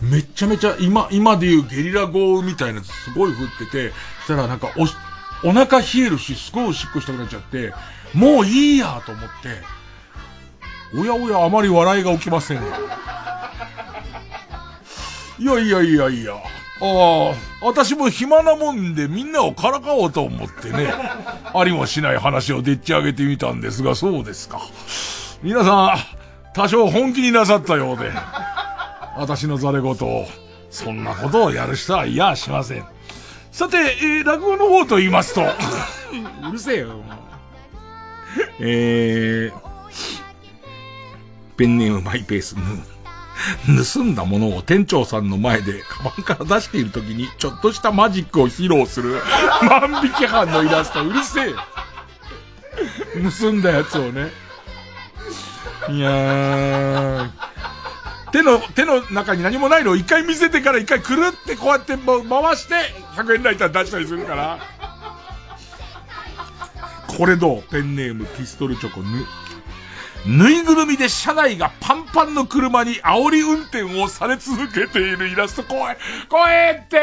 [0.00, 3.92] めちゃめちゃ今、今で言うゲリラ豪雨みたいなすごい降ってて、
[4.24, 7.72] したらなんかお、お腹冷えるし、すごいおしっこしたくなっちゃって、
[8.14, 9.62] もういいやと思って、
[10.96, 12.62] おやおやあまり笑いが起きません。
[15.38, 16.34] いやいやいやいや。
[16.80, 20.92] ああ、私も暇なもんでみんなをからかおうと思ってね、
[21.54, 24.60] ありもしない話をでっち上げてみたんですが、そうですか。
[25.42, 25.98] 皆さん、
[26.52, 28.10] 多少本気になさったようで、
[29.16, 30.26] 私のざれ言を、
[30.70, 32.84] そんなことをやる人はいやしません。
[33.52, 35.42] さて、えー、落語の方と言いますと、
[36.48, 36.88] うるせえよ。
[38.58, 39.60] えー、
[41.56, 42.56] ペンネームマイペース、
[43.94, 49.20] 盗んだものを店長さんの前でカバンから出している時にちょっとしたマジックを披露する
[49.68, 51.54] 万引き犯のイラストうるせえ
[53.40, 54.32] 盗んだやつをね。
[55.88, 57.30] いやー。
[58.32, 62.74] 手の、手の中に何もないのを一回見せてから一回くるってこうやって回して
[63.16, 64.58] 100円ライター出したりするから。
[67.06, 67.62] これどう？
[67.70, 69.24] ペンネームピストルチョコぬ。
[70.26, 75.96] ぬいぐるみで車内がパンパンの車に煽り運転をされ続けているイラスト怖い
[76.28, 76.98] 怖いって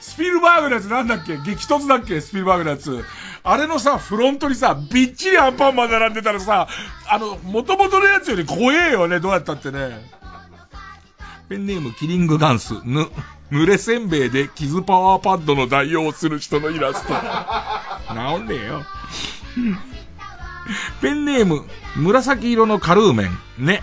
[0.00, 1.36] スピルバーグのやつなんだっけ？
[1.36, 2.20] 激突だっけ？
[2.22, 3.04] スピルバーグのやつ。
[3.42, 6.66] あれのさ、フロントにさ、びっちりアンパンマン並んでたらさ、
[7.08, 10.00] あの、元々のやつより怖えよね、どうやったってね。
[11.48, 13.08] ペンネームキリングガンス、ぬ、
[13.52, 17.12] 濡れせんべいで傷パワーパッドの代用をする人のイラスト。
[18.08, 18.84] 治んねえよ。
[21.00, 21.64] ペンネーム、
[21.96, 23.82] 紫色のカルーメン、ね、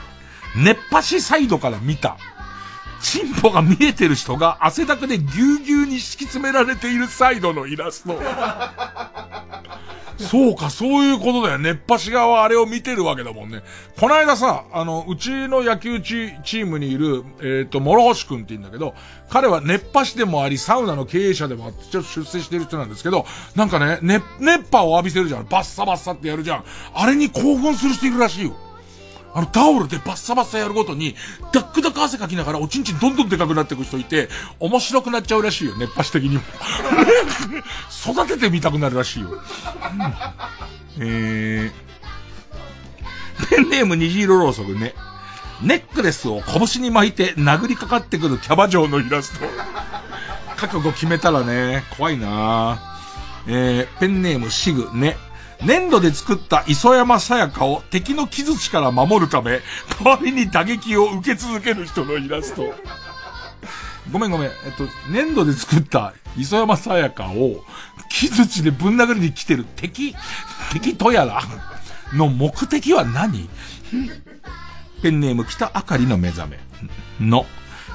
[0.56, 2.18] 熱波師サイドから見た。
[3.02, 8.18] チンポが見えてる人が汗だくでぎゅうぎゅうに敷き詰められているサイドのイラスト。
[10.18, 11.60] そうか、そういうことだよ。
[11.60, 13.62] 熱波師側はあれを見てるわけだもんね。
[14.00, 18.94] こないださ、あの、うちの野球チームにいる、えっ、と、諸星くんって言うんだけど、
[19.30, 23.26] 彼は熱波師でもあり、サウナの経営者でもあって、ちょっと出世してる人なんですけど、
[23.56, 25.48] なんかね、熱、熱波を浴びせるじゃん。
[25.48, 26.64] バッサバッサってやるじゃん。
[26.94, 28.56] あれに興奮する人いるらしいよ。
[29.36, 31.16] あの、タオルでバッサバッサやるごとに、
[31.52, 34.30] ダックダック汗かきながらおちんちんどんどんでかくなっていく人いて、
[34.60, 36.42] 面白くなっちゃうらしいよ、熱波師的にも。
[38.14, 39.30] 育ててみたくなるらしいよ。
[41.00, 44.94] えー、ペンネーム虹色ろうそくね。
[45.62, 49.46] ネックレスを拳に巻いて殴りかかってくるキャバ嬢のイラスト。
[50.58, 52.80] 覚悟決めたらね、怖いな
[53.48, 55.18] えー、ペンネームシグね。
[55.66, 59.62] 粘土で作った磯山さやかを敵の木槌から守るため、
[60.04, 62.74] 代わりに打撃を受け続ける人のイラスト。
[64.12, 64.50] ごめんごめん。
[64.50, 67.64] えっと、粘土で作った磯山さやかを
[68.10, 70.16] 木槌でぶん殴りに来てる敵、
[70.74, 71.42] 敵とやら
[72.14, 73.48] の目的は何？
[75.02, 76.60] ペンネーム北あかりの目覚め
[77.22, 77.46] の、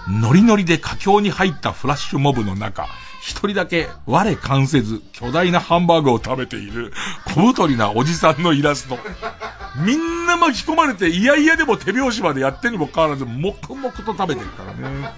[0.09, 2.89] ノリノリで佳境に入ったフラッシュモブの中、
[3.29, 6.95] 一人だけ我関せず巨大なハンバーグを食べている
[7.35, 8.97] 小太りなおじさんのイラスト。
[9.85, 15.11] みんな巻き込まれて嫌々でも手拍子までやってにもかかわらず黙々と食べてるからね。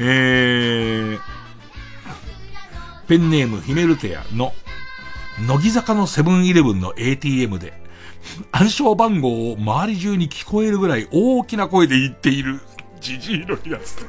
[0.00, 1.20] えー、
[3.06, 4.52] ペンネームヒメルテアの
[5.46, 7.72] 乃木坂のセブンイレブンの ATM で
[8.50, 12.60] 暗証番号を周り中に聞こえるぐらい大きな声で言っている
[13.00, 14.06] ジジイのイラスト。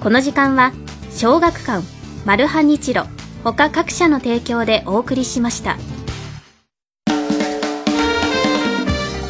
[0.00, 0.72] この時間は
[1.14, 1.84] 小学館
[2.24, 3.04] マルハニチロ
[3.44, 5.76] 他各社の提供でお送りしました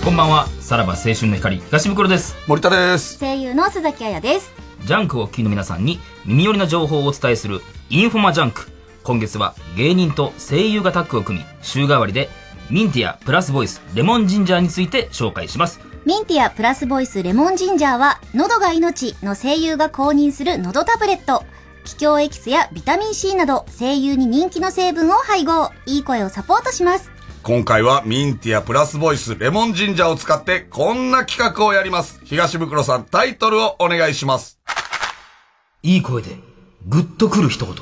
[0.05, 0.47] こんばんは。
[0.61, 2.35] さらば青春の光、東ブクロです。
[2.47, 3.19] 森田です。
[3.19, 4.53] 声優の鈴木彩です。
[4.85, 8.71] ジャンクをお聞きの皆さんに耳寄りな情報をお伝えするインフォマジャンク。
[9.05, 12.29] 今月は芸人と声優がタッグを組み、週替わりで
[12.69, 15.81] ミンティアプラスボイスレモンジンジャーについて紹介します。
[16.05, 21.45] ミンティアプラスボイスレモンジンジャーは、喉が命の声優が公認する喉タブレット。
[21.85, 25.71] 桔梗エキスやビタミン C など声優に人気の成分を配合。
[25.87, 27.11] いい声をサポートします。
[27.43, 32.21] 今回はミンティアプラスボイスレモンジンジャーを使ってこんな企画をやります。
[32.25, 34.59] 東袋さんタイトルをお願いします。
[35.83, 36.37] いい声で、
[36.87, 37.75] グッとくる一言。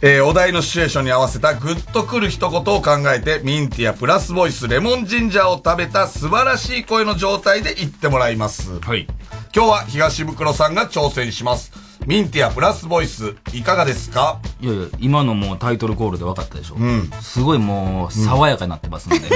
[0.00, 8.78] えー、お題のシチュエーションに合わせたグッとくる一言を考えて、ミンティアプラスボイスレモンジンジャーを食べた素晴らしい声の状態で言ってもらいます。
[8.78, 9.08] はい。
[9.54, 11.72] 今日は東袋さんが挑戦します。
[12.06, 14.40] ミンティアプラスボイス、いかがですか？
[14.60, 16.76] いやいや、今のもうタイトルコールで分かったでしょ。
[16.76, 19.28] んすごいもう、爽やかになってますので、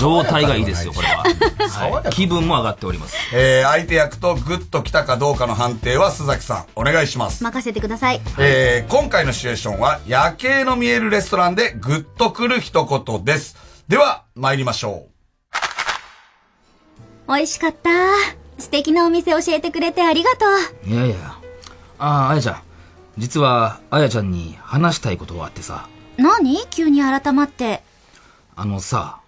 [0.00, 1.24] 状態がいいですよ、 これは。
[1.24, 3.16] はい気分も上がっております。
[3.34, 7.42] えー、相手役とグッと来たかどうかの判定は須崎さん、お願いします。
[7.42, 8.20] 任せてください。
[8.38, 13.56] えー、今回のシチュエーションは夜景の見えるレストランでグッとくる一言です。
[13.88, 15.06] では、参りましょ
[17.28, 17.90] 美味しかった。
[18.64, 20.46] 素敵なお店教えてくれてありがと
[20.86, 20.90] う。
[20.90, 21.16] いやいや。
[21.98, 22.62] ああ、あやちゃん。
[23.18, 25.86] 実は、あやちゃんに話したいことがあってさ。
[26.16, 26.66] 何？
[26.70, 27.82] 急に改まって。
[28.56, 29.20] あのさ、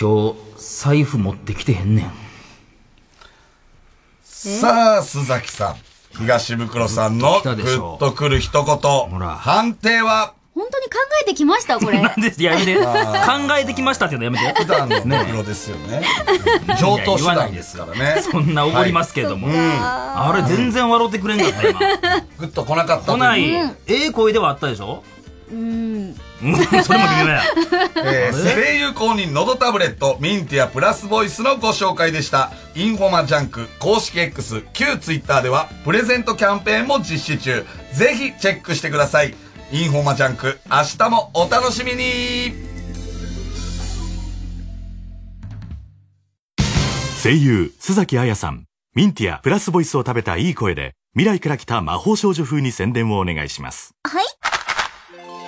[0.00, 2.06] 今日、財布持ってきてへんねん。
[2.06, 2.10] う。
[4.22, 5.76] さあ、須崎さん。
[6.16, 8.78] 東袋さんのグ来たでしょッとくる一言。
[9.36, 10.92] 判定は、本当に考
[11.22, 12.00] えてきましたこれ。
[12.02, 12.76] なんでやめて。
[12.76, 14.52] 考あえてきましたっていうのやめて。
[14.62, 16.02] 普段のマグロですよね。
[16.78, 18.22] 上等手段ですからね。
[18.22, 19.48] そんな怒りますけども。
[19.48, 21.80] はいうんあれ全然笑ってくれんかった今。
[22.38, 23.76] グッと来なかった来ないうん。
[23.86, 25.02] ええ声ではあったでしょ？
[25.50, 25.58] うん。
[26.42, 27.42] うん それも微妙や。
[28.04, 28.62] えーあれ？
[28.64, 39.34] 声優公認のどタブレットミンティアプラスボイスのご紹介でしたインフォマジャンク公式 X 旧 Twitter ではプレゼントキャンペーンも実施中ぜひチェックしてください
[39.74, 40.58] インフォマジャンク。
[40.70, 42.52] 明日もお楽しみに。
[47.22, 48.66] 声優須崎彩さん。
[48.94, 53.94] ミンティアプラスボイスを食べたいい声で未来から来た魔法少女風に宣伝をお願いします。
[54.04, 54.24] はい。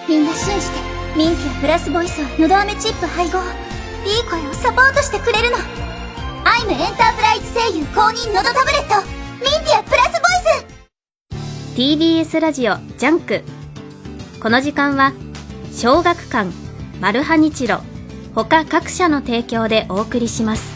[0.08, 0.78] みんな信じて。
[1.14, 3.40] ミンティアプラスボイスはのど飴チップ配合。
[4.06, 5.58] いい声をサポートしてくれるの。
[6.46, 9.06] アイムエンタープライズ声優公認のどタブレット。
[9.44, 10.20] ミンティアプラスボイ
[11.74, 11.76] ス。
[11.76, 13.44] TBS ラジオジャンク
[14.44, 15.14] この時間は
[15.72, 16.50] 小学館
[17.00, 17.80] マルハニチロ
[18.34, 20.74] 他各社の提供でお送りします。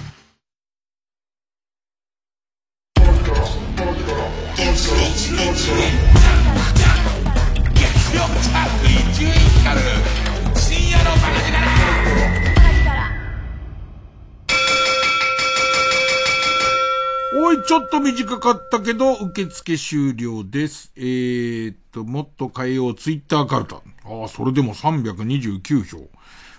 [17.49, 20.93] おい、ちょっと短かったけど、受付終了です。
[20.97, 23.77] えーっと、もっと変えよう、ツイッターカルタ。
[23.77, 23.81] あ
[24.27, 26.11] あ、それでも329票。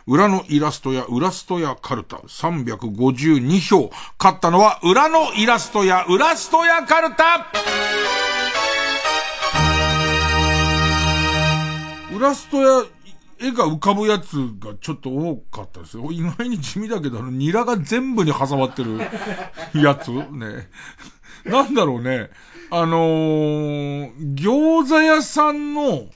[0.08, 3.92] 裏のイラストや裏ストやカルタ、352票。
[4.18, 7.46] 勝ったのは、裏のイラストや裏ストやカルタ
[12.12, 12.84] 裏ストや
[13.42, 16.12] 絵が浮かぶやつがちょっと多かったですよ。
[16.12, 19.00] 意外に地味だけど、あの、ニラが全部に挟まってる
[19.74, 20.70] やつね。
[21.46, 22.30] なんだろうね。
[22.72, 26.08] あのー、餃子屋さんの、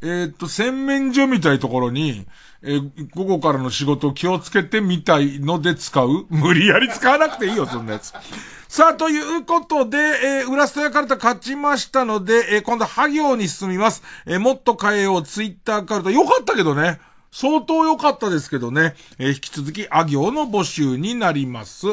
[0.00, 2.26] えーっと、洗面所みたいところに、
[2.62, 8.12] えー午後からの仕事気をつけてみたいので使う無理やり使わなくていいよ、そんなやつ。
[8.68, 14.02] さあ、ということで、えー、裏ストヤカルタ勝ちましたので、えー今度、ハ行に進みます。
[14.26, 16.10] えーもっと変えよう、ツイッターカルタ。
[16.10, 17.00] よかったけどね。
[17.32, 18.94] 相当良かったですけどね。
[19.18, 21.86] えー引き続き、あ行の募集になります。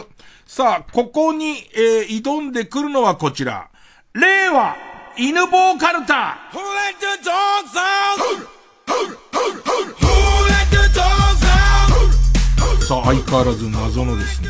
[0.45, 3.69] さあ、ここに、えー挑んでくるのはこちら。
[4.13, 4.75] 令和、
[5.17, 6.37] 犬棒カルタ。
[12.85, 14.49] さあ、相変わらず謎のですね、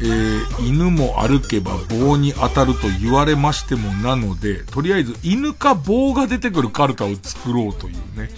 [0.00, 8.30] えー、犬も歩けば棒に当たると言われましてもなので、とりあえず犬か棒が出てくるカルタを作ろうというね、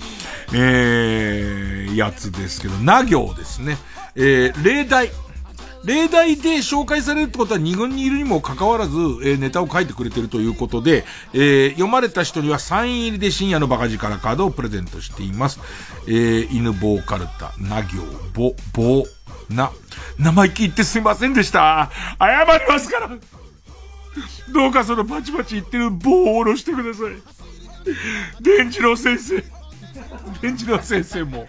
[0.55, 3.77] えー、やつですけど、な行ですね。
[4.15, 5.11] えー、例題。
[5.85, 15.61] 例題で紹介されるってことは二軍にいるにもかかわらず、えーネタを書いてくれてるということで、えー読まれた人にはサイン入りで深夜のバカ力カードをプレゼントしています。
[16.07, 18.03] えー犬棒カルタ、な行、
[18.35, 19.07] ぼ、棒、
[19.51, 19.73] な。
[20.19, 21.91] 生意気言ってすいませんでした。
[22.19, 23.11] 謝りますから。
[24.53, 28.43] どうかそのバチバチ言ってる棒を下ろしてください。
[28.43, 29.43] 伝次郎先生。
[30.43, 31.47] 伝次郎先生も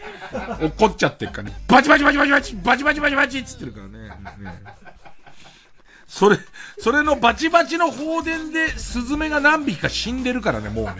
[0.62, 1.62] 怒っちゃってるからね。
[1.68, 4.10] バチバチバチバチバチバチバチバチバチっつってるからね。
[4.44, 4.64] ね
[6.08, 6.38] それ、
[6.80, 10.94] それのバチバチの放電でスズメが何匹か死んでるからね、もうね。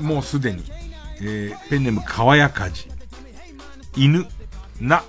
[0.00, 0.64] もうすでに。
[1.20, 2.88] えー、ペンネームかわやかじ。
[3.96, 4.26] 犬、
[4.80, 5.02] な。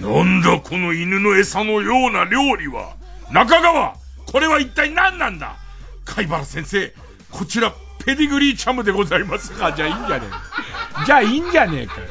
[0.00, 2.94] なんだこの犬の餌のような料理は。
[3.32, 3.94] 中川
[4.26, 5.56] これは一体何なんだ？
[6.04, 6.92] 貝原先生、
[7.30, 7.72] こちら、
[8.04, 10.42] ペディグリーチャムでございますかじゃあいいんじゃねえか。
[11.06, 12.06] じゃあいいんじゃねえかよ。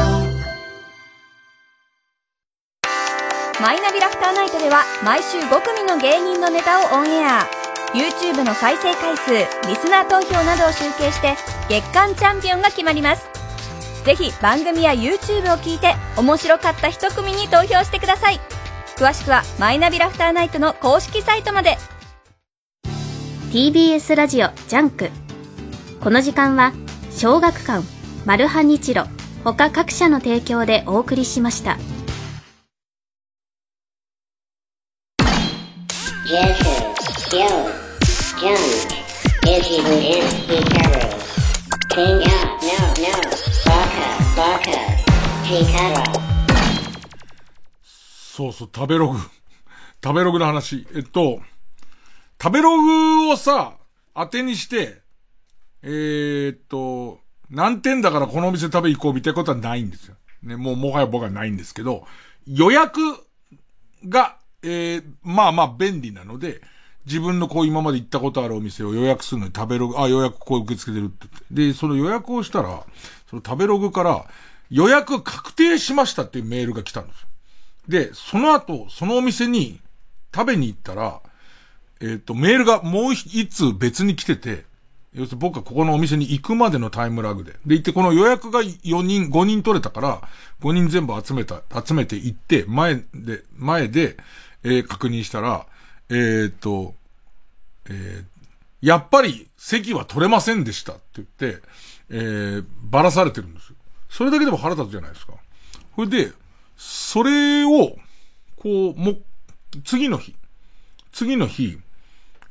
[3.59, 7.47] マイナビラフターナイトでは毎週5組の芸人のネタをオンエア。
[7.95, 9.31] YouTube の再生回数
[9.67, 11.33] リスナー投票などを集計して
[11.69, 13.27] 月間チャンピオンが決まります。
[14.03, 18.39] ぜひ番組や YouTube を聞いて面白かった一組に投票してください。
[18.95, 21.77] 詳しくはマイナビラフターナイトの公式サイトまで
[23.51, 25.09] TBS ラジオジャンク
[26.01, 26.71] この時間は
[27.11, 27.83] 小学館
[28.25, 29.05] マルハニチロ
[29.43, 31.77] 他各社の提供でお送りしました
[48.35, 49.17] そうそう、食べログ。
[50.03, 50.85] 食べログの話。
[50.93, 51.41] えっと、
[52.41, 53.77] 食べログをさ、
[54.13, 55.01] 当てにして、
[55.81, 60.15] えー、っと、何点だからこのお店食べ行こうみたいなことはないんですよ。
[60.43, 62.05] ね、もうもはや僕はないんですけど、
[62.45, 62.99] 予約
[64.05, 66.61] が、えー、まあまあ便利なので、
[67.05, 71.45] 自分のこう今まで行ったことあるお店を予約するのに食べログ、あ、予約こう受け付けてるってって。
[71.51, 72.83] で、その予約をしたら、
[73.29, 74.25] その食べログから
[74.69, 77.29] 予約確定しましたっていうメールが来たんですよ。
[77.87, 79.79] で、その後、そのお店に
[80.33, 81.21] 食べに行ったら、
[82.01, 84.65] えっ、と、メールがもう一通別に来てて、
[85.13, 87.53] 要するに僕はここのお店に行くまでのタイムラグで。
[87.65, 90.21] で、行ってこの予約が4人、5人取れたから、
[90.61, 94.17] 5人全部集めた、集めて行って、前で、前で、
[94.63, 95.67] えー確認したら、
[96.09, 96.95] えっ、と、
[97.89, 98.35] えー
[98.81, 101.61] やっぱり席は取れませんでしたって言って、
[102.09, 103.75] えーばらされてるんですよ。
[104.09, 105.33] それだけでも腹立つじゃないですか。
[105.95, 106.31] それで、
[106.77, 107.97] それを、
[108.57, 109.15] こう、も、
[109.83, 110.35] 次の日、
[111.11, 111.79] 次の日、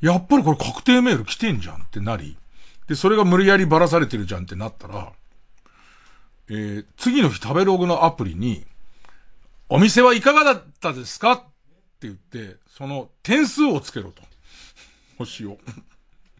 [0.01, 2.37] やっぱりこれ確定メール来てんじゃんってなり、
[2.87, 5.11] で、それが無理やりばらされてるじゃんってなったら、
[6.49, 8.65] えー次の日食べログのアプリに、
[9.69, 11.31] お店はいかがだったですか？
[11.33, 11.43] って
[12.01, 14.21] 言って、その点数をつけろと。
[15.17, 15.57] 星を。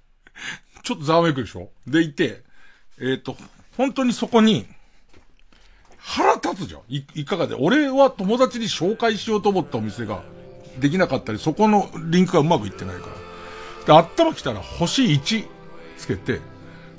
[0.83, 1.71] ちょっとざわめくでしょ？
[1.87, 2.43] でいて、
[2.99, 3.35] えっ、と、
[3.77, 4.67] 本当にそこに、
[6.05, 6.81] 腹立つじゃん。
[6.87, 7.55] い、いかがで。
[7.55, 10.21] 俺は友達に紹介しようと思ったお店が
[10.79, 13.07] できなかったり、そこのリンクがうまくいってないか
[13.87, 14.03] ら。
[14.03, 15.47] で、頭来たら星1
[15.97, 16.41] つけて、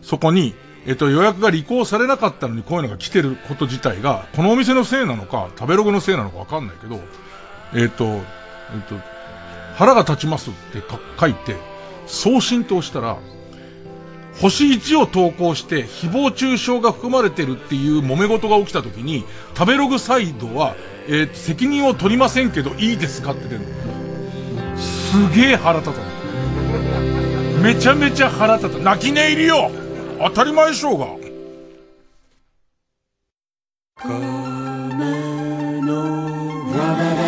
[0.03, 0.55] そこに、
[0.87, 7.01] えっと、予約が履行されなかったのにこういうのが来てること自体が、このお店のせいなのか、食べログのせいなのかわかんないけど、
[7.75, 8.23] えっと、えっ
[8.89, 8.97] と、
[9.77, 10.83] 腹が立ちますって
[11.21, 11.57] 書いて、
[12.07, 13.19] 送信と押したら、
[14.41, 19.25] 星1を投稿して誹謗中傷が含まれてるっていう揉め事が起きた時に、
[19.57, 20.77] 食べログサイドは、
[21.09, 23.67] えー責任を取りませんけどいいですかって出るの。
[24.77, 26.01] すげえ腹立った。
[27.63, 28.79] めちゃめちゃ腹立た。
[28.79, 29.71] 泣き寝入りよ
[30.19, 31.07] 当たり前でしょうが。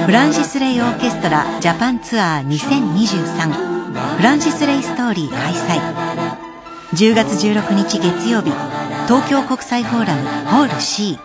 [0.06, 6.07] フランシス・レイ・オーケストラジャパンツアー2023フランシス・レイ・ストーリー開催
[6.94, 8.50] 10月16日月曜日
[9.06, 11.18] 東京国際フォーラムホール C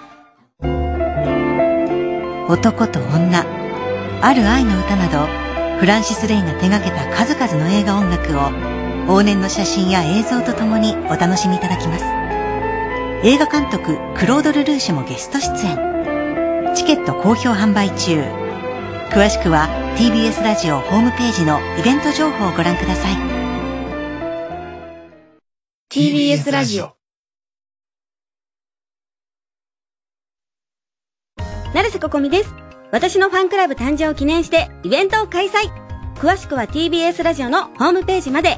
[2.50, 3.46] 男と女
[4.22, 5.26] ある愛の歌など
[5.80, 8.42] フランシス・レイが手掛けた数々の映画音楽を
[9.08, 12.04] 往年の写真や映像とともにお楽しみいただきます。
[13.26, 16.74] 映画監督クロード・ルルーシュもゲスト出演。
[16.76, 18.22] チケット好評販売中。
[19.12, 19.68] 詳しくは
[19.98, 23.43] TBS ラジオホームページのイベント情報をご覧ください。
[25.96, 26.94] TBS ラジオ
[31.76, 32.56] 成瀬ここみです。
[32.92, 35.70] 私のファンクラブ誕生を記念してイベントを開催。
[36.16, 38.58] 詳しくは TBS ラジオのホームページまで。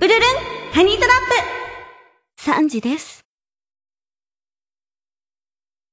[0.00, 0.20] うるるん
[0.72, 1.16] ハニートラッ
[2.36, 3.17] プ !3 時です。